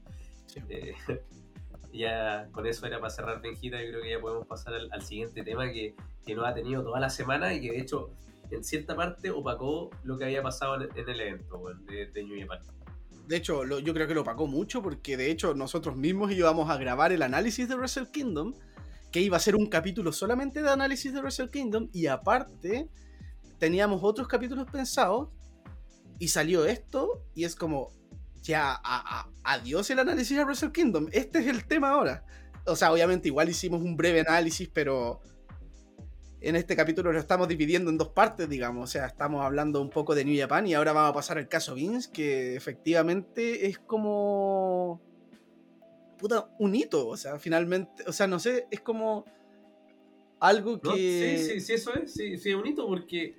eh, 0.69 0.95
ya 1.93 2.47
con 2.51 2.65
eso 2.65 2.85
era 2.85 2.99
para 2.99 3.09
cerrar 3.09 3.41
Benjita. 3.41 3.81
Yo 3.81 3.89
creo 3.89 4.01
que 4.01 4.09
ya 4.11 4.19
podemos 4.19 4.47
pasar 4.47 4.73
al, 4.73 4.89
al 4.91 5.01
siguiente 5.01 5.43
tema 5.43 5.71
que, 5.71 5.95
que 6.25 6.35
nos 6.35 6.45
ha 6.45 6.53
tenido 6.53 6.83
toda 6.83 6.99
la 6.99 7.09
semana 7.09 7.53
y 7.53 7.61
que 7.61 7.71
de 7.71 7.79
hecho 7.79 8.11
en 8.51 8.63
cierta 8.63 8.95
parte 8.95 9.31
opacó 9.31 9.89
lo 10.03 10.17
que 10.17 10.25
había 10.25 10.43
pasado 10.43 10.81
en, 10.81 10.89
en 10.95 11.09
el 11.09 11.21
evento 11.21 11.57
weón, 11.57 11.85
de, 11.85 12.07
de 12.07 12.23
New 12.23 12.39
Japan. 12.39 12.59
De 13.31 13.37
hecho, 13.37 13.63
yo 13.79 13.93
creo 13.93 14.09
que 14.09 14.13
lo 14.13 14.25
pagó 14.25 14.45
mucho 14.45 14.81
porque 14.81 15.15
de 15.15 15.31
hecho 15.31 15.53
nosotros 15.53 15.95
mismos 15.95 16.33
íbamos 16.33 16.69
a 16.69 16.75
grabar 16.75 17.13
el 17.13 17.21
análisis 17.21 17.69
de 17.69 17.75
Wrestle 17.75 18.11
Kingdom, 18.11 18.53
que 19.09 19.21
iba 19.21 19.37
a 19.37 19.39
ser 19.39 19.55
un 19.55 19.67
capítulo 19.67 20.11
solamente 20.11 20.61
de 20.61 20.69
análisis 20.69 21.13
de 21.13 21.21
Wrestle 21.21 21.49
Kingdom 21.49 21.87
y 21.93 22.07
aparte 22.07 22.89
teníamos 23.57 24.01
otros 24.03 24.27
capítulos 24.27 24.69
pensados 24.69 25.29
y 26.19 26.27
salió 26.27 26.65
esto 26.65 27.23
y 27.33 27.45
es 27.45 27.55
como 27.55 27.93
ya 28.41 28.81
adiós 29.45 29.89
el 29.91 29.99
análisis 29.99 30.35
de 30.35 30.43
Wrestle 30.43 30.73
Kingdom. 30.73 31.07
Este 31.13 31.39
es 31.39 31.47
el 31.47 31.65
tema 31.65 31.91
ahora. 31.91 32.25
O 32.65 32.75
sea, 32.75 32.91
obviamente 32.91 33.29
igual 33.29 33.47
hicimos 33.47 33.81
un 33.81 33.95
breve 33.95 34.25
análisis, 34.27 34.67
pero 34.67 35.21
en 36.41 36.55
este 36.55 36.75
capítulo 36.75 37.13
lo 37.13 37.19
estamos 37.19 37.47
dividiendo 37.47 37.89
en 37.91 37.97
dos 37.97 38.09
partes, 38.09 38.49
digamos. 38.49 38.83
O 38.89 38.91
sea, 38.91 39.05
estamos 39.05 39.45
hablando 39.45 39.79
un 39.81 39.89
poco 39.89 40.15
de 40.15 40.25
New 40.25 40.37
Japan 40.39 40.65
y 40.67 40.73
ahora 40.73 40.91
vamos 40.91 41.11
a 41.11 41.13
pasar 41.13 41.37
al 41.37 41.47
caso 41.47 41.75
Vince, 41.75 42.09
que 42.11 42.55
efectivamente 42.55 43.67
es 43.67 43.77
como. 43.79 45.01
Puta, 46.17 46.49
un 46.59 46.75
hito. 46.75 47.07
O 47.07 47.17
sea, 47.17 47.37
finalmente. 47.39 48.03
O 48.07 48.11
sea, 48.13 48.27
no 48.27 48.39
sé, 48.39 48.67
es 48.71 48.81
como. 48.81 49.25
Algo 50.39 50.79
¿No? 50.83 50.95
que. 50.95 51.37
Sí, 51.37 51.45
sí, 51.53 51.61
sí, 51.61 51.73
eso 51.73 51.93
es, 51.93 52.11
sí, 52.13 52.37
sí, 52.39 52.49
es 52.49 52.55
bonito 52.55 52.87
porque 52.87 53.35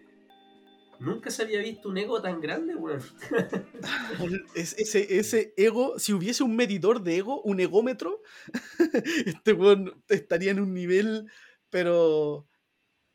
nunca 1.01 1.31
se 1.33 1.43
había 1.43 1.59
visto 1.59 1.89
un 1.89 1.99
ego 1.99 2.23
tan 2.23 2.41
grande, 2.41 2.77
weón. 2.77 3.01
Es- 4.55 4.77
ese, 4.79 5.19
ese 5.19 5.53
ego, 5.57 5.99
si 5.99 6.13
hubiese 6.13 6.45
un 6.45 6.55
medidor 6.55 7.03
de 7.03 7.17
ego, 7.17 7.43
un 7.43 7.59
egómetro, 7.59 8.23
este 9.27 9.53
weón 9.53 10.01
estaría 10.09 10.53
en 10.53 10.61
un 10.61 10.73
nivel, 10.73 11.27
pero. 11.71 12.47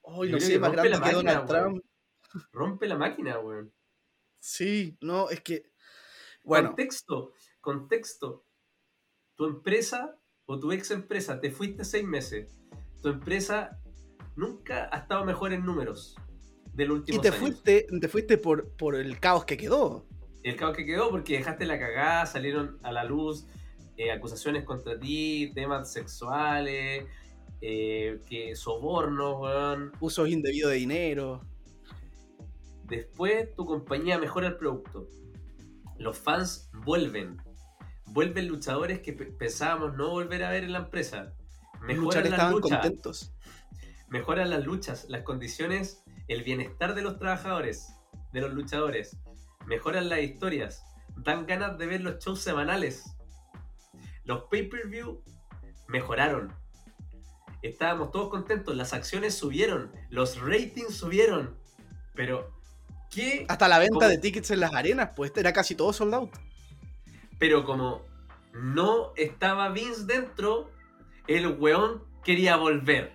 Hoy 0.10 0.32
no 0.32 0.40
sé, 0.40 0.58
más 0.58 0.70
rompe 0.70 0.90
grande 0.90 0.90
la 0.90 0.96
que 0.96 1.16
máquina, 1.16 1.34
Donald. 1.34 1.50
Trump. 1.50 1.86
Rompe 2.52 2.88
la 2.88 2.98
máquina, 2.98 3.40
weón. 3.40 3.74
Sí, 4.40 4.98
no, 5.02 5.30
es 5.30 5.42
que. 5.42 5.72
Bueno, 6.44 6.70
Contexto, 6.70 7.34
contexto. 7.60 8.46
Tu 9.36 9.46
empresa 9.46 10.18
o 10.46 10.60
tu 10.60 10.72
ex 10.72 10.92
empresa, 10.92 11.40
te 11.40 11.52
fuiste 11.52 11.84
seis 11.84 12.06
meses. 12.06 12.58
Tu 13.02 13.10
empresa 13.10 13.80
nunca 14.36 14.90
ha 14.92 15.00
estado 15.00 15.26
mejor 15.26 15.52
en 15.52 15.66
números 15.66 16.16
del 16.74 16.92
último 16.92 17.18
y 17.18 17.22
te 17.22 17.32
fuiste, 17.32 17.88
te 18.00 18.08
fuiste 18.08 18.38
por, 18.38 18.76
por 18.78 18.96
el 18.96 19.20
caos 19.20 19.46
que 19.46 19.58
quedó. 19.58 20.08
El 20.44 20.56
caos 20.56 20.76
que 20.76 20.86
quedó 20.86 21.10
porque 21.10 21.38
dejaste 21.38 21.66
la 21.66 21.78
cagada, 21.78 22.26
salieron 22.26 22.80
a 22.84 22.92
la 22.92 23.04
luz 23.04 23.46
eh, 23.98 24.12
acusaciones 24.12 24.64
contra 24.64 24.98
ti, 24.98 25.52
temas 25.54 25.92
sexuales, 25.92 27.06
eh, 27.62 28.22
que 28.30 28.56
sobornos, 28.56 29.40
weón. 29.40 29.92
Usos 30.00 30.30
indebidos 30.30 30.72
de 30.72 30.78
dinero. 30.78 31.42
Después 32.86 33.54
tu 33.56 33.66
compañía 33.66 34.18
mejora 34.18 34.48
el 34.48 34.58
producto. 34.58 35.08
Los 35.98 36.18
fans 36.18 36.70
vuelven. 36.86 37.38
Vuelven 38.08 38.48
luchadores 38.48 39.00
que 39.02 39.14
pe- 39.14 39.26
pensábamos 39.26 39.96
no 39.96 40.10
volver 40.10 40.44
a 40.44 40.52
ver 40.52 40.64
en 40.64 40.72
la 40.72 40.80
empresa. 40.80 41.34
Mejoran 41.82 42.24
las 42.24 42.32
estaban 42.34 42.54
luchas. 42.54 42.80
contentos. 42.80 43.34
Mejoran 44.10 44.50
las 44.50 44.64
luchas, 44.66 45.06
las 45.10 45.24
condiciones, 45.24 46.04
el 46.30 46.44
bienestar 46.44 46.96
de 46.96 47.02
los 47.02 47.20
trabajadores, 47.20 47.94
de 48.32 48.42
los 48.42 48.54
luchadores. 48.54 49.18
Mejoran 49.66 50.08
las 50.08 50.22
historias. 50.22 50.84
Dan 51.18 51.46
ganas 51.46 51.78
de 51.78 51.88
ver 51.88 52.02
los 52.02 52.24
shows 52.24 52.40
semanales. 52.40 53.04
Los 54.24 54.44
pay-per-view 54.44 55.22
mejoraron. 55.88 56.54
Estábamos 57.62 58.12
todos 58.12 58.30
contentos. 58.30 58.76
Las 58.76 58.94
acciones 58.94 59.36
subieron. 59.36 59.92
Los 60.10 60.40
ratings 60.40 60.96
subieron. 60.96 61.58
Pero, 62.14 62.52
¿qué 63.10 63.46
Hasta 63.50 63.68
la 63.68 63.80
venta 63.80 64.08
de 64.08 64.18
tickets 64.18 64.52
en 64.52 64.60
las 64.60 64.74
arenas, 64.74 65.12
pues 65.16 65.32
era 65.36 65.54
casi 65.54 65.76
todo 65.76 65.94
sold 65.94 66.14
out. 66.14 66.32
Pero 67.40 67.66
como 67.66 68.06
no 68.54 69.14
estaba 69.16 69.70
Vince 69.70 70.06
dentro, 70.06 70.72
el 71.28 71.48
weón 71.48 72.04
quería 72.24 72.56
volver. 72.56 73.14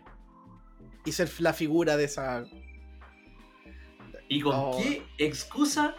Y 1.04 1.12
ser 1.12 1.30
la 1.40 1.52
figura 1.52 1.96
de 1.96 2.04
esa. 2.04 2.44
¿Y 4.28 4.40
con 4.40 4.52
No. 4.52 4.76
qué 4.78 5.04
excusa? 5.18 5.96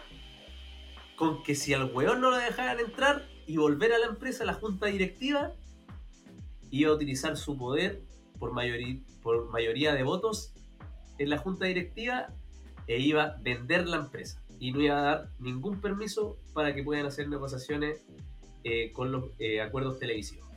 Con 1.16 1.42
que 1.42 1.54
si 1.54 1.74
al 1.74 1.92
weón 1.92 2.20
no 2.20 2.30
lo 2.30 2.38
dejaran 2.38 2.80
entrar 2.80 3.28
y 3.46 3.56
volver 3.58 3.92
a 3.92 3.98
la 3.98 4.06
empresa, 4.06 4.42
a 4.42 4.46
la 4.46 4.54
junta 4.54 4.86
directiva, 4.86 5.52
iba 6.70 6.90
a 6.90 6.94
utilizar 6.94 7.36
su 7.36 7.56
poder 7.56 8.02
por, 8.38 8.52
mayoría 8.52 9.94
de 9.94 10.02
votos 10.02 10.52
en 11.18 11.30
la 11.30 11.38
junta 11.38 11.66
directiva 11.66 12.28
e 12.86 12.98
iba 12.98 13.22
a 13.24 13.36
vender 13.40 13.88
la 13.88 13.96
empresa. 13.96 14.42
Y 14.58 14.72
no 14.72 14.80
iba 14.80 14.98
a 14.98 15.02
dar 15.02 15.28
ningún 15.38 15.80
permiso 15.80 16.38
para 16.52 16.74
que 16.74 16.82
puedan 16.82 17.06
hacer 17.06 17.28
negociaciones 17.28 18.02
eh, 18.62 18.92
con 18.92 19.12
los 19.12 19.24
eh, 19.38 19.60
acuerdos 19.60 19.98
televisivos. 19.98 20.48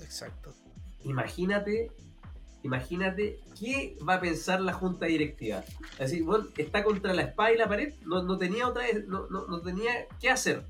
Exacto. 0.00 0.54
Imagínate, 1.04 1.90
imagínate 2.62 3.40
qué 3.58 3.96
va 4.06 4.14
a 4.14 4.20
pensar 4.20 4.60
la 4.60 4.72
junta 4.72 5.06
directiva. 5.06 5.64
Así, 5.98 6.22
bueno, 6.22 6.46
está 6.56 6.84
contra 6.84 7.14
la 7.14 7.22
espada 7.22 7.52
y 7.52 7.58
la 7.58 7.68
pared, 7.68 7.94
no, 8.04 8.22
no 8.22 8.38
tenía 8.38 8.68
otra 8.68 8.84
vez, 8.84 9.06
no, 9.06 9.28
no, 9.28 9.46
no 9.46 9.60
tenía 9.60 10.06
qué 10.20 10.30
hacer. 10.30 10.64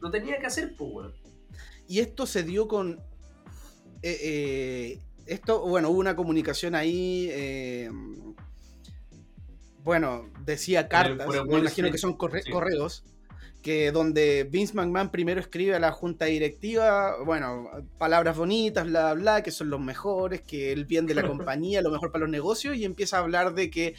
No 0.00 0.10
tenía 0.10 0.38
que 0.38 0.46
hacer, 0.46 0.74
pues. 0.76 1.12
Y 1.88 2.00
esto 2.00 2.26
se 2.26 2.42
dio 2.42 2.68
con. 2.68 3.00
Eh, 4.04 4.18
eh, 4.22 4.98
esto, 5.26 5.60
bueno, 5.66 5.88
hubo 5.90 5.98
una 5.98 6.14
comunicación 6.14 6.74
ahí. 6.74 7.28
eh, 7.30 7.90
bueno, 9.82 10.30
decía 10.44 10.88
cartas, 10.88 11.26
me 11.28 11.36
imagino 11.36 11.66
Street, 11.68 11.92
que 11.92 11.98
son 11.98 12.16
corre- 12.16 12.42
sí. 12.42 12.50
correos. 12.50 13.04
Que 13.62 13.92
donde 13.92 14.44
Vince 14.44 14.74
McMahon 14.74 15.10
primero 15.10 15.40
escribe 15.40 15.74
a 15.74 15.78
la 15.78 15.90
junta 15.90 16.26
directiva, 16.26 17.16
bueno, 17.24 17.70
palabras 17.96 18.36
bonitas, 18.36 18.86
bla, 18.86 19.14
bla, 19.14 19.22
bla, 19.22 19.42
que 19.42 19.50
son 19.50 19.70
los 19.70 19.80
mejores, 19.80 20.42
que 20.42 20.70
el 20.72 20.84
bien 20.84 21.06
de 21.06 21.14
la 21.14 21.22
compañía, 21.26 21.80
lo 21.80 21.90
mejor 21.90 22.12
para 22.12 22.24
los 22.24 22.30
negocios, 22.30 22.76
y 22.76 22.84
empieza 22.84 23.16
a 23.16 23.20
hablar 23.20 23.54
de 23.54 23.70
que 23.70 23.94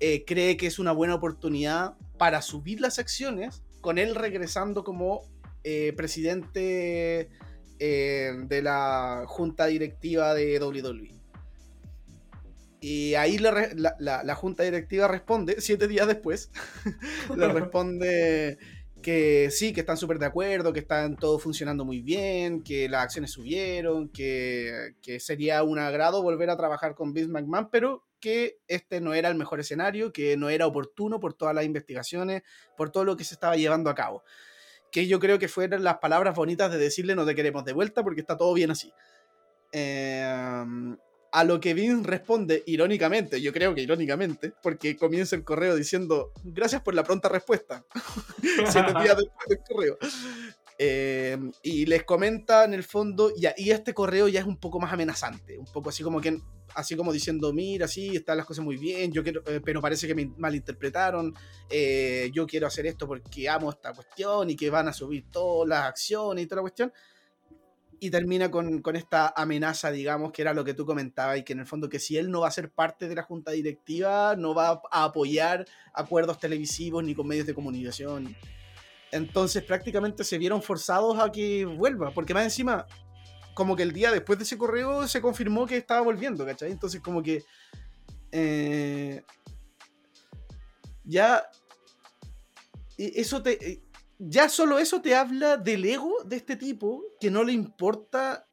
eh, 0.00 0.24
cree 0.26 0.56
que 0.56 0.66
es 0.66 0.80
una 0.80 0.90
buena 0.90 1.14
oportunidad 1.14 1.94
para 2.18 2.42
subir 2.42 2.80
las 2.80 2.98
acciones, 2.98 3.62
con 3.80 3.98
él 3.98 4.16
regresando 4.16 4.82
como 4.82 5.20
eh, 5.62 5.92
presidente 5.96 7.28
eh, 7.78 8.32
de 8.46 8.62
la 8.62 9.24
junta 9.26 9.66
directiva 9.66 10.34
de 10.34 10.58
WWE. 10.58 11.14
Y 12.80 13.14
ahí 13.14 13.38
la, 13.38 13.68
la- 13.98 14.22
la 14.22 14.34
junta 14.34 14.62
directiva 14.62 15.08
responde, 15.08 15.56
siete 15.60 15.88
días 15.88 16.06
después, 16.06 16.50
le 17.36 17.48
responde 17.48 18.58
que 19.02 19.50
sí, 19.50 19.72
que 19.72 19.80
están 19.80 19.96
súper 19.96 20.18
de 20.18 20.26
acuerdo, 20.26 20.72
que 20.72 20.80
están 20.80 21.16
todo 21.16 21.38
funcionando 21.38 21.84
muy 21.84 22.02
bien, 22.02 22.62
que 22.62 22.88
las 22.88 23.04
acciones 23.04 23.30
subieron, 23.30 24.08
que, 24.08 24.94
que 25.00 25.20
sería 25.20 25.62
un 25.62 25.78
agrado 25.78 26.22
volver 26.22 26.50
a 26.50 26.56
trabajar 26.56 26.94
con 26.94 27.12
Vince 27.12 27.30
McMahon, 27.30 27.70
pero 27.70 28.04
que 28.20 28.58
este 28.66 29.00
no 29.00 29.14
era 29.14 29.28
el 29.28 29.36
mejor 29.36 29.60
escenario, 29.60 30.12
que 30.12 30.36
no 30.36 30.48
era 30.48 30.66
oportuno 30.66 31.20
por 31.20 31.34
todas 31.34 31.54
las 31.54 31.64
investigaciones, 31.64 32.42
por 32.76 32.90
todo 32.90 33.04
lo 33.04 33.16
que 33.16 33.24
se 33.24 33.34
estaba 33.34 33.56
llevando 33.56 33.90
a 33.90 33.94
cabo. 33.94 34.24
Que 34.90 35.06
yo 35.06 35.18
creo 35.18 35.38
que 35.38 35.48
fueron 35.48 35.84
las 35.84 35.98
palabras 35.98 36.34
bonitas 36.34 36.70
de 36.70 36.78
decirle 36.78 37.14
no 37.14 37.26
te 37.26 37.34
queremos 37.34 37.64
de 37.64 37.72
vuelta 37.72 38.02
porque 38.02 38.20
está 38.20 38.36
todo 38.36 38.52
bien 38.54 38.70
así. 38.70 38.92
Eh, 39.72 40.24
a 41.36 41.44
lo 41.44 41.60
que 41.60 41.74
Vince 41.74 42.08
responde 42.08 42.62
irónicamente, 42.64 43.42
yo 43.42 43.52
creo 43.52 43.74
que 43.74 43.82
irónicamente, 43.82 44.54
porque 44.62 44.96
comienza 44.96 45.36
el 45.36 45.44
correo 45.44 45.76
diciendo 45.76 46.32
gracias 46.44 46.80
por 46.80 46.94
la 46.94 47.04
pronta 47.04 47.28
respuesta. 47.28 47.84
Siete 48.66 48.94
días 49.02 49.16
después 49.18 49.48
del 49.48 49.58
correo. 49.68 49.98
Eh, 50.78 51.38
y 51.62 51.86
les 51.86 52.04
comenta 52.04 52.64
en 52.64 52.74
el 52.74 52.84
fondo, 52.84 53.32
y, 53.34 53.46
y 53.62 53.70
este 53.70 53.94
correo 53.94 54.28
ya 54.28 54.40
es 54.40 54.46
un 54.46 54.58
poco 54.58 54.78
más 54.78 54.92
amenazante, 54.92 55.58
un 55.58 55.64
poco 55.66 55.88
así 55.88 56.02
como 56.02 56.20
que, 56.20 56.38
así 56.74 56.94
como 56.96 57.12
diciendo, 57.12 57.52
mira, 57.52 57.88
sí, 57.88 58.16
están 58.16 58.36
las 58.36 58.44
cosas 58.44 58.64
muy 58.64 58.76
bien, 58.76 59.10
yo 59.10 59.22
quiero, 59.22 59.42
eh, 59.46 59.60
pero 59.64 59.80
parece 59.80 60.06
que 60.06 60.14
me 60.14 60.26
malinterpretaron, 60.36 61.34
eh, 61.70 62.30
yo 62.34 62.46
quiero 62.46 62.66
hacer 62.66 62.86
esto 62.86 63.06
porque 63.06 63.48
amo 63.48 63.70
esta 63.70 63.94
cuestión 63.94 64.50
y 64.50 64.56
que 64.56 64.68
van 64.68 64.88
a 64.88 64.92
subir 64.92 65.24
todas 65.30 65.66
las 65.66 65.84
acciones 65.86 66.44
y 66.44 66.46
toda 66.46 66.56
la 66.56 66.62
cuestión. 66.62 66.92
Y 67.98 68.10
termina 68.10 68.50
con, 68.50 68.82
con 68.82 68.94
esta 68.94 69.32
amenaza, 69.34 69.90
digamos, 69.90 70.30
que 70.30 70.42
era 70.42 70.52
lo 70.52 70.66
que 70.66 70.74
tú 70.74 70.84
comentabas, 70.84 71.38
y 71.38 71.44
que 71.44 71.54
en 71.54 71.60
el 71.60 71.66
fondo 71.66 71.88
que 71.88 71.98
si 71.98 72.18
él 72.18 72.30
no 72.30 72.40
va 72.42 72.48
a 72.48 72.50
ser 72.50 72.70
parte 72.70 73.08
de 73.08 73.14
la 73.14 73.22
junta 73.22 73.52
directiva, 73.52 74.36
no 74.36 74.54
va 74.54 74.82
a 74.90 75.04
apoyar 75.04 75.64
acuerdos 75.94 76.38
televisivos 76.38 77.02
ni 77.02 77.14
con 77.14 77.26
medios 77.26 77.46
de 77.46 77.54
comunicación. 77.54 78.36
Entonces 79.12 79.62
prácticamente 79.62 80.24
se 80.24 80.38
vieron 80.38 80.62
forzados 80.62 81.18
a 81.18 81.30
que 81.30 81.64
vuelva, 81.64 82.10
porque 82.10 82.34
más 82.34 82.44
encima, 82.44 82.86
como 83.54 83.76
que 83.76 83.82
el 83.82 83.92
día 83.92 84.10
después 84.10 84.38
de 84.38 84.44
ese 84.44 84.58
correo 84.58 85.06
se 85.08 85.20
confirmó 85.20 85.66
que 85.66 85.76
estaba 85.76 86.00
volviendo, 86.00 86.44
¿cachai? 86.44 86.72
Entonces 86.72 87.00
como 87.00 87.22
que... 87.22 87.44
eh, 88.32 89.22
ya... 91.04 91.44
Eso 92.98 93.42
te... 93.42 93.52
eh, 93.52 93.82
Ya 94.18 94.48
solo 94.48 94.78
eso 94.78 95.02
te 95.02 95.14
habla 95.14 95.58
del 95.58 95.84
ego 95.84 96.24
de 96.24 96.36
este 96.36 96.56
tipo, 96.56 97.02
que 97.20 97.30
no 97.30 97.44
le 97.44 97.52
importa 97.52 98.48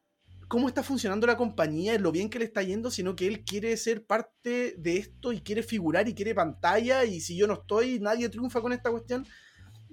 cómo 0.50 0.68
está 0.68 0.84
funcionando 0.84 1.26
la 1.26 1.38
compañía, 1.38 1.98
lo 1.98 2.12
bien 2.12 2.30
que 2.30 2.38
le 2.38 2.46
está 2.46 2.62
yendo, 2.62 2.92
sino 2.92 3.16
que 3.16 3.26
él 3.28 3.44
quiere 3.46 3.76
ser 3.78 4.06
parte 4.06 4.76
de 4.78 4.98
esto 4.98 5.32
y 5.32 5.42
quiere 5.42 5.64
figurar 5.64 6.08
y 6.08 6.14
quiere 6.14 6.36
pantalla, 6.36 7.06
y 7.06 7.22
si 7.22 7.36
yo 7.38 7.48
no 7.48 7.54
estoy, 7.54 8.00
nadie 8.00 8.30
triunfa 8.30 8.62
con 8.62 8.74
esta 8.74 8.92
cuestión 8.92 9.26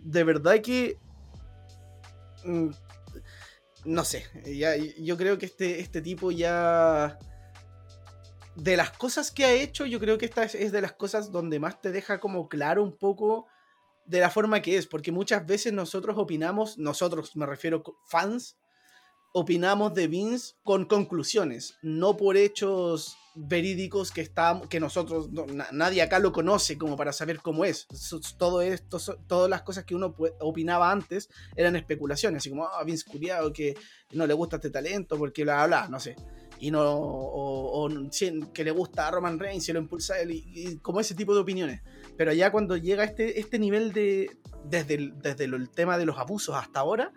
de 0.03 0.25
verdad 0.25 0.61
que. 0.61 0.99
mm, 2.45 2.69
No 3.85 4.05
sé. 4.05 4.27
Ya, 4.45 4.77
yo 4.77 5.17
creo 5.17 5.39
que 5.39 5.47
este, 5.47 5.81
este 5.81 6.03
tipo 6.03 6.31
ya. 6.31 7.19
De 8.57 8.77
las 8.77 8.91
cosas 8.91 9.31
que 9.31 9.45
ha 9.45 9.53
hecho, 9.53 9.87
yo 9.87 10.01
creo 10.01 10.19
que 10.19 10.27
esta 10.27 10.43
es, 10.43 10.55
es 10.55 10.73
de 10.73 10.83
las 10.83 10.93
cosas 10.93 11.31
donde 11.33 11.61
más 11.61 11.81
te 11.81 11.93
deja 11.93 12.19
como 12.21 12.49
claro 12.49 12.83
un 12.83 12.97
poco 12.97 13.47
de 14.07 14.21
la 14.21 14.29
forma 14.29 14.61
que 14.61 14.77
es. 14.77 14.87
Porque 14.87 15.13
muchas 15.13 15.47
veces 15.47 15.73
nosotros 15.73 16.19
opinamos, 16.19 16.77
nosotros 16.77 17.37
me 17.37 17.47
refiero 17.47 17.83
fans, 18.07 18.57
opinamos 19.33 19.95
de 19.95 20.09
Vince 20.09 20.55
con 20.65 20.85
conclusiones, 20.85 21.79
no 21.83 22.17
por 22.17 22.37
hechos 22.37 23.17
verídicos 23.35 24.11
que 24.11 24.20
está, 24.20 24.61
que 24.68 24.81
nosotros 24.81 25.31
no- 25.31 25.47
na- 25.47 25.68
nadie 25.72 26.03
acá 26.03 26.18
lo 26.18 26.33
conoce 26.33 26.76
como 26.76 26.97
para 26.97 27.12
saber 27.12 27.41
cómo 27.41 27.64
es. 27.64 27.87
Todo 28.39 28.62
esto 28.62 28.99
todas 29.26 29.49
las 29.49 29.62
cosas 29.62 29.85
que 29.85 29.95
uno 29.95 30.14
opinaba 30.41 30.91
antes 30.91 31.28
eran 31.57 31.76
especulaciones 31.76 32.39
así 32.43 32.51
como 32.51 32.66
ah 32.66 32.83
Vince 32.85 33.05
Curiado 33.11 33.53
que 33.53 33.76
no 34.12 34.26
le 34.26 34.35
gusta 34.35 34.57
este 34.57 34.70
talento 34.70 35.16
porque 35.16 35.45
bla 35.45 35.66
bla 35.66 35.89
no 35.89 36.01
sé. 36.01 36.16
Y 36.59 36.70
no 36.70 36.83
o, 36.83 37.87
o 37.87 37.91
que 38.53 38.64
le 38.64 38.70
gusta 38.70 39.09
a 39.09 39.11
Roman 39.11 39.39
Reigns 39.39 39.66
y 39.68 39.72
lo 39.72 39.78
impulsa 39.78 40.20
él 40.20 40.33
y, 40.33 40.45
y 40.55 40.76
como 40.78 41.01
ese 41.01 41.14
tipo 41.14 41.33
de 41.35 41.41
opiniones. 41.41 41.81
Pero 42.18 42.33
ya 42.35 42.53
cuando 42.53 42.76
llega 42.76 43.05
este 43.05 43.41
este 43.41 43.59
nivel 43.59 43.93
de 43.93 44.37
desde 44.64 44.95
el, 44.95 45.18
desde 45.22 45.45
el 45.45 45.70
tema 45.70 45.97
de 45.97 46.05
los 46.05 46.18
abusos 46.18 46.55
hasta 46.55 46.81
ahora 46.81 47.12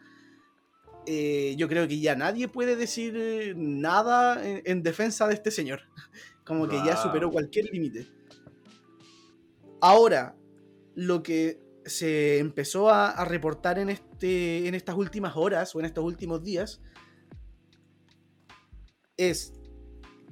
eh, 1.06 1.56
yo 1.58 1.68
creo 1.68 1.88
que 1.88 2.00
ya 2.00 2.16
nadie 2.16 2.48
puede 2.48 2.76
decir 2.76 3.16
eh, 3.18 3.54
nada 3.56 4.46
en, 4.46 4.62
en 4.66 4.84
defensa 4.84 5.28
de 5.28 5.34
este 5.34 5.52
señor. 5.52 5.82
Como 6.46 6.68
que 6.68 6.76
ya 6.86 6.98
superó 6.98 7.32
cualquier 7.32 7.66
límite. 7.72 8.08
Ahora, 9.80 10.36
lo 10.96 11.24
que 11.24 11.62
se 11.86 12.40
empezó 12.40 12.90
a, 12.90 13.10
a 13.10 13.26
reportar 13.26 13.80
en, 13.80 13.90
este, 13.90 14.68
en 14.68 14.76
estas 14.76 14.96
últimas 14.96 15.36
horas 15.36 15.76
o 15.76 15.80
en 15.80 15.86
estos 15.86 16.04
últimos 16.04 16.44
días 16.44 16.82
es 19.18 19.54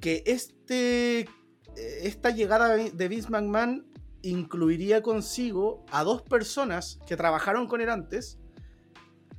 que 0.00 0.22
este, 0.26 1.28
esta 1.76 2.30
llegada 2.30 2.74
de 2.76 3.08
Vince 3.08 3.30
McMahon 3.30 3.86
incluiría 4.22 5.02
consigo 5.02 5.84
a 5.90 6.04
dos 6.04 6.22
personas 6.22 6.98
que 7.06 7.16
trabajaron 7.16 7.66
con 7.66 7.80
él 7.80 7.90
antes 7.90 8.38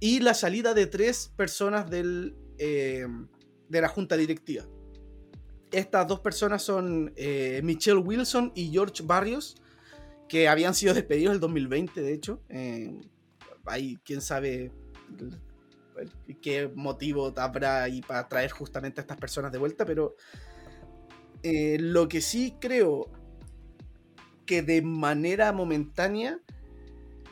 y 0.04 0.20
la 0.20 0.34
salida 0.34 0.74
de 0.74 0.86
tres 0.86 1.32
personas 1.38 1.90
del, 1.90 2.36
eh, 2.58 3.08
de 3.70 3.80
la 3.80 3.88
junta 3.88 4.18
directiva. 4.18 4.66
Estas 5.72 6.06
dos 6.10 6.20
personas 6.20 6.62
son 6.62 7.14
eh, 7.16 7.62
Michelle 7.64 8.02
Wilson 8.02 8.52
y 8.54 8.70
George 8.70 9.02
Barrios, 9.06 9.56
que 10.28 10.50
habían 10.50 10.76
sido 10.76 10.94
despedidos 10.94 11.34
el 11.34 11.40
2020, 11.40 12.02
de 12.02 12.14
hecho. 12.14 12.42
Eh, 12.50 13.00
ahí, 13.66 13.98
quién 14.04 14.20
sabe 14.20 14.74
qué 16.42 16.70
motivo 16.76 17.34
habrá 17.38 17.84
ahí 17.84 18.02
para 18.02 18.28
traer 18.28 18.52
justamente 18.52 19.00
a 19.00 19.04
estas 19.04 19.18
personas 19.18 19.54
de 19.54 19.58
vuelta, 19.58 19.86
pero 19.86 20.18
eh, 21.44 21.78
lo 21.80 22.10
que 22.10 22.20
sí 22.20 22.58
creo 22.60 23.10
que 24.46 24.64
de 24.64 24.82
manera 24.82 25.54
momentánea 25.54 26.42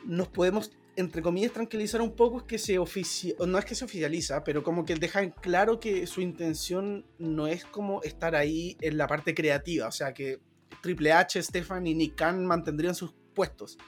nos 0.06 0.28
podemos 0.28 0.70
entre 0.96 1.22
comillas, 1.22 1.52
tranquilizar 1.52 2.00
un 2.00 2.14
poco 2.14 2.38
es 2.38 2.42
que 2.44 2.58
se 2.58 2.78
oficia, 2.78 3.34
no 3.46 3.58
es 3.58 3.64
que 3.64 3.74
se 3.74 3.84
oficializa, 3.84 4.44
pero 4.44 4.62
como 4.62 4.84
que 4.84 4.94
deja 4.94 5.22
en 5.22 5.30
claro 5.30 5.80
que 5.80 6.06
su 6.06 6.20
intención 6.20 7.06
no 7.18 7.46
es 7.46 7.64
como 7.64 8.02
estar 8.02 8.34
ahí 8.34 8.76
en 8.80 8.98
la 8.98 9.06
parte 9.06 9.34
creativa, 9.34 9.88
o 9.88 9.92
sea 9.92 10.12
que 10.12 10.40
Triple 10.82 11.12
H, 11.12 11.42
Stefan 11.42 11.86
y 11.86 11.94
Nick 11.94 12.16
Khan 12.16 12.44
mantendrían 12.44 12.94
sus 12.94 13.14
puestos. 13.34 13.78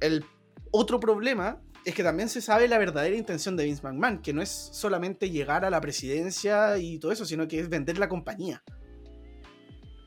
El 0.00 0.24
otro 0.70 1.00
problema 1.00 1.62
es 1.84 1.94
que 1.94 2.02
también 2.02 2.28
se 2.28 2.40
sabe 2.40 2.68
la 2.68 2.78
verdadera 2.78 3.16
intención 3.16 3.56
de 3.56 3.64
Vince 3.64 3.82
McMahon, 3.82 4.20
que 4.20 4.32
no 4.32 4.42
es 4.42 4.50
solamente 4.50 5.30
llegar 5.30 5.64
a 5.64 5.70
la 5.70 5.80
presidencia 5.80 6.76
y 6.78 6.98
todo 6.98 7.12
eso, 7.12 7.24
sino 7.24 7.48
que 7.48 7.60
es 7.60 7.68
vender 7.68 7.98
la 7.98 8.08
compañía. 8.08 8.62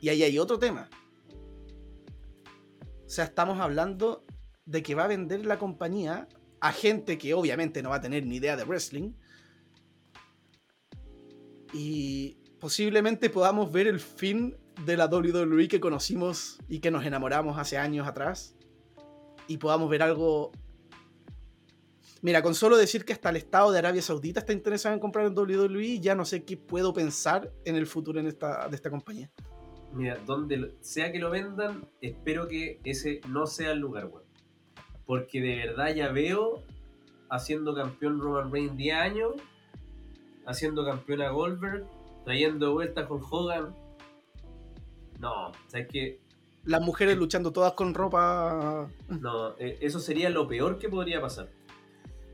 Y 0.00 0.08
ahí 0.08 0.22
hay 0.22 0.38
otro 0.38 0.58
tema. 0.58 0.88
O 3.06 3.08
sea, 3.08 3.24
estamos 3.24 3.60
hablando 3.60 4.23
de 4.66 4.82
que 4.82 4.94
va 4.94 5.04
a 5.04 5.08
vender 5.08 5.44
la 5.44 5.58
compañía 5.58 6.28
a 6.60 6.72
gente 6.72 7.18
que 7.18 7.34
obviamente 7.34 7.82
no 7.82 7.90
va 7.90 7.96
a 7.96 8.00
tener 8.00 8.24
ni 8.26 8.36
idea 8.36 8.56
de 8.56 8.64
wrestling. 8.64 9.12
Y 11.72 12.38
posiblemente 12.58 13.28
podamos 13.30 13.70
ver 13.72 13.86
el 13.86 14.00
fin 14.00 14.56
de 14.86 14.96
la 14.96 15.06
WWE 15.06 15.68
que 15.68 15.80
conocimos 15.80 16.58
y 16.68 16.80
que 16.80 16.90
nos 16.90 17.04
enamoramos 17.04 17.58
hace 17.58 17.76
años 17.76 18.06
atrás. 18.06 18.56
Y 19.46 19.58
podamos 19.58 19.90
ver 19.90 20.02
algo 20.02 20.52
Mira, 22.24 22.40
con 22.40 22.54
solo 22.54 22.78
decir 22.78 23.04
que 23.04 23.12
hasta 23.12 23.28
el 23.28 23.36
Estado 23.36 23.70
de 23.70 23.80
Arabia 23.80 24.00
Saudita 24.00 24.40
está 24.40 24.54
interesado 24.54 24.94
en 24.94 24.98
comprar 24.98 25.26
el 25.26 25.34
WWE, 25.38 26.00
ya 26.00 26.14
no 26.14 26.24
sé 26.24 26.42
qué 26.42 26.56
puedo 26.56 26.94
pensar 26.94 27.52
en 27.66 27.76
el 27.76 27.86
futuro 27.86 28.18
en 28.18 28.26
esta, 28.26 28.66
de 28.66 28.76
esta 28.76 28.88
compañía. 28.88 29.30
Mira, 29.92 30.16
donde 30.24 30.74
sea 30.80 31.12
que 31.12 31.18
lo 31.18 31.28
vendan, 31.28 31.86
espero 32.00 32.48
que 32.48 32.80
ese 32.82 33.20
no 33.28 33.46
sea 33.46 33.72
el 33.72 33.80
lugar, 33.80 34.06
weón. 34.06 34.23
Porque 35.06 35.40
de 35.40 35.56
verdad 35.56 35.94
ya 35.94 36.10
veo 36.10 36.62
haciendo 37.30 37.74
campeón 37.74 38.20
Roman 38.20 38.50
Reigns 38.50 38.76
10 38.76 38.96
años, 38.96 39.32
haciendo 40.46 40.84
campeón 40.84 41.22
a 41.22 41.30
Goldberg, 41.30 41.86
trayendo 42.24 42.66
de 42.66 42.72
vuelta 42.72 43.00
a 43.02 43.12
Hulk 43.12 43.32
Hogan. 43.32 43.74
No, 45.18 45.52
¿sabes 45.68 45.88
qué? 45.90 46.20
Las 46.64 46.80
mujeres 46.80 47.16
luchando 47.18 47.52
todas 47.52 47.72
con 47.74 47.92
ropa. 47.92 48.88
No, 49.08 49.56
eh, 49.58 49.78
eso 49.80 50.00
sería 50.00 50.30
lo 50.30 50.48
peor 50.48 50.78
que 50.78 50.88
podría 50.88 51.20
pasar. 51.20 51.48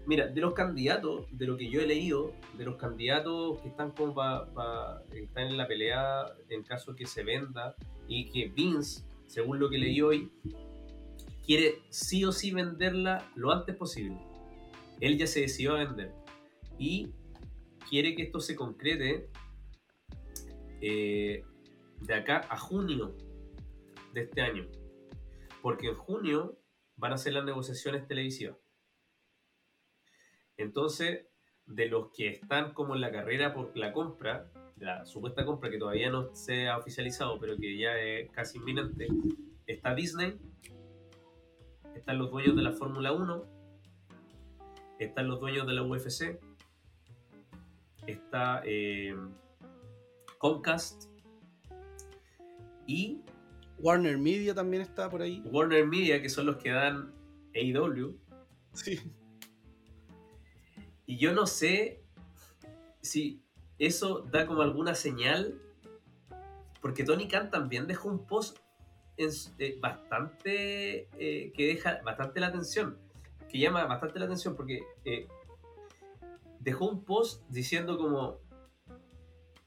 Mira, 0.06 0.26
de 0.26 0.40
los 0.40 0.54
candidatos, 0.54 1.26
de 1.30 1.46
lo 1.46 1.56
que 1.56 1.68
yo 1.68 1.80
he 1.80 1.86
leído, 1.86 2.32
de 2.56 2.64
los 2.64 2.76
candidatos 2.76 3.60
que 3.60 3.68
están 3.68 3.90
como 3.90 4.14
para 4.14 5.02
están 5.12 5.48
en 5.48 5.56
la 5.56 5.66
pelea 5.68 6.26
en 6.48 6.62
caso 6.62 6.94
que 6.96 7.06
se 7.06 7.22
venda 7.22 7.74
y 8.08 8.30
que 8.30 8.48
Vince, 8.48 9.04
según 9.26 9.60
lo 9.60 9.68
que 9.68 9.78
leí 9.78 10.00
hoy, 10.00 10.30
quiere 11.50 11.82
sí 11.88 12.24
o 12.24 12.30
sí 12.30 12.52
venderla 12.52 13.28
lo 13.34 13.50
antes 13.50 13.74
posible. 13.74 14.16
Él 15.00 15.18
ya 15.18 15.26
se 15.26 15.40
decidió 15.40 15.74
a 15.74 15.84
vender 15.84 16.12
y 16.78 17.12
quiere 17.88 18.14
que 18.14 18.22
esto 18.22 18.38
se 18.38 18.54
concrete 18.54 19.28
eh, 20.80 21.42
de 22.02 22.14
acá 22.14 22.46
a 22.48 22.56
junio 22.56 23.16
de 24.14 24.20
este 24.20 24.42
año. 24.42 24.68
Porque 25.60 25.88
en 25.88 25.96
junio 25.96 26.56
van 26.94 27.14
a 27.14 27.18
ser 27.18 27.32
las 27.32 27.44
negociaciones 27.44 28.06
televisivas. 28.06 28.56
Entonces, 30.56 31.26
de 31.66 31.86
los 31.86 32.12
que 32.12 32.28
están 32.28 32.74
como 32.74 32.94
en 32.94 33.00
la 33.00 33.10
carrera 33.10 33.52
por 33.54 33.76
la 33.76 33.92
compra, 33.92 34.52
la 34.76 35.04
supuesta 35.04 35.44
compra 35.44 35.68
que 35.68 35.78
todavía 35.78 36.10
no 36.10 36.32
se 36.32 36.68
ha 36.68 36.78
oficializado, 36.78 37.40
pero 37.40 37.56
que 37.56 37.76
ya 37.76 37.98
es 37.98 38.30
casi 38.30 38.58
inminente, 38.58 39.08
está 39.66 39.96
Disney, 39.96 40.38
están 42.00 42.18
los 42.18 42.30
dueños 42.30 42.56
de 42.56 42.62
la 42.62 42.72
Fórmula 42.72 43.12
1, 43.12 43.44
están 44.98 45.28
los 45.28 45.38
dueños 45.38 45.66
de 45.66 45.74
la 45.74 45.82
UFC, 45.82 46.40
está 48.06 48.62
eh, 48.64 49.14
Comcast 50.38 51.04
y 52.86 53.20
Warner 53.78 54.16
Media 54.16 54.54
también 54.54 54.82
está 54.82 55.10
por 55.10 55.20
ahí. 55.20 55.42
Warner 55.44 55.86
Media, 55.86 56.22
que 56.22 56.30
son 56.30 56.46
los 56.46 56.56
que 56.56 56.70
dan 56.70 57.12
AEW. 57.54 58.18
Sí. 58.72 58.98
Y 61.06 61.18
yo 61.18 61.32
no 61.32 61.46
sé 61.46 62.02
si 63.02 63.42
eso 63.78 64.20
da 64.20 64.46
como 64.46 64.62
alguna 64.62 64.94
señal, 64.94 65.60
porque 66.80 67.04
Tony 67.04 67.28
Khan 67.28 67.50
también 67.50 67.86
dejó 67.86 68.08
un 68.08 68.26
post 68.26 68.58
en 69.24 69.32
su- 69.32 69.50
eh, 69.58 69.78
bastante 69.80 71.08
eh, 71.18 71.52
que 71.54 71.66
deja 71.66 72.00
bastante 72.02 72.40
la 72.40 72.48
atención, 72.48 72.96
que 73.48 73.58
llama 73.58 73.84
bastante 73.84 74.18
la 74.18 74.24
atención 74.26 74.56
porque 74.56 74.82
eh, 75.04 75.28
dejó 76.60 76.88
un 76.88 77.04
post 77.04 77.42
diciendo 77.48 77.98
como 77.98 78.38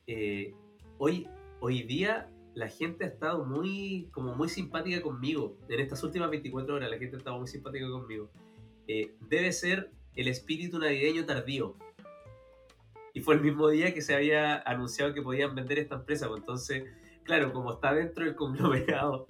eh, 0.08 0.54
hoy 0.98 1.28
hoy 1.60 1.84
día 1.84 2.30
la 2.54 2.68
gente 2.68 3.06
ha 3.06 3.08
estado 3.08 3.46
muy 3.46 4.10
como 4.12 4.36
muy 4.36 4.50
simpática 4.50 5.02
conmigo 5.02 5.58
en 5.70 5.80
estas 5.80 6.04
últimas 6.04 6.30
24 6.30 6.76
horas 6.76 6.90
la 6.92 6.98
gente 6.98 7.16
ha 7.16 7.20
estado 7.20 7.38
muy 7.40 7.48
simpática 7.48 7.90
conmigo 7.90 8.30
debe 9.30 9.52
ser 9.54 9.92
el 10.16 10.28
espíritu 10.28 10.78
navideño 10.80 11.26
tardío. 11.26 11.76
Y 13.14 13.22
fue 13.22 13.36
el 13.36 13.42
mismo 13.42 13.68
día 13.70 13.94
que 13.94 14.02
se 14.02 14.16
había 14.16 14.58
anunciado 14.62 15.14
que 15.14 15.22
podían 15.22 15.56
vender 15.56 15.80
esta 15.80 15.96
empresa. 15.96 16.28
Pues 16.28 16.40
entonces, 16.42 16.84
claro, 17.24 17.54
como 17.54 17.72
está 17.74 17.94
dentro 17.94 18.26
del 18.26 18.36
conglomerado, 18.36 19.28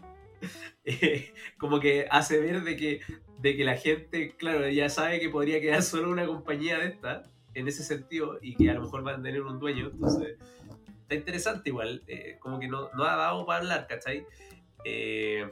eh, 0.86 1.34
como 1.58 1.80
que 1.80 2.08
hace 2.10 2.40
ver 2.40 2.64
de 2.64 2.76
que, 2.78 3.02
de 3.40 3.56
que 3.56 3.64
la 3.64 3.78
gente, 3.78 4.36
claro, 4.38 4.68
ya 4.70 4.90
sabe 4.90 5.20
que 5.20 5.30
podría 5.30 5.62
quedar 5.62 5.84
solo 5.84 6.10
una 6.10 6.26
compañía 6.26 6.80
de 6.80 6.88
esta, 6.88 7.24
en 7.54 7.68
ese 7.68 7.84
sentido, 7.84 8.40
y 8.42 8.56
que 8.56 8.70
a 8.70 8.74
lo 8.74 8.82
mejor 8.82 9.04
van 9.04 9.20
a 9.20 9.24
tener 9.24 9.42
un 9.44 9.60
dueño. 9.60 9.90
Entonces, 9.94 10.38
está 11.02 11.16
interesante 11.16 11.70
igual. 11.70 12.04
eh, 12.08 12.38
como 12.40 12.60
que 12.60 12.68
no, 12.68 12.90
no 12.96 13.04
ha 13.04 13.16
dado 13.16 13.46
para 13.46 13.60
hablar, 13.60 13.88
¿cachai? 13.88 14.26
Eh, 14.86 15.50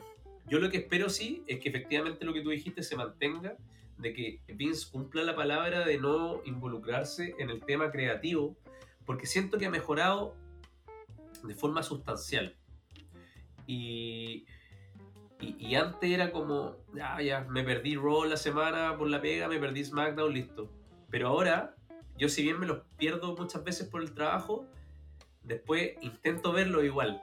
yo 0.48 0.60
lo 0.60 0.70
que 0.70 0.78
espero 0.78 1.10
sí 1.10 1.44
es 1.48 1.60
que 1.60 1.70
efectivamente 1.70 2.26
lo 2.26 2.34
que 2.34 2.42
tú 2.42 2.50
dijiste 2.50 2.84
se 2.84 2.96
mantenga 2.96 3.56
de 3.98 4.14
que 4.14 4.42
Vince 4.48 4.90
cumpla 4.92 5.24
la 5.24 5.36
palabra 5.36 5.86
de 5.86 5.98
no 5.98 6.42
involucrarse 6.44 7.36
en 7.38 7.50
el 7.50 7.64
tema 7.64 7.92
creativo, 7.92 8.58
porque 9.06 9.28
siento 9.28 9.58
que 9.58 9.68
ha 9.68 9.70
mejorado 9.70 10.36
de 11.44 11.54
forma 11.54 11.84
sustancial. 11.84 12.56
Y, 13.68 14.46
y, 15.42 15.56
y 15.60 15.76
antes 15.76 16.10
era 16.10 16.32
como, 16.32 16.78
ya, 16.94 17.22
ya, 17.22 17.42
me 17.50 17.64
perdí 17.64 17.96
Raw 17.96 18.26
la 18.26 18.38
semana 18.38 18.98
por 18.98 19.10
la 19.10 19.22
pega, 19.22 19.48
me 19.48 19.60
perdí 19.60 19.84
SmackDown, 19.84 20.34
listo. 20.34 20.70
Pero 21.10 21.28
ahora, 21.28 21.76
yo 22.18 22.30
si 22.30 22.44
bien 22.44 22.60
me 22.60 22.68
los 22.68 22.80
pierdo 22.98 23.36
muchas 23.36 23.64
veces 23.64 23.88
por 23.88 24.02
el 24.02 24.14
trabajo, 24.14 24.66
después 25.44 25.94
intento 26.02 26.54
verlo 26.54 26.84
igual, 26.84 27.22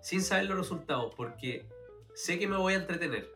sin 0.00 0.22
saber 0.22 0.46
los 0.46 0.58
resultados, 0.58 1.14
porque 1.16 1.66
sé 2.14 2.38
que 2.38 2.46
me 2.46 2.56
voy 2.56 2.74
a 2.74 2.76
entretener. 2.76 3.34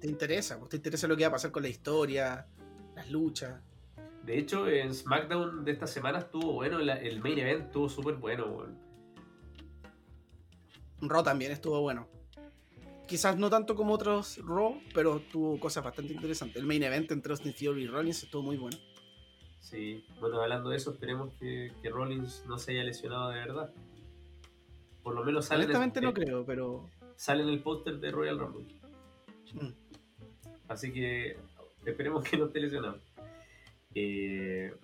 Te 0.00 0.06
interesa, 0.06 0.58
pues 0.58 0.70
te 0.70 0.76
interesa 0.76 1.08
lo 1.08 1.16
que 1.16 1.24
va 1.24 1.28
a 1.28 1.32
pasar 1.32 1.50
con 1.50 1.62
la 1.62 1.68
historia, 1.68 2.46
las 2.94 3.10
luchas. 3.10 3.60
De 4.22 4.38
hecho, 4.38 4.68
en 4.68 4.94
SmackDown 4.94 5.64
de 5.64 5.72
esta 5.72 5.86
semana 5.86 6.18
estuvo 6.18 6.52
bueno, 6.52 6.78
el 6.80 7.20
main 7.20 7.38
event 7.38 7.66
estuvo 7.66 7.88
súper 7.88 8.14
bueno. 8.14 8.66
Raw 11.00 11.22
también 11.22 11.52
estuvo 11.52 11.80
bueno. 11.80 12.08
Quizás 13.06 13.36
no 13.38 13.48
tanto 13.50 13.76
como 13.76 13.94
otros 13.94 14.38
Raw, 14.44 14.80
pero 14.92 15.20
tuvo 15.20 15.60
cosas 15.60 15.84
bastante 15.84 16.12
interesantes. 16.12 16.56
El 16.60 16.66
main 16.66 16.82
event 16.82 17.10
entre 17.12 17.32
Austin 17.32 17.52
Theory 17.54 17.84
y 17.84 17.86
Rollins 17.86 18.22
estuvo 18.24 18.42
muy 18.42 18.56
bueno. 18.56 18.76
Sí, 19.60 20.04
bueno, 20.20 20.40
hablando 20.42 20.70
de 20.70 20.76
eso, 20.76 20.90
esperemos 20.92 21.32
que, 21.34 21.72
que 21.82 21.88
Rollins 21.90 22.44
no 22.46 22.58
se 22.58 22.72
haya 22.72 22.84
lesionado 22.84 23.30
de 23.30 23.38
verdad. 23.38 23.72
Por 25.02 25.14
lo 25.14 25.24
menos 25.24 25.46
sale, 25.46 25.64
Honestamente 25.64 26.00
no 26.00 26.12
creo, 26.12 26.44
pero. 26.44 26.88
sale 27.16 27.42
en 27.44 27.48
el 27.50 27.60
póster 27.62 27.98
de 28.00 28.10
Royal 28.10 28.38
Rumble. 28.38 28.66
mm. 29.54 29.68
Así 30.68 30.92
que 30.92 31.36
esperemos 31.84 32.24
que 32.24 32.36
no 32.36 32.46
esté 32.46 32.58
lesionado. 32.60 32.98
Eh, 33.94 34.74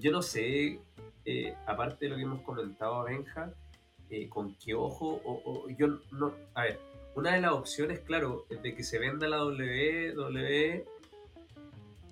yo 0.00 0.10
no 0.10 0.20
sé, 0.20 0.80
eh, 1.24 1.54
aparte 1.66 2.06
de 2.06 2.10
lo 2.10 2.16
que 2.16 2.22
hemos 2.22 2.42
comentado 2.42 2.96
a 2.96 3.04
Benja, 3.04 3.54
eh, 4.10 4.28
con 4.28 4.54
qué 4.56 4.74
ojo, 4.74 5.20
o, 5.24 5.42
o- 5.44 5.68
yo 5.70 6.00
no. 6.10 6.34
A 6.54 6.64
ver, 6.64 6.80
una 7.14 7.34
de 7.34 7.40
las 7.40 7.52
opciones, 7.52 8.00
claro, 8.00 8.46
de 8.48 8.74
que 8.74 8.84
se 8.84 8.98
venda 8.98 9.28
la 9.28 9.44
WWE 9.44 10.84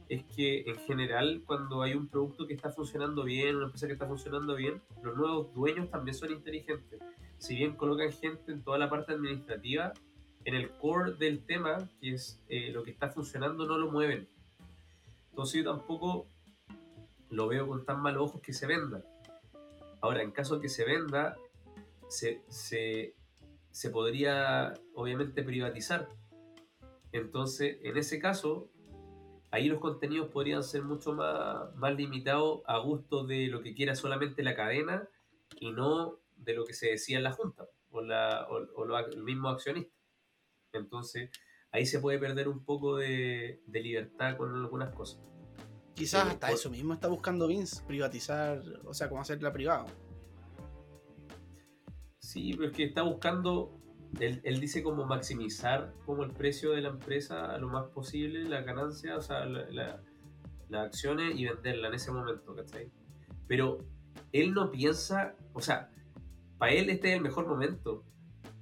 es 0.08 0.24
que 0.24 0.62
en 0.66 0.76
general, 0.80 1.42
cuando 1.46 1.82
hay 1.82 1.94
un 1.94 2.08
producto 2.08 2.46
que 2.46 2.54
está 2.54 2.70
funcionando 2.70 3.22
bien, 3.22 3.56
una 3.56 3.66
empresa 3.66 3.86
que 3.86 3.92
está 3.92 4.06
funcionando 4.06 4.56
bien, 4.56 4.82
los 5.02 5.16
nuevos 5.16 5.54
dueños 5.54 5.88
también 5.88 6.16
son 6.16 6.32
inteligentes. 6.32 7.00
Si 7.38 7.54
bien 7.54 7.76
colocan 7.76 8.12
gente 8.12 8.50
en 8.50 8.62
toda 8.62 8.76
la 8.76 8.90
parte 8.90 9.12
administrativa, 9.12 9.92
en 10.44 10.54
el 10.54 10.70
core 10.70 11.12
del 11.12 11.44
tema, 11.44 11.88
que 12.00 12.14
es 12.14 12.42
eh, 12.48 12.70
lo 12.72 12.82
que 12.82 12.90
está 12.90 13.10
funcionando, 13.10 13.66
no 13.66 13.78
lo 13.78 13.90
mueven. 13.90 14.28
Entonces 15.30 15.62
yo 15.62 15.70
tampoco 15.70 16.26
lo 17.30 17.46
veo 17.46 17.68
con 17.68 17.84
tan 17.84 18.02
malos 18.02 18.30
ojos 18.30 18.40
que 18.42 18.52
se 18.52 18.66
venda. 18.66 19.04
Ahora, 20.00 20.22
en 20.22 20.32
caso 20.32 20.56
de 20.56 20.62
que 20.62 20.68
se 20.68 20.84
venda, 20.84 21.36
se, 22.08 22.42
se, 22.48 23.14
se 23.70 23.90
podría 23.90 24.74
obviamente 24.94 25.42
privatizar. 25.42 26.08
Entonces, 27.12 27.78
en 27.82 27.96
ese 27.96 28.18
caso, 28.18 28.70
ahí 29.50 29.68
los 29.68 29.80
contenidos 29.80 30.28
podrían 30.28 30.62
ser 30.62 30.82
mucho 30.82 31.12
más, 31.12 31.74
más 31.76 31.94
limitados 31.96 32.62
a 32.66 32.78
gusto 32.78 33.24
de 33.26 33.48
lo 33.48 33.62
que 33.62 33.74
quiera 33.74 33.94
solamente 33.94 34.42
la 34.42 34.54
cadena 34.54 35.08
y 35.58 35.72
no 35.72 36.18
de 36.36 36.54
lo 36.54 36.64
que 36.64 36.72
se 36.74 36.90
decía 36.90 37.18
en 37.18 37.24
la 37.24 37.32
Junta 37.32 37.66
o, 37.90 38.00
la, 38.00 38.46
o, 38.48 38.80
o 38.80 38.84
lo- 38.84 38.98
el 38.98 39.22
mismo 39.24 39.48
accionista. 39.48 39.92
Entonces, 40.72 41.30
ahí 41.72 41.84
se 41.84 41.98
puede 41.98 42.18
perder 42.18 42.48
un 42.48 42.64
poco 42.64 42.96
de, 42.96 43.60
de 43.66 43.80
libertad 43.82 44.36
con 44.36 44.54
algunas 44.54 44.94
cosas. 44.94 45.20
Quizás 45.94 46.28
hasta 46.28 46.50
eso 46.52 46.70
mismo 46.70 46.94
está 46.94 47.08
buscando 47.08 47.46
Vince, 47.48 47.82
privatizar, 47.86 48.62
o 48.84 48.94
sea, 48.94 49.08
como 49.08 49.20
hacerla 49.20 49.52
privado. 49.52 49.86
Sí, 52.30 52.52
pero 52.56 52.68
es 52.70 52.76
que 52.76 52.84
está 52.84 53.02
buscando, 53.02 53.76
él, 54.20 54.40
él 54.44 54.60
dice 54.60 54.84
como 54.84 55.04
maximizar 55.04 55.92
como 56.06 56.22
el 56.22 56.30
precio 56.30 56.70
de 56.70 56.80
la 56.80 56.90
empresa 56.90 57.52
a 57.52 57.58
lo 57.58 57.68
más 57.68 57.86
posible, 57.88 58.44
la 58.48 58.60
ganancia, 58.60 59.16
o 59.16 59.20
sea, 59.20 59.44
la- 59.46 59.68
la- 59.70 60.00
las 60.68 60.86
acciones 60.86 61.34
y 61.36 61.46
venderla 61.46 61.88
en 61.88 61.94
ese 61.94 62.12
momento, 62.12 62.54
¿cachai? 62.54 62.88
Pero 63.48 63.78
él 64.30 64.54
no 64.54 64.70
piensa, 64.70 65.34
o 65.54 65.60
sea, 65.60 65.90
para 66.56 66.72
él 66.72 66.88
este 66.88 67.08
es 67.10 67.16
el 67.16 67.20
mejor 67.20 67.48
momento, 67.48 68.04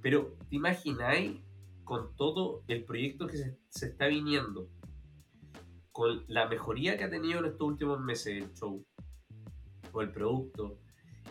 pero 0.01 0.35
¿te 0.49 0.55
imagináis 0.55 1.39
con 1.83 2.15
todo 2.15 2.63
el 2.67 2.85
proyecto 2.85 3.27
que 3.27 3.37
se, 3.37 3.59
se 3.69 3.85
está 3.85 4.07
viniendo, 4.07 4.67
con 5.91 6.23
la 6.27 6.47
mejoría 6.47 6.97
que 6.97 7.03
ha 7.03 7.09
tenido 7.11 7.37
en 7.41 7.45
estos 7.45 7.67
últimos 7.67 7.99
meses 7.99 8.41
el 8.41 8.51
show, 8.55 8.83
o 9.91 10.01
el 10.01 10.11
producto, 10.11 10.79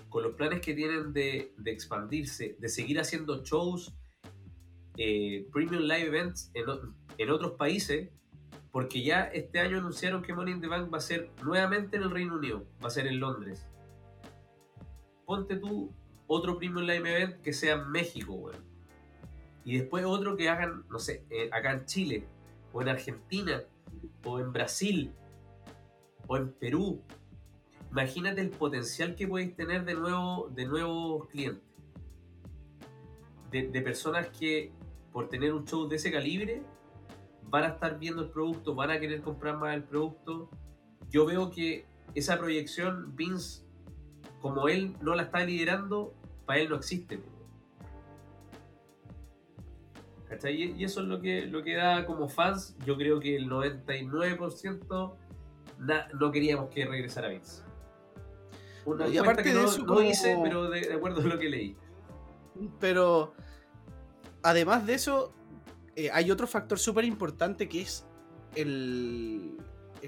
con 0.09 0.23
los 0.23 0.35
planes 0.35 0.61
que 0.61 0.75
tienen 0.75 1.13
de, 1.13 1.53
expandirse, 1.67 2.57
de 2.59 2.69
seguir 2.69 3.01
haciendo 3.01 3.43
shows, 3.45 3.95
eh, 4.97 5.47
premium 5.53 5.83
live 5.83 6.07
events 6.07 6.51
en, 6.55 7.31
otros 7.31 7.53
países, 7.53 8.11
porque 8.71 9.03
ya 9.03 9.25
este 9.25 9.61
año 9.61 9.79
anunciaron 9.79 10.23
que 10.23 10.33
Money 10.33 10.55
in 10.55 10.61
the 10.61 10.69
Bank 10.69 10.93
va 10.93 10.99
a 10.99 11.03
ser 11.03 11.31
nuevamente 11.43 11.97
en 11.97 12.05
el 12.05 12.11
Reino 12.11 12.37
Unido, 12.37 12.67
va 12.83 12.89
a 12.89 12.91
ser 12.91 13.07
en 13.07 13.21
Londres. 13.21 13.67
Ponte 15.27 15.57
tú 15.57 15.93
otro 16.27 16.59
premium 16.59 16.85
live 16.85 17.11
event 17.11 17.43
que 17.43 17.53
sea 17.53 17.75
en 17.75 17.91
México, 17.91 18.35
weón. 18.35 18.65
Y 19.65 19.79
después 19.79 20.05
otro 20.05 20.37
que 20.37 20.49
hagan, 20.49 20.85
no 20.89 20.99
sé, 20.99 21.25
eh, 21.31 21.51
acá 21.53 21.73
en 21.73 21.85
Chile, 21.85 22.27
o 22.73 22.81
en 22.81 22.89
Argentina, 22.89 23.63
o 24.25 24.41
en 24.41 24.53
Brasil, 24.53 25.13
o 26.27 26.37
en 26.37 26.53
Perú, 26.53 27.03
imagínate 27.91 28.41
el 28.41 28.51
potencial 28.51 29.15
que 29.15 29.27
podéis 29.27 29.55
tener 29.57 29.85
de, 29.85 29.95
nuevo, 29.95 30.49
de 30.55 30.67
nuevos 30.67 31.29
clientes. 31.29 31.63
De, 33.51 33.81
personas 33.81 34.29
que 34.29 34.73
por 35.13 35.29
tener 35.29 35.55
un 35.55 35.65
show 35.65 35.89
de 35.89 35.97
ese 35.97 36.13
calibre 36.13 36.63
van 37.45 37.65
a 37.65 37.69
estar 37.69 37.99
viendo 37.99 38.23
el 38.23 38.29
producto, 38.29 38.75
van 38.75 38.91
a 38.91 39.01
querer 39.01 39.23
comprar 39.23 39.57
más 39.57 39.75
el 39.75 39.85
producto. 39.85 40.51
Yo 41.11 41.25
veo 41.25 41.51
que 41.51 41.87
esa 42.15 42.39
proyección, 42.39 43.17
Vince, 43.17 43.65
como 44.43 44.69
él 44.69 44.97
no 45.01 45.15
la 45.15 45.23
está 45.25 45.45
liderando, 45.45 46.15
para 46.45 46.61
él 46.61 46.69
no 46.69 46.77
existe. 46.77 47.23
¿Cachai? 50.29 50.75
Y 50.79 50.85
eso 50.85 51.01
es 51.01 51.07
lo 51.07 51.23
que, 51.23 51.47
lo 51.47 51.63
que 51.63 51.75
da 51.75 52.05
como 52.05 52.29
fans. 52.29 52.77
Yo 52.85 52.99
creo 52.99 53.19
que 53.19 53.35
el 53.35 53.49
99% 53.49 55.17
na- 55.79 56.09
no 56.21 56.31
queríamos 56.31 56.69
que 56.69 56.85
regresara 56.85 57.29
Vince. 57.29 57.63
Una 58.89 59.09
Y 59.09 59.19
aparte 59.19 59.43
que 59.43 59.51
de 59.51 59.55
no, 59.63 59.65
eso, 59.69 59.79
no 59.81 59.87
como- 59.87 60.03
hice, 60.03 60.37
pero 60.43 60.71
de, 60.71 60.81
de 60.81 60.95
acuerdo 60.95 61.21
a 61.21 61.25
lo 61.25 61.39
que 61.39 61.49
leí. 61.49 61.77
Pero 62.81 63.35
además 64.43 64.87
de 64.87 64.95
eso, 64.95 65.33
eh, 65.97 66.11
hay 66.13 66.31
otro 66.31 66.47
factor 66.47 66.79
súper 66.79 67.05
importante 67.05 67.69
que 67.69 67.83
es 67.83 68.07
el, 68.55 69.57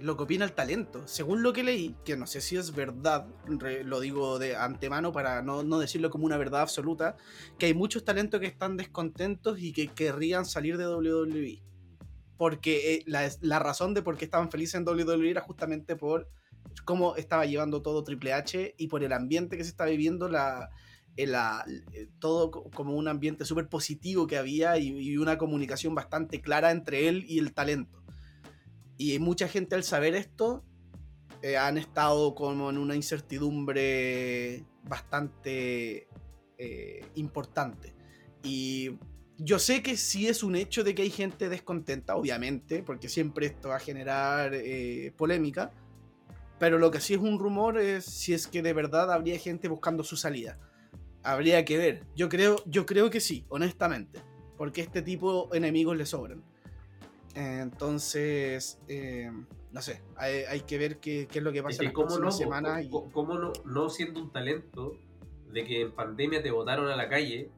lo 0.01 0.17
que 0.17 0.23
opina 0.23 0.45
el 0.45 0.53
talento. 0.53 1.07
Según 1.07 1.43
lo 1.43 1.53
que 1.53 1.63
leí, 1.63 1.95
que 2.05 2.17
no 2.17 2.27
sé 2.27 2.41
si 2.41 2.57
es 2.57 2.75
verdad, 2.75 3.27
re- 3.47 3.85
lo 3.85 4.01
digo 4.01 4.39
de 4.39 4.57
antemano 4.57 5.13
para 5.13 5.43
no, 5.43 5.63
no 5.63 5.79
decirlo 5.79 6.11
como 6.11 6.25
una 6.27 6.37
verdad 6.39 6.63
absoluta, 6.63 7.17
que 7.59 7.67
hay 7.67 7.75
muchos 7.75 8.05
talentos 8.05 8.41
que 8.41 8.47
están 8.47 8.77
descontentos 8.77 9.61
y 9.61 9.73
que 9.73 9.89
querrían 9.89 10.45
salir 10.45 10.77
de 10.79 10.87
WWE. 10.89 11.63
Porque 12.37 12.95
eh, 12.95 13.03
la, 13.07 13.29
la 13.43 13.59
razón 13.59 13.93
de 13.95 14.03
por 14.03 14.17
qué 14.17 14.25
estaban 14.25 14.51
felices 14.51 14.77
en 14.77 14.89
WWE 14.89 15.31
era 15.31 15.43
justamente 15.43 15.95
por 15.97 16.29
cómo 16.85 17.17
estaba 17.17 17.47
llevando 17.47 17.83
todo 17.83 18.05
Triple 18.05 18.33
H 18.33 18.75
y 18.77 18.87
por 18.89 19.03
el 19.03 19.13
ambiente 19.13 19.57
que 19.57 19.65
se 19.65 19.71
está 19.71 19.85
viviendo, 19.87 20.29
la, 20.29 20.71
el- 21.17 21.33
la- 21.33 21.65
eh, 21.93 22.09
todo 22.19 22.51
co- 22.51 22.71
como 22.71 22.95
un 22.97 23.09
ambiente 23.09 23.45
súper 23.45 23.69
positivo 23.69 24.27
que 24.27 24.37
había 24.39 24.79
y, 24.79 24.89
y 24.89 25.17
una 25.17 25.39
comunicación 25.39 25.95
bastante 25.95 26.41
clara 26.41 26.71
entre 26.71 27.09
él 27.09 27.25
y 27.29 27.39
el 27.39 27.53
talento. 27.53 28.03
Y 28.97 29.19
mucha 29.19 29.49
gente 29.49 29.75
al 29.75 29.83
saber 29.85 30.15
esto 30.15 30.63
eh, 31.43 31.57
han 31.57 31.79
estado 31.79 32.35
como 32.35 32.69
en 32.69 32.77
una 32.77 32.95
incertidumbre 32.95 34.65
bastante 34.85 36.07
eh, 36.59 37.07
importante. 37.15 37.95
Y 38.43 38.91
yo 39.39 39.59
sé 39.59 39.83
que 39.83 39.97
sí 39.97 40.29
es 40.29 40.43
un 40.43 40.55
hecho 40.55 40.85
de 40.85 40.95
que 40.95 41.01
hay 41.03 41.11
gente 41.11 41.49
descontenta, 41.49 42.15
obviamente, 42.17 42.83
porque 42.83 43.09
siempre 43.09 43.47
esto 43.47 43.71
va 43.71 43.77
a 43.77 43.81
generar 43.81 44.53
eh, 44.55 45.15
polémica. 45.17 45.73
Pero 46.61 46.79
lo 46.79 46.93
que 46.93 47.01
sí 47.01 47.15
es 47.15 47.21
un 47.21 47.39
rumor 47.41 47.79
es 47.79 48.05
si 48.05 48.33
es 48.35 48.47
que 48.47 48.63
de 48.63 48.73
verdad 48.73 49.11
habría 49.11 49.37
gente 49.39 49.67
buscando 49.67 50.05
su 50.05 50.17
salida. 50.17 50.59
Habría 51.25 51.65
que 51.65 51.77
ver. 51.79 52.05
Yo 52.15 52.29
creo, 52.29 52.57
yo 52.67 52.87
creo 52.87 53.11
que 53.11 53.19
sí, 53.21 53.45
honestamente. 53.49 54.21
Porque 54.57 54.83
este 54.83 55.03
tipo 55.03 55.49
de 55.51 55.59
enemigos 55.59 55.97
le 55.97 56.05
sobran. 56.07 56.45
Entonces, 57.35 58.79
eh, 58.89 59.31
no 59.73 59.83
sé, 59.83 60.03
hay, 60.17 60.41
hay 60.49 60.61
que 60.61 60.79
ver 60.79 60.99
qué, 60.99 61.27
qué 61.31 61.39
es 61.39 61.45
lo 61.45 61.53
que 61.53 61.59
Es 61.59 61.65
pasa 61.65 61.79
que 61.79 61.87
en 61.87 61.93
las 61.93 61.95
no, 62.21 62.81
y- 62.83 62.91
cómo 63.13 63.39
no, 63.39 63.53
no 63.65 63.89
siendo 63.89 64.21
un 64.21 64.31
talento 64.33 64.93
de 65.51 65.65
que 65.65 65.81
en 65.81 65.93
pandemia 65.93 66.43
te 66.43 66.51
botaron 66.51 66.89
a 66.89 66.97
la 66.97 67.09
calle 67.09 67.51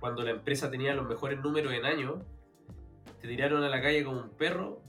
cuando 0.00 0.22
la 0.22 0.30
empresa 0.32 0.70
tenía 0.70 0.94
los 0.94 1.08
mejores 1.08 1.40
números 1.40 1.72
en 1.72 1.84
años, 1.84 2.16
te 3.20 3.28
tiraron 3.28 3.62
a 3.62 3.68
la 3.68 3.80
calle 3.80 4.04
como 4.04 4.20
un 4.20 4.30
perro 4.30 4.82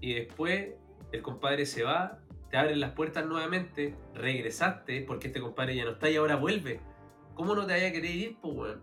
y 0.00 0.14
después 0.14 0.70
el 1.12 1.22
compadre 1.22 1.66
se 1.66 1.84
va, 1.84 2.18
te 2.54 2.58
abren 2.58 2.78
las 2.78 2.92
puertas 2.92 3.26
nuevamente, 3.26 3.96
regresaste 4.14 5.00
porque 5.00 5.26
este 5.26 5.40
compadre 5.40 5.74
ya 5.74 5.84
no 5.84 5.90
está 5.90 6.08
y 6.08 6.14
ahora 6.14 6.36
vuelve. 6.36 6.78
¿Cómo 7.34 7.52
no 7.56 7.66
te 7.66 7.72
vaya 7.72 7.88
a 7.88 7.90
querer 7.90 8.12
ir, 8.12 8.36
weón? 8.44 8.80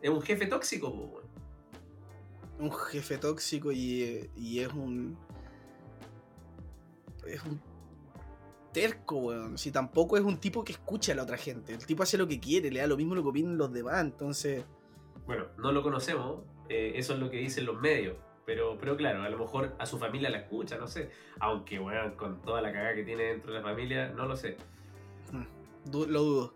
Es 0.00 0.08
un 0.08 0.22
jefe 0.22 0.46
tóxico, 0.46 0.88
weón. 0.88 1.24
un 2.60 2.70
jefe 2.70 3.18
tóxico 3.18 3.72
y, 3.72 4.30
y 4.36 4.60
es 4.60 4.72
un. 4.72 5.18
Es 7.26 7.42
un 7.42 7.60
terco, 8.72 9.16
weón. 9.16 9.58
Si 9.58 9.72
tampoco 9.72 10.16
es 10.16 10.22
un 10.22 10.38
tipo 10.38 10.62
que 10.62 10.74
escucha 10.74 11.10
a 11.10 11.16
la 11.16 11.24
otra 11.24 11.36
gente. 11.36 11.74
El 11.74 11.84
tipo 11.84 12.04
hace 12.04 12.16
lo 12.16 12.28
que 12.28 12.38
quiere, 12.38 12.70
le 12.70 12.78
da 12.78 12.86
lo 12.86 12.96
mismo 12.96 13.16
lo 13.16 13.24
que 13.24 13.30
opinan 13.30 13.58
los 13.58 13.72
demás. 13.72 14.00
Entonces, 14.00 14.64
Bueno, 15.26 15.46
no 15.58 15.72
lo 15.72 15.82
conocemos, 15.82 16.44
eh, 16.68 16.92
eso 16.94 17.14
es 17.14 17.18
lo 17.18 17.30
que 17.30 17.38
dicen 17.38 17.66
los 17.66 17.80
medios. 17.80 18.16
Pero, 18.46 18.76
pero 18.78 18.96
claro, 18.96 19.22
a 19.22 19.28
lo 19.28 19.38
mejor 19.38 19.74
a 19.78 19.86
su 19.86 19.98
familia 19.98 20.28
la 20.30 20.38
escucha, 20.38 20.76
no 20.76 20.86
sé. 20.86 21.10
Aunque, 21.40 21.78
bueno, 21.78 22.14
con 22.16 22.42
toda 22.42 22.60
la 22.60 22.72
cagada 22.72 22.94
que 22.94 23.02
tiene 23.04 23.22
dentro 23.24 23.52
de 23.52 23.58
la 23.60 23.64
familia, 23.64 24.08
no 24.08 24.26
lo 24.26 24.36
sé. 24.36 24.56
du- 25.86 26.06
lo 26.06 26.22
dudo. 26.22 26.54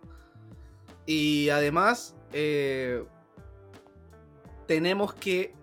Y 1.07 1.49
además, 1.51 2.17
eh, 2.33 3.05
tenemos 4.67 5.15
que 5.15 5.55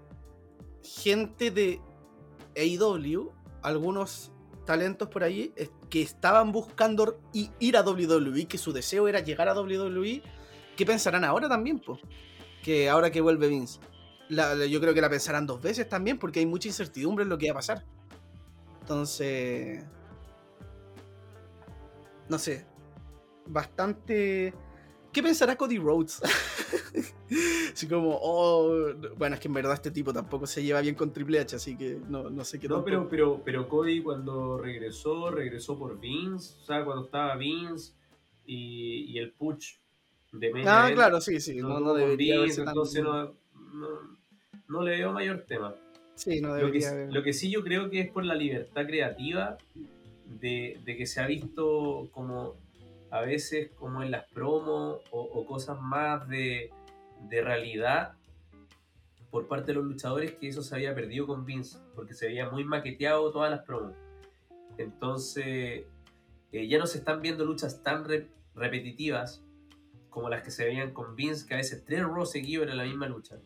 gente 0.83 1.51
de 1.51 1.79
AEW, 2.55 3.31
algunos 3.63 4.31
talentos 4.65 5.07
por 5.09 5.23
es- 5.55 5.71
que 5.89 6.01
estaban 6.01 6.51
buscando 6.51 7.19
ir 7.33 7.77
a 7.77 7.83
WWE, 7.83 8.45
que 8.47 8.57
su 8.57 8.73
deseo 8.73 9.07
era 9.07 9.19
llegar 9.19 9.47
a 9.47 9.53
WWE, 9.53 10.21
¿qué 10.75 10.85
pensarán 10.85 11.23
ahora 11.23 11.47
también? 11.47 11.79
Que 12.63 12.89
ahora 12.89 13.11
que 13.11 13.21
vuelve 13.21 13.47
Vince. 13.47 13.79
La- 14.29 14.55
la- 14.55 14.65
yo 14.65 14.79
creo 14.81 14.93
que 14.93 15.01
la 15.01 15.09
pensarán 15.09 15.45
dos 15.45 15.61
veces 15.61 15.87
también, 15.87 16.17
porque 16.17 16.39
hay 16.39 16.45
mucha 16.45 16.67
incertidumbre 16.67 17.23
en 17.23 17.29
lo 17.29 17.37
que 17.37 17.47
va 17.47 17.51
a 17.51 17.55
pasar. 17.55 17.83
Entonces, 18.81 19.83
no 22.29 22.37
sé, 22.39 22.65
bastante... 23.47 24.53
¿Qué 25.11 25.23
pensará 25.23 25.55
Cody 25.55 25.77
Rhodes? 25.77 26.21
así 27.73 27.87
como, 27.87 28.19
oh, 28.21 28.93
bueno, 29.17 29.35
es 29.35 29.39
que 29.41 29.47
en 29.47 29.53
verdad 29.53 29.73
este 29.73 29.89
tipo 29.91 30.11
tampoco 30.11 30.45
se 30.45 30.61
lleva 30.61 30.81
bien 30.81 30.93
con 30.95 31.13
Triple 31.13 31.39
H, 31.39 31.55
así 31.55 31.77
que 31.77 31.99
no, 32.09 32.29
no 32.29 32.43
sé 32.43 32.59
qué 32.59 32.67
No, 32.67 32.75
tampoco- 32.83 33.07
pero, 33.07 33.09
pero, 33.09 33.41
pero 33.45 33.69
Cody 33.69 34.01
cuando 34.03 34.57
regresó, 34.57 35.31
regresó 35.31 35.79
por 35.79 35.99
Vince. 35.99 36.55
O 36.61 36.65
sea, 36.65 36.83
cuando 36.83 37.05
estaba 37.05 37.35
Vince 37.37 37.93
y, 38.45 39.05
y 39.13 39.17
el 39.19 39.31
Push 39.31 39.75
de 40.33 40.51
Main 40.51 40.67
Ah, 40.67 40.89
claro, 40.93 41.21
sí, 41.21 41.39
sí, 41.39 41.55
no, 41.59 41.79
no 41.79 41.91
con 41.91 41.97
debería 41.97 42.41
Vince, 42.41 42.61
entonces 42.63 43.01
no, 43.01 43.33
no, 43.75 43.87
no 44.67 44.83
le 44.83 44.91
veo 44.97 45.11
mayor 45.11 45.41
tema. 45.47 45.75
Sí, 46.15 46.39
no 46.41 46.55
Lo 46.57 46.71
que, 46.71 47.07
lo 47.11 47.23
que 47.23 47.33
sí 47.33 47.51
yo 47.51 47.63
creo 47.63 47.89
que 47.89 47.99
es 47.99 48.09
por 48.11 48.23
la 48.25 48.35
libertad 48.35 48.85
creativa 48.85 49.57
de, 50.39 50.79
de 50.85 50.97
que 50.97 51.05
se 51.05 51.19
ha 51.21 51.27
visto 51.27 52.09
como 52.11 52.55
a 53.11 53.21
veces 53.21 53.71
como 53.77 54.01
en 54.01 54.11
las 54.11 54.25
promos 54.31 55.01
o, 55.11 55.21
o 55.21 55.45
cosas 55.45 55.79
más 55.81 56.27
de, 56.29 56.71
de 57.29 57.41
realidad 57.41 58.13
por 59.29 59.47
parte 59.47 59.67
de 59.67 59.73
los 59.75 59.83
luchadores 59.85 60.31
que 60.35 60.47
eso 60.47 60.61
se 60.63 60.73
había 60.75 60.95
perdido 60.95 61.27
con 61.27 61.45
Vince 61.45 61.77
porque 61.95 62.13
se 62.13 62.27
había 62.27 62.49
muy 62.49 62.63
maqueteado 62.63 63.31
todas 63.31 63.51
las 63.51 63.63
promos. 63.65 63.93
Entonces 64.77 65.83
eh, 66.51 66.67
ya 66.67 66.77
no 66.77 66.87
se 66.87 66.97
están 66.99 67.21
viendo 67.21 67.45
luchas 67.45 67.83
tan 67.83 68.05
re- 68.05 68.29
repetitivas 68.55 69.43
como 70.09 70.29
las 70.29 70.43
que 70.43 70.51
se 70.51 70.65
veían 70.65 70.91
con 70.91 71.15
Vince 71.15 71.45
que 71.45 71.53
a 71.55 71.57
veces 71.57 71.83
tres 71.85 72.01
Raw 72.03 72.25
seguidos 72.25 72.65
era 72.67 72.75
la 72.75 72.83
misma 72.85 73.07
lucha 73.07 73.37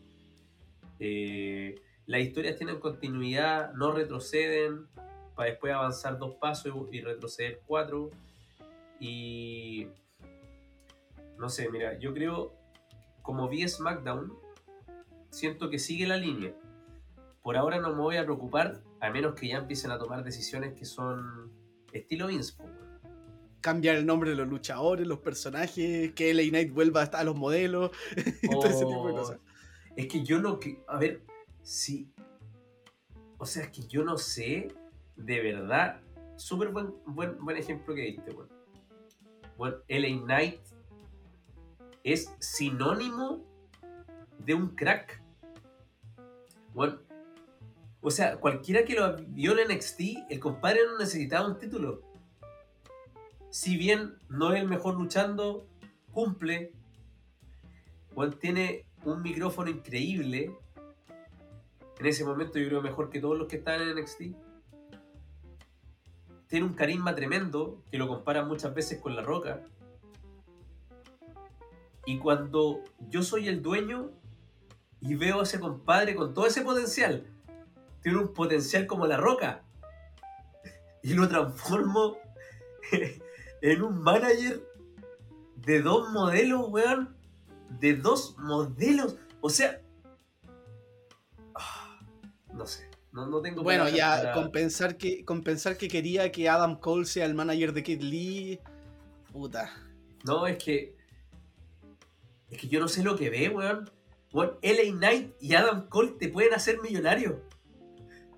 eh, 1.00 1.74
las 2.06 2.20
historias 2.20 2.56
tienen 2.56 2.78
continuidad, 2.80 3.72
no 3.74 3.92
retroceden. 3.92 4.86
para 5.34 5.50
después 5.50 5.72
avanzar 5.72 6.18
dos 6.18 6.34
pasos 6.34 6.72
y, 6.92 6.96
y 6.98 7.00
retroceder 7.00 7.60
cuatro. 7.66 8.10
Y 9.00 9.88
no 11.38 11.48
sé, 11.48 11.70
mira, 11.70 11.98
yo 11.98 12.12
creo, 12.12 12.52
como 13.22 13.48
vi 13.48 13.66
SmackDown, 13.66 14.32
siento 15.30 15.70
que 15.70 15.78
sigue 15.78 16.06
la 16.06 16.16
línea. 16.18 16.54
Por 17.42 17.56
ahora 17.56 17.78
no 17.78 17.90
me 17.94 18.02
voy 18.02 18.16
a 18.16 18.24
preocupar, 18.24 18.82
a 19.00 19.10
menos 19.10 19.34
que 19.34 19.48
ya 19.48 19.56
empiecen 19.58 19.90
a 19.90 19.98
tomar 19.98 20.22
decisiones 20.22 20.74
que 20.74 20.84
son 20.84 21.50
estilo 21.92 22.26
Vince. 22.26 22.54
Cambiar 23.62 23.96
el 23.96 24.04
nombre 24.06 24.30
de 24.30 24.36
los 24.36 24.48
luchadores, 24.48 25.06
los 25.06 25.18
personajes, 25.20 26.12
que 26.12 26.34
LA 26.34 26.42
Knight 26.50 26.72
vuelva 26.72 27.02
a 27.04 27.24
los 27.24 27.36
modelos, 27.36 27.90
todo 28.50 28.66
ese 28.66 28.84
tipo 28.84 29.06
de 29.06 29.12
Oh, 29.12 29.16
cosas. 29.16 29.38
Es 29.96 30.06
que 30.06 30.22
yo 30.22 30.40
no, 30.40 30.58
que, 30.58 30.82
a 30.86 30.98
ver, 30.98 31.22
si, 31.62 32.10
o 33.38 33.46
sea, 33.46 33.64
es 33.64 33.70
que 33.70 33.86
yo 33.86 34.04
no 34.04 34.18
sé, 34.18 34.68
de 35.16 35.40
verdad, 35.40 36.00
súper 36.36 36.68
buen, 36.68 36.94
buen, 37.06 37.42
buen 37.44 37.56
ejemplo 37.56 37.94
que 37.94 38.02
diste, 38.02 38.32
weón. 38.32 38.48
Bueno, 39.56 39.76
LA 39.88 40.22
Knight 40.22 40.60
es 42.02 42.34
sinónimo 42.38 43.44
de 44.38 44.54
un 44.54 44.74
crack. 44.74 45.22
Bueno, 46.72 46.98
o 48.00 48.10
sea, 48.10 48.38
cualquiera 48.38 48.84
que 48.84 48.94
lo 48.94 49.16
vio 49.16 49.58
en 49.58 49.68
NXT, 49.68 50.00
el 50.30 50.40
compadre 50.40 50.80
no 50.86 50.98
necesitaba 50.98 51.46
un 51.46 51.58
título. 51.58 52.02
Si 53.50 53.76
bien 53.76 54.16
no 54.28 54.52
es 54.54 54.62
el 54.62 54.68
mejor 54.68 54.94
luchando, 54.94 55.66
cumple. 56.12 56.72
Juan 58.14 58.32
tiene 58.38 58.86
un 59.04 59.22
micrófono 59.22 59.70
increíble. 59.70 60.56
En 61.98 62.06
ese 62.06 62.24
momento 62.24 62.58
yo 62.58 62.68
creo 62.68 62.82
mejor 62.82 63.10
que 63.10 63.20
todos 63.20 63.38
los 63.38 63.48
que 63.48 63.56
están 63.56 63.80
en 63.82 63.94
NXT. 63.96 64.22
Tiene 66.48 66.66
un 66.66 66.74
carisma 66.74 67.14
tremendo 67.14 67.82
que 67.90 67.98
lo 67.98 68.08
comparan 68.08 68.48
muchas 68.48 68.74
veces 68.74 69.00
con 69.00 69.14
La 69.14 69.22
Roca. 69.22 69.62
Y 72.06 72.18
cuando 72.18 72.82
yo 73.08 73.22
soy 73.22 73.48
el 73.48 73.62
dueño 73.62 74.10
y 75.00 75.14
veo 75.14 75.40
a 75.40 75.42
ese 75.44 75.60
compadre 75.60 76.14
con 76.14 76.34
todo 76.34 76.46
ese 76.46 76.62
potencial, 76.62 77.26
tiene 78.02 78.18
un 78.18 78.32
potencial 78.32 78.86
como 78.86 79.06
La 79.06 79.16
Roca. 79.16 79.62
Y 81.02 81.14
lo 81.14 81.28
transformo 81.28 82.18
en 83.62 83.82
un 83.82 84.02
manager 84.02 84.62
de 85.56 85.80
dos 85.80 86.10
modelos, 86.10 86.68
weón. 86.68 87.19
De 87.78 87.94
dos 87.94 88.36
modelos. 88.38 89.16
O 89.40 89.48
sea. 89.50 89.80
ah, 91.54 92.00
No 92.52 92.66
sé. 92.66 92.88
No, 93.12 93.26
no 93.26 93.40
tengo 93.40 93.62
Bueno, 93.62 93.88
ya 93.88 94.16
para- 94.18 94.32
compensar 94.34 94.96
que, 94.96 95.24
compensar 95.24 95.76
que 95.76 95.88
quería 95.88 96.30
que 96.30 96.48
Adam 96.48 96.78
Cole 96.78 97.06
sea 97.06 97.24
el 97.26 97.34
manager 97.34 97.72
de 97.72 97.82
Kid 97.82 98.02
Lee. 98.02 98.60
Puta. 99.32 99.70
No, 100.24 100.46
es 100.46 100.62
que. 100.62 100.96
Es 102.50 102.58
que 102.58 102.68
yo 102.68 102.80
no 102.80 102.88
sé 102.88 103.02
lo 103.02 103.16
que 103.16 103.30
ve, 103.30 103.48
weón. 103.48 103.90
Weón, 104.32 104.58
LA 104.62 104.92
Knight 104.96 105.34
y 105.40 105.54
Adam 105.54 105.88
Cole 105.88 106.12
te 106.18 106.28
pueden 106.28 106.54
hacer 106.54 106.80
millonario. 106.80 107.42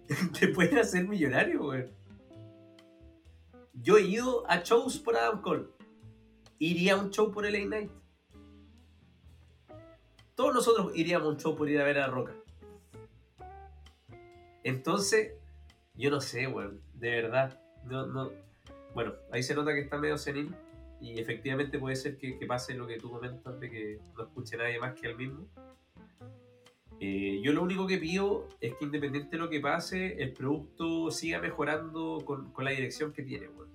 te 0.38 0.48
pueden 0.48 0.78
hacer 0.78 1.06
millonario, 1.06 1.66
weón. 1.66 1.90
Yo 3.74 3.96
he 3.98 4.02
ido 4.02 4.48
a 4.50 4.62
shows 4.62 4.98
por 4.98 5.16
Adam 5.16 5.40
Cole. 5.42 5.66
Iría 6.58 6.94
a 6.94 6.96
un 6.96 7.10
show 7.10 7.30
por 7.30 7.44
LA 7.50 7.66
Knight. 7.66 7.90
Todos 10.34 10.54
nosotros 10.54 10.92
iríamos 10.94 11.28
a 11.28 11.30
un 11.30 11.36
show 11.38 11.56
por 11.56 11.68
ir 11.68 11.80
a 11.80 11.84
ver 11.84 11.98
a 11.98 12.06
Roca. 12.06 12.34
Entonces, 14.64 15.32
yo 15.94 16.10
no 16.10 16.20
sé, 16.20 16.46
weón. 16.46 16.80
De 16.94 17.10
verdad. 17.10 17.60
No, 17.84 18.06
no. 18.06 18.30
Bueno, 18.94 19.14
ahí 19.30 19.42
se 19.42 19.54
nota 19.54 19.72
que 19.74 19.80
está 19.80 19.98
medio 19.98 20.18
senil. 20.18 20.54
Y 21.00 21.18
efectivamente 21.18 21.78
puede 21.78 21.96
ser 21.96 22.16
que, 22.16 22.38
que 22.38 22.46
pase 22.46 22.74
lo 22.74 22.86
que 22.86 22.96
tú 22.98 23.10
comentas 23.10 23.58
de 23.58 23.70
que 23.70 23.98
no 24.16 24.22
escuche 24.22 24.56
nadie 24.56 24.78
más 24.78 24.98
que 24.98 25.08
él 25.08 25.16
mismo. 25.16 25.48
Eh, 27.00 27.40
yo 27.42 27.52
lo 27.52 27.64
único 27.64 27.88
que 27.88 27.98
pido 27.98 28.48
es 28.60 28.76
que 28.76 28.84
independiente 28.84 29.36
de 29.36 29.42
lo 29.42 29.50
que 29.50 29.58
pase, 29.58 30.22
el 30.22 30.32
producto 30.32 31.10
siga 31.10 31.40
mejorando 31.40 32.22
con, 32.24 32.52
con 32.52 32.64
la 32.64 32.70
dirección 32.70 33.12
que 33.12 33.24
tiene, 33.24 33.48
weón. 33.48 33.70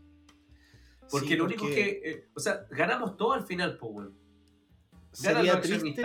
Porque 1.12 1.28
Sí, 1.28 1.36
lo 1.36 1.44
único 1.44 1.66
que. 1.66 2.02
eh, 2.04 2.28
o 2.34 2.40
sea, 2.40 2.66
ganamos 2.70 3.18
todo 3.18 3.34
al 3.34 3.44
final, 3.44 3.78
pues, 3.78 3.92
weón. 3.94 4.18
Ganan 5.22 5.46
Sería 5.46 5.62
triste. 5.62 6.02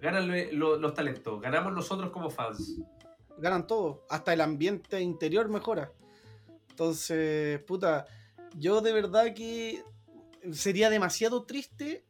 Ganan 0.00 0.28
lo- 0.28 0.52
lo- 0.52 0.76
los 0.78 0.94
talentos, 0.94 1.40
ganamos 1.40 1.72
nosotros 1.72 2.10
como 2.10 2.30
fans. 2.30 2.80
ganan 3.38 3.66
todo. 3.66 4.04
Hasta 4.10 4.32
el 4.34 4.40
ambiente 4.42 5.00
interior 5.00 5.48
mejora. 5.48 5.90
Entonces, 6.68 7.58
puta, 7.64 8.04
yo 8.56 8.80
de 8.82 8.92
verdad 8.92 9.32
que 9.34 9.82
sería 10.52 10.90
demasiado 10.90 11.44
triste 11.44 12.04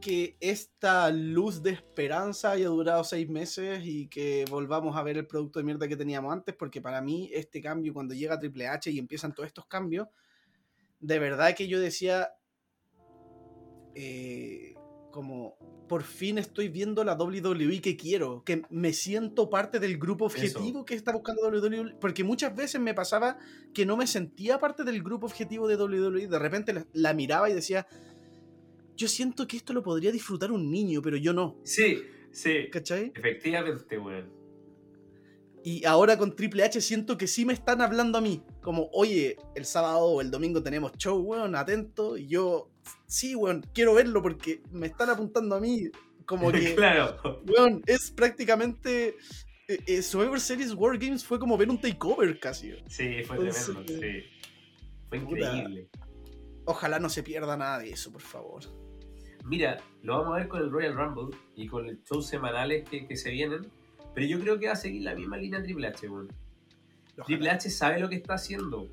que 0.00 0.36
esta 0.40 1.10
luz 1.10 1.62
de 1.62 1.70
esperanza 1.70 2.50
haya 2.50 2.66
durado 2.68 3.04
seis 3.04 3.28
meses 3.30 3.80
y 3.84 4.08
que 4.08 4.44
volvamos 4.50 4.96
a 4.96 5.02
ver 5.02 5.16
el 5.16 5.26
producto 5.26 5.58
de 5.60 5.64
mierda 5.64 5.86
que 5.88 5.96
teníamos 5.96 6.32
antes, 6.32 6.54
porque 6.54 6.80
para 6.82 7.00
mí 7.00 7.30
este 7.32 7.60
cambio, 7.62 7.94
cuando 7.94 8.12
llega 8.12 8.38
Triple 8.38 8.66
H 8.68 8.90
y 8.90 8.98
empiezan 8.98 9.32
todos 9.32 9.46
estos 9.46 9.64
cambios, 9.66 10.08
de 11.00 11.18
verdad 11.18 11.54
que 11.54 11.66
yo 11.68 11.78
decía, 11.80 12.30
eh, 13.94 14.74
como, 15.12 15.56
por 15.88 16.02
fin 16.02 16.38
estoy 16.38 16.68
viendo 16.68 17.04
la 17.04 17.14
WWE 17.14 17.80
que 17.80 17.96
quiero, 17.96 18.42
que 18.42 18.62
me 18.70 18.92
siento 18.92 19.48
parte 19.48 19.78
del 19.78 19.98
grupo 19.98 20.24
objetivo 20.24 20.84
que 20.84 20.94
está 20.94 21.12
buscando 21.12 21.48
WWE, 21.48 21.94
porque 22.00 22.24
muchas 22.24 22.56
veces 22.56 22.80
me 22.80 22.94
pasaba 22.94 23.38
que 23.72 23.86
no 23.86 23.96
me 23.96 24.08
sentía 24.08 24.58
parte 24.58 24.82
del 24.82 25.02
grupo 25.04 25.26
objetivo 25.26 25.68
de 25.68 25.76
WWE, 25.76 26.26
de 26.26 26.38
repente 26.40 26.72
la, 26.72 26.86
la 26.92 27.14
miraba 27.14 27.48
y 27.48 27.54
decía, 27.54 27.86
yo 28.96 29.06
siento 29.06 29.46
que 29.46 29.56
esto 29.56 29.72
lo 29.72 29.82
podría 29.82 30.10
disfrutar 30.10 30.50
un 30.50 30.70
niño, 30.70 31.00
pero 31.02 31.16
yo 31.16 31.32
no, 31.32 31.58
Sí, 31.62 32.02
sí. 32.32 32.68
¿cachai? 32.70 33.12
Efectivamente, 33.14 33.98
weón. 33.98 34.42
Y 35.64 35.84
ahora 35.84 36.18
con 36.18 36.34
Triple 36.34 36.64
H 36.64 36.80
siento 36.80 37.16
que 37.16 37.28
sí 37.28 37.44
me 37.44 37.52
están 37.52 37.80
hablando 37.80 38.18
a 38.18 38.20
mí. 38.20 38.42
Como, 38.62 38.88
oye, 38.92 39.36
el 39.54 39.64
sábado 39.64 40.06
o 40.06 40.20
el 40.20 40.30
domingo 40.30 40.62
tenemos 40.62 40.92
show, 40.98 41.20
weón, 41.20 41.54
atento. 41.54 42.16
Y 42.16 42.26
yo, 42.26 42.71
sí, 43.06 43.34
weón, 43.34 43.66
quiero 43.74 43.94
verlo 43.94 44.22
porque 44.22 44.62
me 44.70 44.86
están 44.86 45.10
apuntando 45.10 45.56
a 45.56 45.60
mí. 45.60 45.90
Como 46.26 46.50
que, 46.52 46.74
claro. 46.74 47.40
weón, 47.46 47.82
es 47.86 48.10
prácticamente. 48.10 49.16
eh, 49.68 49.78
eh, 49.86 50.02
Survivor 50.02 50.40
Series 50.40 50.72
War 50.74 50.98
Games 50.98 51.24
fue 51.24 51.38
como 51.38 51.56
ver 51.58 51.68
un 51.70 51.80
takeover 51.80 52.38
casi. 52.38 52.72
Sí, 52.88 53.22
fue 53.24 53.36
Entonces, 53.36 53.64
tremendo. 53.66 53.92
Sí. 53.92 54.24
Fue 55.08 55.20
puta. 55.20 55.56
increíble. 55.56 55.88
Ojalá 56.64 56.98
no 57.00 57.08
se 57.08 57.22
pierda 57.22 57.56
nada 57.56 57.78
de 57.80 57.90
eso, 57.90 58.12
por 58.12 58.22
favor. 58.22 58.62
Mira, 59.44 59.78
lo 60.02 60.18
vamos 60.18 60.34
a 60.34 60.36
ver 60.38 60.48
con 60.48 60.62
el 60.62 60.70
Royal 60.70 60.94
Rumble 60.94 61.36
y 61.56 61.66
con 61.66 61.86
los 61.86 61.96
shows 62.04 62.28
semanales 62.28 62.88
que, 62.88 63.06
que 63.08 63.16
se 63.16 63.30
vienen. 63.30 63.66
Pero 64.14 64.26
yo 64.26 64.38
creo 64.38 64.58
que 64.60 64.66
va 64.68 64.74
a 64.74 64.76
seguir 64.76 65.02
la 65.02 65.14
misma 65.16 65.36
línea 65.38 65.60
Triple 65.62 65.88
H, 65.88 66.08
weón. 66.08 66.28
Triple 67.26 67.50
H 67.50 67.68
sabe 67.70 67.98
lo 67.98 68.08
que 68.08 68.14
está 68.16 68.34
haciendo. 68.34 68.88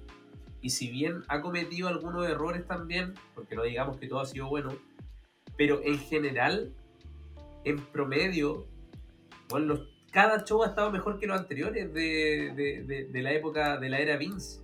Y 0.61 0.71
si 0.71 0.89
bien 0.89 1.23
ha 1.27 1.41
cometido 1.41 1.87
algunos 1.87 2.27
errores 2.27 2.65
también, 2.67 3.13
porque 3.35 3.55
no 3.55 3.63
digamos 3.63 3.97
que 3.97 4.07
todo 4.07 4.19
ha 4.19 4.25
sido 4.25 4.47
bueno, 4.49 4.73
pero 5.57 5.81
en 5.83 5.97
general, 5.99 6.73
en 7.63 7.77
promedio, 7.87 8.65
bueno, 9.49 9.67
los- 9.67 9.87
cada 10.11 10.43
show 10.43 10.63
ha 10.63 10.67
estado 10.67 10.91
mejor 10.91 11.19
que 11.19 11.27
los 11.27 11.39
anteriores 11.39 11.93
de, 11.93 12.51
de- 12.55 12.83
de- 12.83 13.05
de 13.05 13.21
la 13.21 13.31
época 13.31 13.77
de 13.77 13.89
la 13.89 13.99
era 13.99 14.17
Vince, 14.17 14.59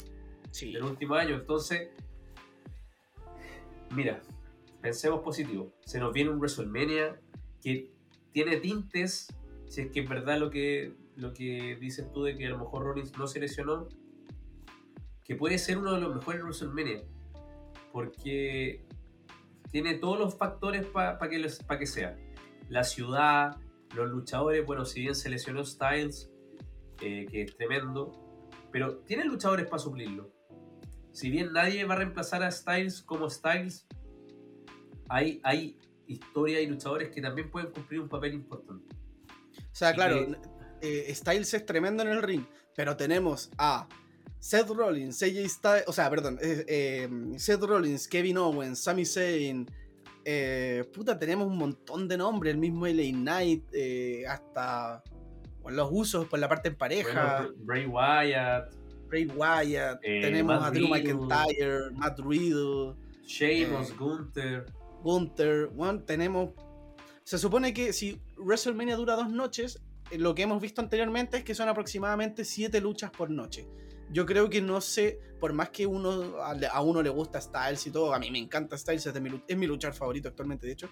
Sí. 0.51 0.73
del 0.73 0.83
último 0.83 1.15
año. 1.15 1.35
Entonces, 1.35 1.89
mira, 3.91 4.21
pensemos 4.81 5.21
positivo. 5.21 5.71
Se 5.85 5.99
nos 5.99 6.13
viene 6.13 6.29
un 6.31 6.37
WrestleMania 6.39 7.19
que 7.61 7.89
tiene 8.31 8.57
tintes, 8.57 9.27
si 9.67 9.81
es 9.81 9.91
que 9.91 10.01
es 10.01 10.09
verdad 10.09 10.39
lo 10.39 10.49
que, 10.49 10.93
lo 11.15 11.33
que 11.33 11.77
dices 11.79 12.11
tú 12.11 12.23
de 12.23 12.35
que 12.37 12.45
a 12.47 12.49
lo 12.49 12.57
mejor 12.57 12.83
Rollins 12.83 13.17
no 13.17 13.27
se 13.27 13.39
lesionó, 13.39 13.87
que 15.25 15.35
puede 15.35 15.57
ser 15.57 15.77
uno 15.79 15.93
de 15.93 15.99
los 16.01 16.15
mejores 16.15 16.41
WrestleMania, 16.43 17.03
porque 17.91 18.85
tiene 19.71 19.95
todos 19.95 20.19
los 20.19 20.35
factores 20.35 20.85
para 20.85 21.17
que, 21.27 21.49
pa 21.67 21.79
que 21.79 21.87
sea. 21.87 22.15
La 22.69 22.83
ciudad, 22.83 23.57
los 23.95 24.09
luchadores, 24.09 24.65
bueno, 24.65 24.85
si 24.85 25.01
bien 25.01 25.15
se 25.15 25.29
lesionó 25.29 25.65
Styles, 25.65 26.31
eh, 27.01 27.25
que 27.29 27.41
es 27.41 27.57
tremendo, 27.57 28.49
pero 28.71 28.99
tiene 28.99 29.25
luchadores 29.25 29.65
para 29.65 29.79
suplirlo. 29.79 30.31
Si 31.11 31.29
bien 31.29 31.53
nadie 31.53 31.83
va 31.85 31.95
a 31.95 31.97
reemplazar 31.97 32.43
a 32.43 32.51
Styles 32.51 33.01
como 33.01 33.29
Styles, 33.29 33.87
hay, 35.09 35.39
hay 35.43 35.77
historia 36.07 36.61
y 36.61 36.67
luchadores 36.67 37.09
que 37.09 37.21
también 37.21 37.49
pueden 37.49 37.71
cumplir 37.71 38.01
un 38.01 38.09
papel 38.09 38.33
importante. 38.33 38.95
O 39.57 39.75
sea, 39.75 39.91
Y 39.91 39.95
claro, 39.95 40.15
que- 40.81 41.09
eh, 41.09 41.15
Styles 41.15 41.53
es 41.53 41.65
tremendo 41.65 42.03
en 42.03 42.09
el 42.09 42.21
ring, 42.21 42.45
pero 42.75 42.95
tenemos 42.97 43.49
a 43.57 43.87
Seth 44.45 44.69
Rollins, 44.69 45.23
AJ 45.23 45.49
Styles, 45.49 45.83
o 45.87 45.91
sea, 45.91 46.07
perdón, 46.07 46.37
eh, 46.39 46.63
eh, 46.67 47.09
Seth 47.35 47.63
Rollins, 47.63 48.07
Kevin 48.07 48.37
Owens, 48.37 48.77
Sami 48.77 49.03
Zayn, 49.03 49.65
eh, 50.23 50.87
puta, 50.93 51.17
tenemos 51.17 51.47
un 51.47 51.57
montón 51.57 52.07
de 52.07 52.15
nombres, 52.15 52.53
el 52.53 52.59
mismo 52.59 52.85
LA 52.85 53.11
Knight, 53.11 53.63
hasta 54.29 55.03
bueno, 55.63 55.77
los 55.77 55.89
usos 55.91 56.27
por 56.27 56.37
la 56.37 56.47
parte 56.47 56.67
en 56.67 56.75
pareja. 56.75 57.49
Bray 57.57 57.87
Wyatt, 57.87 58.71
Bray 59.07 59.25
Wyatt, 59.25 59.99
tenemos 60.01 60.59
Matt 60.59 60.67
a 60.67 60.71
Drew. 60.71 60.89
McIntyre, 60.89 61.91
Matt 61.93 62.19
Riddle, 62.19 62.93
Sheamus. 63.25 63.97
Gunther. 63.97 64.67
Gunther, 65.01 65.69
bueno, 65.73 66.03
tenemos... 66.03 66.51
Se 67.23 67.39
supone 67.39 67.73
que 67.73 67.93
si 67.93 68.21
WrestleMania 68.37 68.95
dura 68.95 69.15
dos 69.15 69.31
noches, 69.31 69.81
lo 70.15 70.35
que 70.35 70.43
hemos 70.43 70.61
visto 70.61 70.81
anteriormente 70.81 71.37
es 71.37 71.43
que 71.43 71.55
son 71.55 71.67
aproximadamente 71.67 72.45
siete 72.45 72.79
luchas 72.79 73.09
por 73.09 73.31
noche. 73.31 73.67
Yo 74.11 74.25
creo 74.25 74.49
que 74.49 74.61
no 74.61 74.79
sé, 74.81 75.19
por 75.39 75.51
más 75.53 75.69
que 75.69 75.85
uno 75.85 76.35
a, 76.41 76.81
uno 76.81 77.01
le 77.01 77.09
gusta 77.09 77.41
Styles 77.41 77.85
y 77.87 77.91
todo, 77.91 78.13
a 78.13 78.19
mí 78.19 78.29
me 78.31 78.39
encanta 78.39 78.77
Styles, 78.77 79.05
es, 79.05 79.21
mi, 79.21 79.43
es 79.47 79.57
mi 79.57 79.65
luchar 79.67 79.93
favorito 79.93 80.29
actualmente, 80.29 80.67
de 80.67 80.73
hecho. 80.73 80.89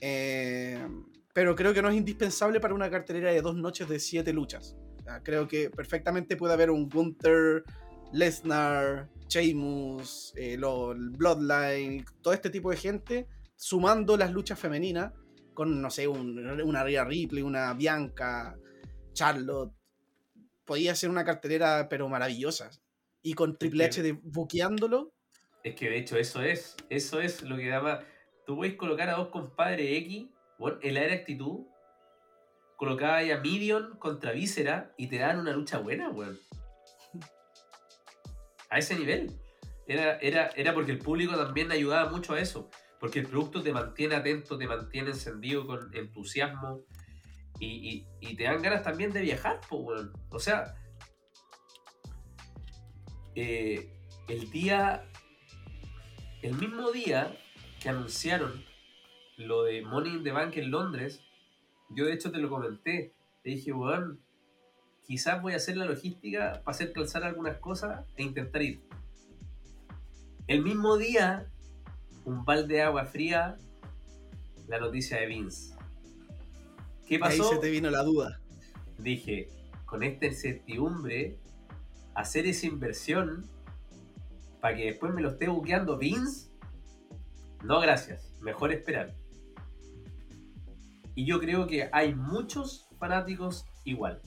Eh, 0.00 0.86
pero 1.32 1.56
creo 1.56 1.72
que 1.74 1.82
no 1.82 1.88
es 1.88 1.96
indispensable 1.96 2.60
para 2.60 2.74
una 2.74 2.90
cartelera 2.90 3.32
de 3.32 3.40
dos 3.42 3.56
noches 3.56 3.88
de 3.88 3.98
siete 3.98 4.32
luchas. 4.32 4.76
Creo 5.22 5.48
que 5.48 5.68
perfectamente 5.70 6.36
puede 6.36 6.54
haber 6.54 6.70
un 6.70 6.88
Gunther, 6.88 7.64
Lesnar, 8.12 9.08
Sheamus, 9.28 10.32
eh, 10.36 10.56
lo- 10.56 10.94
Bloodline, 10.96 12.04
todo 12.22 12.32
este 12.32 12.50
tipo 12.50 12.70
de 12.70 12.76
gente, 12.76 13.26
sumando 13.56 14.16
las 14.16 14.32
luchas 14.32 14.58
femeninas 14.58 15.12
con, 15.52 15.80
no 15.82 15.90
sé, 15.90 16.06
un- 16.08 16.38
una 16.62 16.84
Rhea 16.84 17.04
Ripley, 17.04 17.42
una 17.42 17.74
Bianca, 17.74 18.56
Charlotte. 19.12 19.72
Podía 20.64 20.94
ser 20.94 21.10
una 21.10 21.24
cartelera, 21.24 21.88
pero 21.88 22.08
maravillosa. 22.08 22.70
Y 23.22 23.34
con 23.34 23.56
Triple 23.56 23.84
H 23.84 24.02
de 24.02 24.12
buqueándolo, 24.12 25.14
Es 25.62 25.74
que 25.74 25.88
de 25.88 25.98
hecho 25.98 26.16
eso 26.16 26.42
es, 26.42 26.76
eso 26.90 27.20
es 27.20 27.42
lo 27.42 27.56
que 27.56 27.68
llama. 27.68 28.00
Tú 28.46 28.56
puedes 28.56 28.74
colocar 28.74 29.08
a 29.08 29.16
dos 29.16 29.28
compadres 29.28 29.86
X, 30.02 30.26
bueno, 30.58 30.78
en 30.82 30.94
la 30.94 31.04
era 31.04 31.14
actitud, 31.14 31.66
colocaba 32.76 33.18
a 33.18 33.40
Midion 33.40 33.96
contra 33.98 34.32
Víscera 34.32 34.92
y 34.96 35.08
te 35.08 35.18
dan 35.18 35.38
una 35.38 35.52
lucha 35.52 35.78
buena, 35.78 36.10
weón. 36.10 36.38
A 38.70 38.78
ese 38.78 38.96
nivel. 38.96 39.30
Era, 39.86 40.18
era, 40.18 40.48
era 40.56 40.74
porque 40.74 40.92
el 40.92 40.98
público 40.98 41.36
también 41.36 41.70
ayudaba 41.70 42.10
mucho 42.10 42.34
a 42.34 42.40
eso. 42.40 42.70
Porque 42.98 43.20
el 43.20 43.26
producto 43.26 43.62
te 43.62 43.72
mantiene 43.72 44.16
atento, 44.16 44.56
te 44.56 44.66
mantiene 44.66 45.10
encendido 45.10 45.66
con 45.66 45.94
entusiasmo. 45.94 46.84
Y, 47.60 48.06
te 48.36 48.44
dan 48.44 48.62
ganas 48.62 48.82
también 48.82 49.12
de 49.12 49.22
viajar, 49.22 49.60
po, 49.68 49.76
weón. 49.76 50.12
O 50.30 50.38
sea, 50.38 50.74
eh, 53.34 53.88
el 54.28 54.50
día 54.50 55.04
el 56.44 56.58
mismo 56.58 56.92
día 56.92 57.34
que 57.80 57.88
anunciaron 57.88 58.62
lo 59.38 59.64
de 59.64 59.80
Money 59.80 60.16
in 60.16 60.24
the 60.24 60.30
Bank 60.30 60.54
en 60.58 60.70
Londres, 60.70 61.22
yo 61.88 62.04
de 62.04 62.12
hecho 62.12 62.30
te 62.30 62.36
lo 62.36 62.50
comenté. 62.50 63.14
Te 63.42 63.48
dije, 63.48 63.72
weón, 63.72 64.20
quizás 65.06 65.40
voy 65.40 65.54
a 65.54 65.56
hacer 65.56 65.78
la 65.78 65.86
logística 65.86 66.60
para 66.62 66.74
hacer 66.74 66.92
calzar 66.92 67.24
algunas 67.24 67.56
cosas 67.60 68.04
e 68.16 68.22
intentar 68.22 68.60
ir. 68.60 68.82
El 70.46 70.62
mismo 70.62 70.98
día, 70.98 71.50
un 72.26 72.44
balde 72.44 72.74
de 72.74 72.82
agua 72.82 73.06
fría, 73.06 73.56
la 74.68 74.78
noticia 74.78 75.18
de 75.20 75.26
Vince. 75.26 75.73
¿Qué 77.06 77.16
ahí 77.16 77.20
pasó? 77.20 77.50
se 77.50 77.58
te 77.58 77.70
vino 77.70 77.90
la 77.90 78.02
duda. 78.02 78.40
dije, 78.98 79.48
con 79.84 80.02
esta 80.02 80.26
incertidumbre, 80.26 81.38
hacer 82.14 82.46
esa 82.46 82.66
inversión 82.66 83.44
para 84.60 84.76
que 84.76 84.86
después 84.86 85.12
me 85.12 85.20
lo 85.20 85.30
esté 85.30 85.48
buqueando 85.48 85.98
Vince, 85.98 86.50
no 87.62 87.80
gracias, 87.80 88.32
mejor 88.40 88.72
esperar. 88.72 89.14
Y 91.14 91.26
yo 91.26 91.38
creo 91.38 91.66
que 91.66 91.88
hay 91.92 92.14
muchos 92.14 92.88
fanáticos 92.98 93.66
igual. 93.84 94.20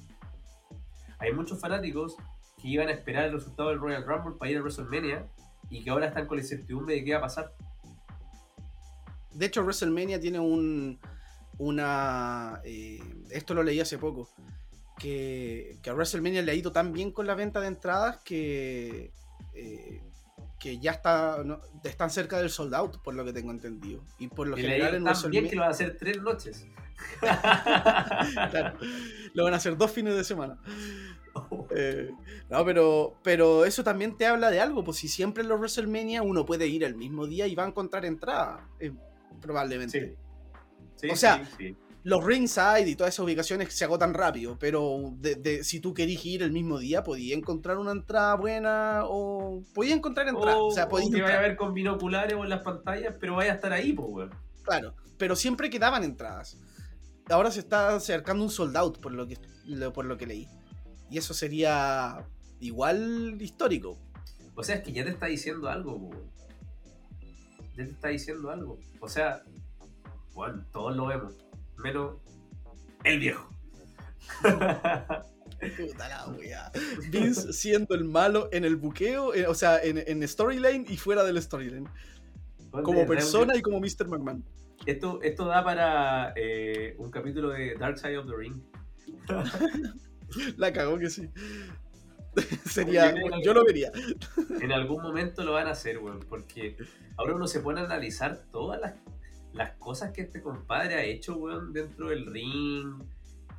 Hay 1.19 1.34
muchos 1.34 1.59
fanáticos 1.59 2.15
que 2.61 2.67
iban 2.67 2.88
a 2.88 2.91
esperar 2.91 3.25
el 3.25 3.34
resultado 3.34 3.69
del 3.69 3.80
Royal 3.80 4.05
Rumble 4.05 4.36
para 4.38 4.51
ir 4.51 4.57
a 4.57 4.61
WrestleMania 4.61 5.28
y 5.69 5.84
que 5.84 5.89
ahora 5.89 6.07
están 6.07 6.28
con 6.28 6.38
la 6.38 6.43
incertidumbre 6.43 6.95
de 6.95 7.03
qué 7.03 7.11
va 7.13 7.17
a 7.17 7.21
pasar. 7.21 7.53
De 9.32 9.45
hecho, 9.45 9.61
WrestleMania 9.61 10.19
tiene 10.19 10.39
un. 10.39 10.99
Una. 11.58 12.62
eh, 12.64 12.99
esto 13.32 13.53
lo 13.53 13.64
leí 13.64 13.80
hace 13.80 13.97
poco. 13.97 14.30
Que, 14.99 15.78
que 15.84 15.89
a 15.91 15.93
WrestleMania 15.93 16.41
le 16.41 16.51
ha 16.51 16.55
ido 16.55 16.72
tan 16.72 16.91
bien 16.91 17.12
con 17.12 17.28
la 17.28 17.36
venta 17.36 17.60
de 17.62 17.68
entradas 17.68 18.18
que. 18.24 19.12
eh, 19.53 20.01
que 20.60 20.80
ya 20.80 20.91
está, 20.91 21.43
no, 21.45 21.62
están 21.84 22.10
cerca 22.10 22.39
del 22.39 22.49
sold 22.49 22.74
out, 22.74 22.97
por 23.03 23.14
lo 23.14 23.24
que 23.24 23.32
tengo 23.34 23.51
entendido. 23.51 24.03
Y 24.18 24.28
por 24.28 24.47
lo 24.47 24.58
Y 24.58 24.62
general 24.64 24.95
en 24.95 25.03
tan 25.03 25.14
bien 25.30 25.45
WrestleMania. 25.45 25.49
que 25.49 25.55
lo 25.55 25.62
van 25.62 25.70
a 25.70 25.72
hacer 25.72 25.97
tres 25.97 26.22
noches. 26.22 26.66
Claro, 28.49 28.78
lo 29.34 29.43
van 29.43 29.53
a 29.53 29.58
hacer 29.58 29.78
dos 29.78 29.91
fines 29.91 30.16
de 30.16 30.24
semana. 30.24 30.60
Eh, 31.70 32.10
no, 32.49 32.66
pero, 32.66 33.20
pero 33.22 33.64
eso 33.64 33.84
también 33.84 34.18
te 34.18 34.26
habla 34.26 34.49
de 34.49 34.60
algo, 34.60 34.84
pues 34.84 34.97
si 34.97 35.08
siempre 35.08 35.43
en 35.43 35.49
los 35.49 35.60
WrestleMania 35.60 36.24
uno 36.24 36.47
puede 36.47 36.66
ir 36.68 36.84
el 36.84 36.95
mismo 36.95 37.28
día 37.28 37.45
y 37.45 37.53
va 37.53 37.66
a 37.66 37.68
encontrar 37.68 38.05
entrada, 38.05 38.68
eh, 38.80 38.91
probablemente. 39.39 40.16
Sí, 40.16 40.16
O 41.12 41.16
sea, 41.16 41.45
sí, 41.45 41.52
sí. 41.70 41.76
Los 42.04 42.24
ringside 42.24 42.88
y 42.88 42.95
todas 42.95 43.14
esas 43.14 43.26
ubicaciones 43.26 43.74
se 43.74 43.84
agotan 43.84 44.14
rápido, 44.14 44.58
pero 44.58 45.12
de, 45.18 45.36
de- 45.36 45.64
si 45.66 45.82
tú 45.82 45.93
querís 45.93 46.26
ir 46.26 46.41
el 46.41 46.52
mismo 46.54 46.80
día, 46.80 47.04
podía 47.04 47.36
encontrar 47.36 47.78
una 47.78 47.91
entrada 47.91 48.36
buena 48.36 49.02
o 49.04 49.62
podía 49.74 49.93
encontrar 49.93 50.28
entrada. 50.30 50.58
O, 50.58 50.68
o 50.68 50.72
sea, 50.72 50.88
podía 50.88 51.08
o 51.08 51.12
que 51.12 51.18
entrar, 51.18 51.32
vaya 51.36 51.39
a 51.45 51.48
ver 51.50 51.58
con 51.58 51.74
binoculares 51.74 52.34
o 52.36 52.43
en 52.43 52.50
las 52.50 52.62
pantallas, 52.64 53.16
pero 53.20 53.36
vaya 53.36 53.52
a 53.52 53.56
estar 53.56 53.74
ahí, 53.74 53.91
pues, 53.91 54.08
weón. 54.10 54.30
claro, 54.64 54.95
pero 55.18 55.36
siempre 55.36 55.70
quedaban 55.70 56.04
entradas. 56.06 56.58
Ahora 57.30 57.52
se 57.52 57.60
está 57.60 57.95
acercando 57.95 58.41
un 58.43 58.50
sold 58.52 58.78
out 58.78 59.00
por 59.00 59.12
lo 59.12 59.28
que, 59.28 59.38
lo- 59.66 59.91
por 59.91 60.06
lo 60.06 60.16
que 60.16 60.28
leí. 60.28 60.48
Y 61.10 61.18
eso 61.18 61.34
sería 61.34 62.26
igual 62.62 63.36
histórico. 63.41 63.98
O 64.56 64.64
sea, 64.64 64.76
es 64.76 64.82
que 64.82 64.93
ya 64.93 65.04
te 65.04 65.10
está 65.10 65.26
diciendo 65.26 65.68
algo, 65.68 65.95
weón. 65.95 66.32
Ya 67.76 67.84
te 67.84 67.91
está 67.91 68.08
diciendo 68.08 68.50
algo. 68.50 68.80
O 69.02 69.10
sea, 69.10 69.43
bueno, 70.38 70.63
todos 70.71 70.95
lo 70.95 71.07
vemos. 71.07 71.33
Menos 71.77 72.17
el 73.03 73.19
viejo. 73.19 73.49
Puta 74.43 76.09
la 76.09 76.27
wea. 76.27 76.71
Vince 77.09 77.51
siendo 77.53 77.95
el 77.95 78.03
malo 78.03 78.47
en 78.51 78.63
el 78.63 78.75
buqueo, 78.75 79.33
eh, 79.33 79.47
o 79.47 79.55
sea, 79.55 79.81
en, 79.81 79.97
en 79.97 80.27
storyline 80.27 80.85
y 80.88 80.97
fuera 80.97 81.23
del 81.23 81.41
storyline. 81.41 81.89
Como 82.69 83.07
persona 83.07 83.55
y 83.55 83.63
como 83.63 83.79
Mr. 83.79 84.07
McMahon. 84.07 84.45
Esto, 84.85 85.19
esto 85.23 85.45
da 85.45 85.63
para 85.63 86.33
eh, 86.35 86.93
un 86.99 87.09
capítulo 87.09 87.49
de 87.49 87.73
Dark 87.73 87.97
Side 87.97 88.19
of 88.19 88.27
the 88.27 88.35
Ring. 88.38 88.61
La 90.57 90.71
cagó 90.71 90.99
que 90.99 91.09
sí. 91.09 91.31
Sería, 92.69 93.11
yo 93.43 93.55
lo 93.55 93.65
vería. 93.65 93.91
En 94.61 94.71
algún 94.71 95.01
momento 95.01 95.43
lo 95.43 95.53
van 95.53 95.65
a 95.65 95.71
hacer, 95.71 95.97
weón. 95.97 96.19
Porque 96.29 96.77
ahora 97.15 97.33
uno 97.33 97.47
se 97.47 97.59
pone 97.59 97.81
a 97.81 97.85
analizar 97.85 98.43
todas 98.51 98.79
las, 98.79 98.93
las 99.58 99.72
cosas 99.78 100.12
que 100.12 100.22
este 100.22 100.41
compadre 100.41 100.95
ha 100.95 101.03
hecho, 101.03 101.36
weón, 101.36 101.74
dentro 101.74 102.10
del 102.10 102.28
ring, 102.28 103.03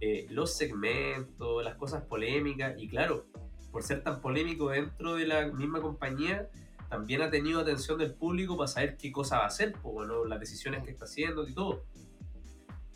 eh, 0.01 0.26
los 0.30 0.57
segmentos, 0.57 1.64
las 1.64 1.74
cosas 1.74 2.05
polémicas. 2.05 2.74
Y 2.78 2.88
claro, 2.88 3.26
por 3.72 3.82
ser 3.82 4.03
tan 4.03 4.20
polémico 4.20 4.70
dentro 4.70 5.16
de 5.16 5.26
la 5.26 5.49
misma 5.49 5.82
compañía, 5.82 6.49
también 6.88 7.20
ha 7.20 7.30
tenido 7.30 7.61
atención 7.61 7.99
del 7.99 8.14
público 8.14 8.57
para 8.57 8.68
saber 8.68 8.96
qué 8.96 9.12
cosa 9.12 9.38
va 9.38 9.44
a 9.44 9.49
hacer, 9.49 9.72
pues, 9.72 9.92
bueno, 9.92 10.24
las 10.24 10.40
decisiones 10.40 10.84
que 10.84 10.90
está 10.90 11.05
haciendo 11.05 11.46
y 11.46 11.53
todo. 11.53 11.84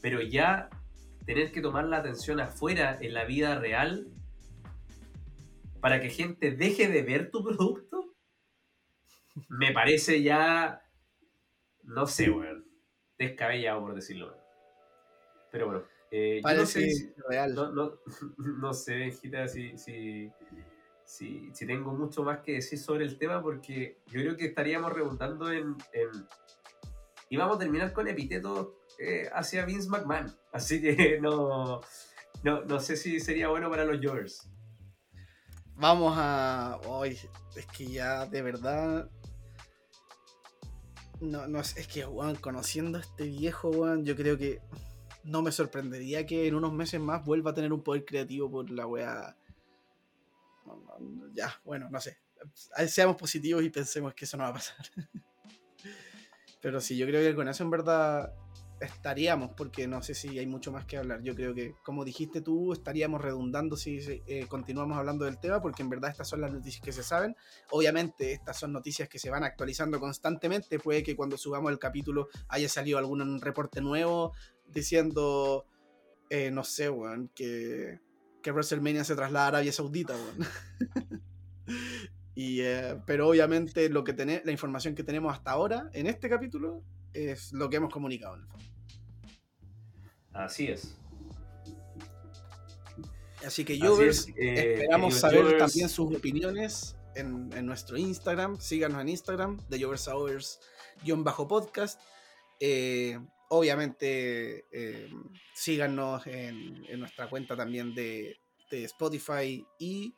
Pero 0.01 0.23
ya 0.23 0.71
tener 1.27 1.53
que 1.53 1.61
tomar 1.61 1.85
la 1.85 1.99
atención 1.99 2.41
afuera, 2.41 2.97
en 3.01 3.15
la 3.15 3.25
vida 3.25 3.59
real, 3.59 4.09
para 5.81 6.01
que 6.01 6.09
gente 6.09 6.53
deje 6.53 6.89
de 6.89 7.03
ver 7.03 7.31
tu 7.31 7.43
producto, 7.43 8.15
me 9.49 9.73
parece 9.73 10.23
ya, 10.23 10.83
no 11.83 12.07
sé, 12.07 12.31
weón, 12.31 12.72
descabellado 13.29 13.81
por 13.81 13.95
decirlo. 13.95 14.37
Pero 15.51 15.67
bueno, 15.67 15.83
eh, 16.11 16.41
yo 16.45 16.55
no 16.55 16.67
sé, 16.67 16.81
Parece 16.81 16.91
si- 16.91 17.13
real. 17.29 17.55
no, 17.55 17.71
no, 17.73 17.99
no 18.39 18.73
sé, 18.75 18.97
Benjita, 18.97 19.49
si, 19.49 19.77
si, 19.79 20.31
si, 21.05 21.51
si 21.55 21.67
tengo 21.67 21.93
mucho 21.93 22.23
más 22.23 22.41
que 22.41 22.53
decir 22.55 22.79
sobre 22.79 23.05
el 23.05 23.19
tema, 23.19 23.43
porque 23.43 23.99
yo 24.07 24.21
creo 24.21 24.37
que 24.37 24.47
estaríamos 24.47 24.93
rebotando 24.93 25.51
en, 25.53 25.77
en... 25.93 26.27
Y 27.29 27.37
vamos 27.37 27.57
a 27.57 27.59
terminar 27.61 27.93
con 27.93 28.09
epítetos 28.09 28.69
eh, 28.99 29.29
hacia 29.33 29.65
Vince 29.65 29.89
McMahon. 29.89 30.35
Así 30.53 30.81
que 30.83 31.19
no, 31.23 31.81
no, 32.43 32.65
no 32.65 32.81
sé 32.81 32.97
si 32.97 33.21
sería 33.21 33.49
bueno 33.49 33.71
para 33.71 33.85
los 33.85 34.05
Jovers. 34.05 34.49
Vamos 35.75 36.15
a. 36.17 36.79
Ay, 37.01 37.19
es 37.57 37.67
que 37.67 37.87
ya 37.87 38.27
de 38.27 38.43
verdad. 38.43 39.11
No, 41.23 41.47
no 41.47 41.61
es, 41.61 41.75
que, 41.87 42.05
weón, 42.05 42.35
conociendo 42.35 42.99
a 42.99 43.01
este 43.01 43.25
viejo, 43.25 43.71
weón, 43.71 44.05
yo 44.05 44.17
creo 44.17 44.37
que 44.37 44.61
no 45.23 45.41
me 45.41 45.53
sorprendería 45.53 46.27
que 46.27 46.49
en 46.49 46.57
unos 46.57 46.73
meses 46.73 47.01
más 47.01 47.25
vuelva 47.25 47.53
a 47.53 47.55
tener 47.55 47.73
un 47.73 47.83
poder 47.83 48.05
creativo 48.05 48.51
por 48.51 48.69
la 48.71 48.85
no, 50.67 51.33
ya, 51.33 51.61
bueno, 51.65 51.89
no 51.91 52.01
sé. 52.01 52.19
Seamos 52.89 53.17
positivos 53.17 53.63
y 53.63 53.71
pensemos 53.71 54.15
que 54.15 54.25
eso 54.25 54.37
no 54.37 54.43
va 54.43 54.51
a 54.51 54.55
pasar. 54.55 54.85
Pero 56.61 56.81
sí, 56.81 56.97
yo 56.97 57.07
creo 57.07 57.21
que 57.21 57.37
con 57.37 57.49
eso 57.49 57.63
en 57.63 57.71
verdad 57.71 58.33
estaríamos, 58.85 59.51
porque 59.57 59.87
no 59.87 60.03
sé 60.03 60.15
si 60.15 60.39
hay 60.39 60.47
mucho 60.47 60.73
más 60.73 60.85
que 60.85 60.97
hablar. 60.97 61.23
Yo 61.23 61.35
creo 61.35 61.55
que, 61.55 61.75
como 61.83 62.05
dijiste 62.05 62.41
tú, 62.41 62.73
estaríamos 62.73 63.21
redundando 63.21 63.77
si 63.77 63.99
eh, 64.27 64.47
continuamos 64.49 64.99
hablando 64.99 65.25
del 65.25 65.39
tema, 65.39 65.61
porque 65.61 65.83
en 65.83 65.91
verdad 65.91 66.11
estas 66.11 66.29
son 66.29 66.41
las 66.41 66.53
noticias 66.53 66.83
que 66.83 66.93
se 66.93 67.03
saben. 67.03 67.37
Obviamente, 67.71 68.33
estas 68.33 68.59
son 68.59 68.73
noticias 68.73 69.09
que 69.09 69.19
se 69.19 69.31
van 69.31 69.45
actualizando 69.45 70.01
constantemente. 70.01 70.79
Puede 70.79 71.03
que 71.03 71.17
cuando 71.17 71.37
subamos 71.37 71.71
el 71.73 71.79
capítulo 71.79 72.29
haya 72.49 72.69
salido 72.69 72.99
algún 72.99 73.41
reporte 73.41 73.81
nuevo 73.81 74.33
diciendo, 74.67 75.67
eh, 76.31 76.51
no 76.51 76.65
sé, 76.65 76.91
weón, 76.91 77.31
que, 77.35 78.01
que 78.43 78.53
WrestleMania 78.53 79.05
se 79.05 79.15
traslada 79.15 79.47
a 79.47 79.49
Arabia 79.49 79.73
Saudita, 79.73 80.15
weón. 80.15 81.23
y, 82.35 82.61
eh, 82.61 82.99
pero 83.07 83.29
obviamente 83.29 83.89
lo 83.89 84.05
que 84.05 84.13
la 84.45 84.53
información 84.53 84.95
que 84.95 85.05
tenemos 85.05 85.33
hasta 85.33 85.53
ahora 85.53 85.91
en 85.93 86.07
este 86.07 86.29
capítulo 86.29 86.83
es 87.15 87.53
lo 87.53 87.69
que 87.69 87.77
hemos 87.77 87.93
comunicado. 87.93 88.37
en 88.37 88.43
el 88.43 88.47
fondo. 88.49 88.67
Así 90.33 90.69
es. 90.69 90.97
Así 93.45 93.65
que 93.65 93.79
Jovers, 93.79 94.29
es, 94.29 94.35
eh, 94.37 94.75
esperamos 94.75 95.15
saber 95.17 95.43
Jovers. 95.43 95.59
también 95.59 95.89
sus 95.89 96.15
opiniones 96.15 96.97
en, 97.17 97.51
en 97.55 97.67
nuestro 97.67 97.97
Instagram. 97.97 98.61
Síganos 98.61 99.01
en 99.01 99.09
Instagram, 99.09 99.59
de 99.69 99.83
Jovers 99.83 100.61
guion 101.03 101.25
bajo 101.25 101.49
podcast. 101.49 102.01
Eh, 102.61 103.19
obviamente, 103.49 104.67
eh, 104.71 105.11
síganos 105.55 106.27
en, 106.27 106.85
en 106.89 107.01
nuestra 107.01 107.29
cuenta 107.29 107.57
también 107.57 107.95
de, 107.95 108.37
de 108.71 108.85
Spotify 108.85 109.67
y 109.79 110.15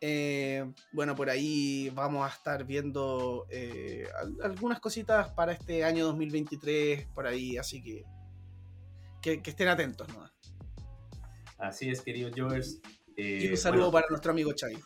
eh, 0.00 0.64
bueno, 0.92 1.14
por 1.16 1.30
ahí 1.30 1.90
vamos 1.94 2.24
a 2.30 2.34
estar 2.34 2.64
viendo 2.64 3.46
eh, 3.50 4.06
al- 4.18 4.36
algunas 4.42 4.80
cositas 4.80 5.28
para 5.32 5.52
este 5.52 5.84
año 5.84 6.04
2023, 6.06 7.06
por 7.14 7.26
ahí, 7.26 7.56
así 7.56 7.82
que 7.82 8.04
que, 9.22 9.40
que 9.42 9.50
estén 9.50 9.68
atentos. 9.68 10.06
¿no? 10.08 10.28
Así 11.58 11.88
es, 11.88 12.02
queridos 12.02 12.32
Jovers. 12.36 12.80
Eh, 13.16 13.40
Y 13.44 13.48
un 13.48 13.56
saludo 13.56 13.84
bueno, 13.90 13.92
para 13.92 14.06
nuestro 14.10 14.32
amigo 14.32 14.52
Chavi. 14.52 14.78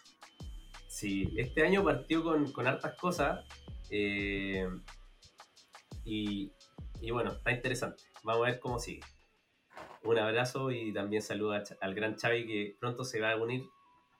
Sí, 0.89 1.29
este 1.37 1.65
año 1.67 1.83
partió 1.83 2.23
con, 2.23 2.53
con 2.53 2.67
hartas 2.67 2.95
cosas. 2.97 3.45
eh, 3.91 4.69
y, 6.05 6.53
y 7.01 7.11
bueno, 7.11 7.33
está 7.33 7.53
interesante. 7.53 8.05
Vamos 8.23 8.47
a 8.47 8.51
ver 8.51 8.61
cómo 8.61 8.79
sigue. 8.79 9.01
Un 10.05 10.19
abrazo 10.19 10.71
y 10.71 10.93
también 10.93 11.23
saludo 11.23 11.61
al 11.81 11.95
gran 11.95 12.17
Xavi 12.17 12.47
que 12.47 12.77
pronto 12.81 13.05
se 13.05 13.21
va 13.21 13.33
a 13.33 13.37
unir 13.37 13.63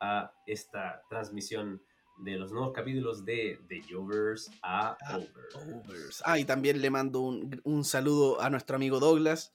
a 0.01 0.33
esta 0.47 1.03
transmisión 1.09 1.83
de 2.19 2.37
los 2.37 2.51
nuevos 2.51 2.73
capítulos 2.73 3.25
de 3.25 3.61
The 3.69 3.83
Jovers 3.91 4.51
a 4.63 4.97
Ah, 5.01 5.17
Over. 5.19 5.75
Overs. 5.85 6.23
Ah, 6.25 6.39
y 6.39 6.45
también 6.45 6.81
le 6.81 6.91
mando 6.91 7.21
un, 7.21 7.61
un 7.65 7.85
saludo 7.85 8.41
a 8.41 8.51
nuestro 8.51 8.77
amigo 8.77 8.99
Douglas, 8.99 9.53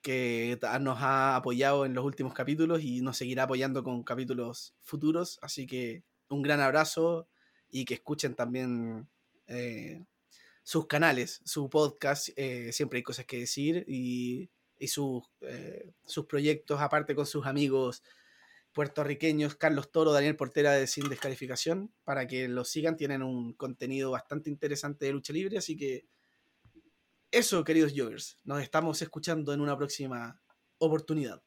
que 0.00 0.58
nos 0.80 0.98
ha 1.02 1.34
apoyado 1.36 1.84
en 1.84 1.94
los 1.94 2.04
últimos 2.04 2.32
capítulos 2.34 2.82
y 2.82 3.00
nos 3.00 3.16
seguirá 3.16 3.42
apoyando 3.44 3.82
con 3.82 4.04
capítulos 4.04 4.74
futuros. 4.80 5.38
Así 5.42 5.66
que 5.66 6.04
un 6.28 6.42
gran 6.42 6.60
abrazo 6.60 7.28
y 7.68 7.84
que 7.84 7.94
escuchen 7.94 8.34
también 8.36 9.08
eh, 9.48 10.04
sus 10.62 10.86
canales, 10.86 11.40
su 11.44 11.68
podcast. 11.68 12.28
eh, 12.36 12.72
siempre 12.72 12.98
hay 12.98 13.02
cosas 13.02 13.26
que 13.26 13.40
decir 13.40 13.84
y, 13.88 14.48
y 14.78 14.86
sus, 14.86 15.24
eh, 15.40 15.90
sus 16.06 16.26
proyectos, 16.26 16.80
aparte 16.80 17.16
con 17.16 17.26
sus 17.26 17.44
amigos 17.44 18.02
puertorriqueños, 18.72 19.56
Carlos 19.56 19.90
Toro, 19.90 20.12
Daniel 20.12 20.36
Portera 20.36 20.72
de 20.72 20.86
Sin 20.86 21.08
Descalificación, 21.08 21.92
para 22.04 22.26
que 22.26 22.48
los 22.48 22.68
sigan. 22.68 22.96
Tienen 22.96 23.22
un 23.22 23.54
contenido 23.54 24.10
bastante 24.10 24.50
interesante 24.50 25.06
de 25.06 25.12
lucha 25.12 25.32
libre, 25.32 25.58
así 25.58 25.76
que 25.76 26.06
eso, 27.30 27.62
queridos 27.64 27.92
Jovers, 27.94 28.38
nos 28.44 28.62
estamos 28.62 29.02
escuchando 29.02 29.52
en 29.52 29.60
una 29.60 29.76
próxima 29.76 30.40
oportunidad. 30.78 31.42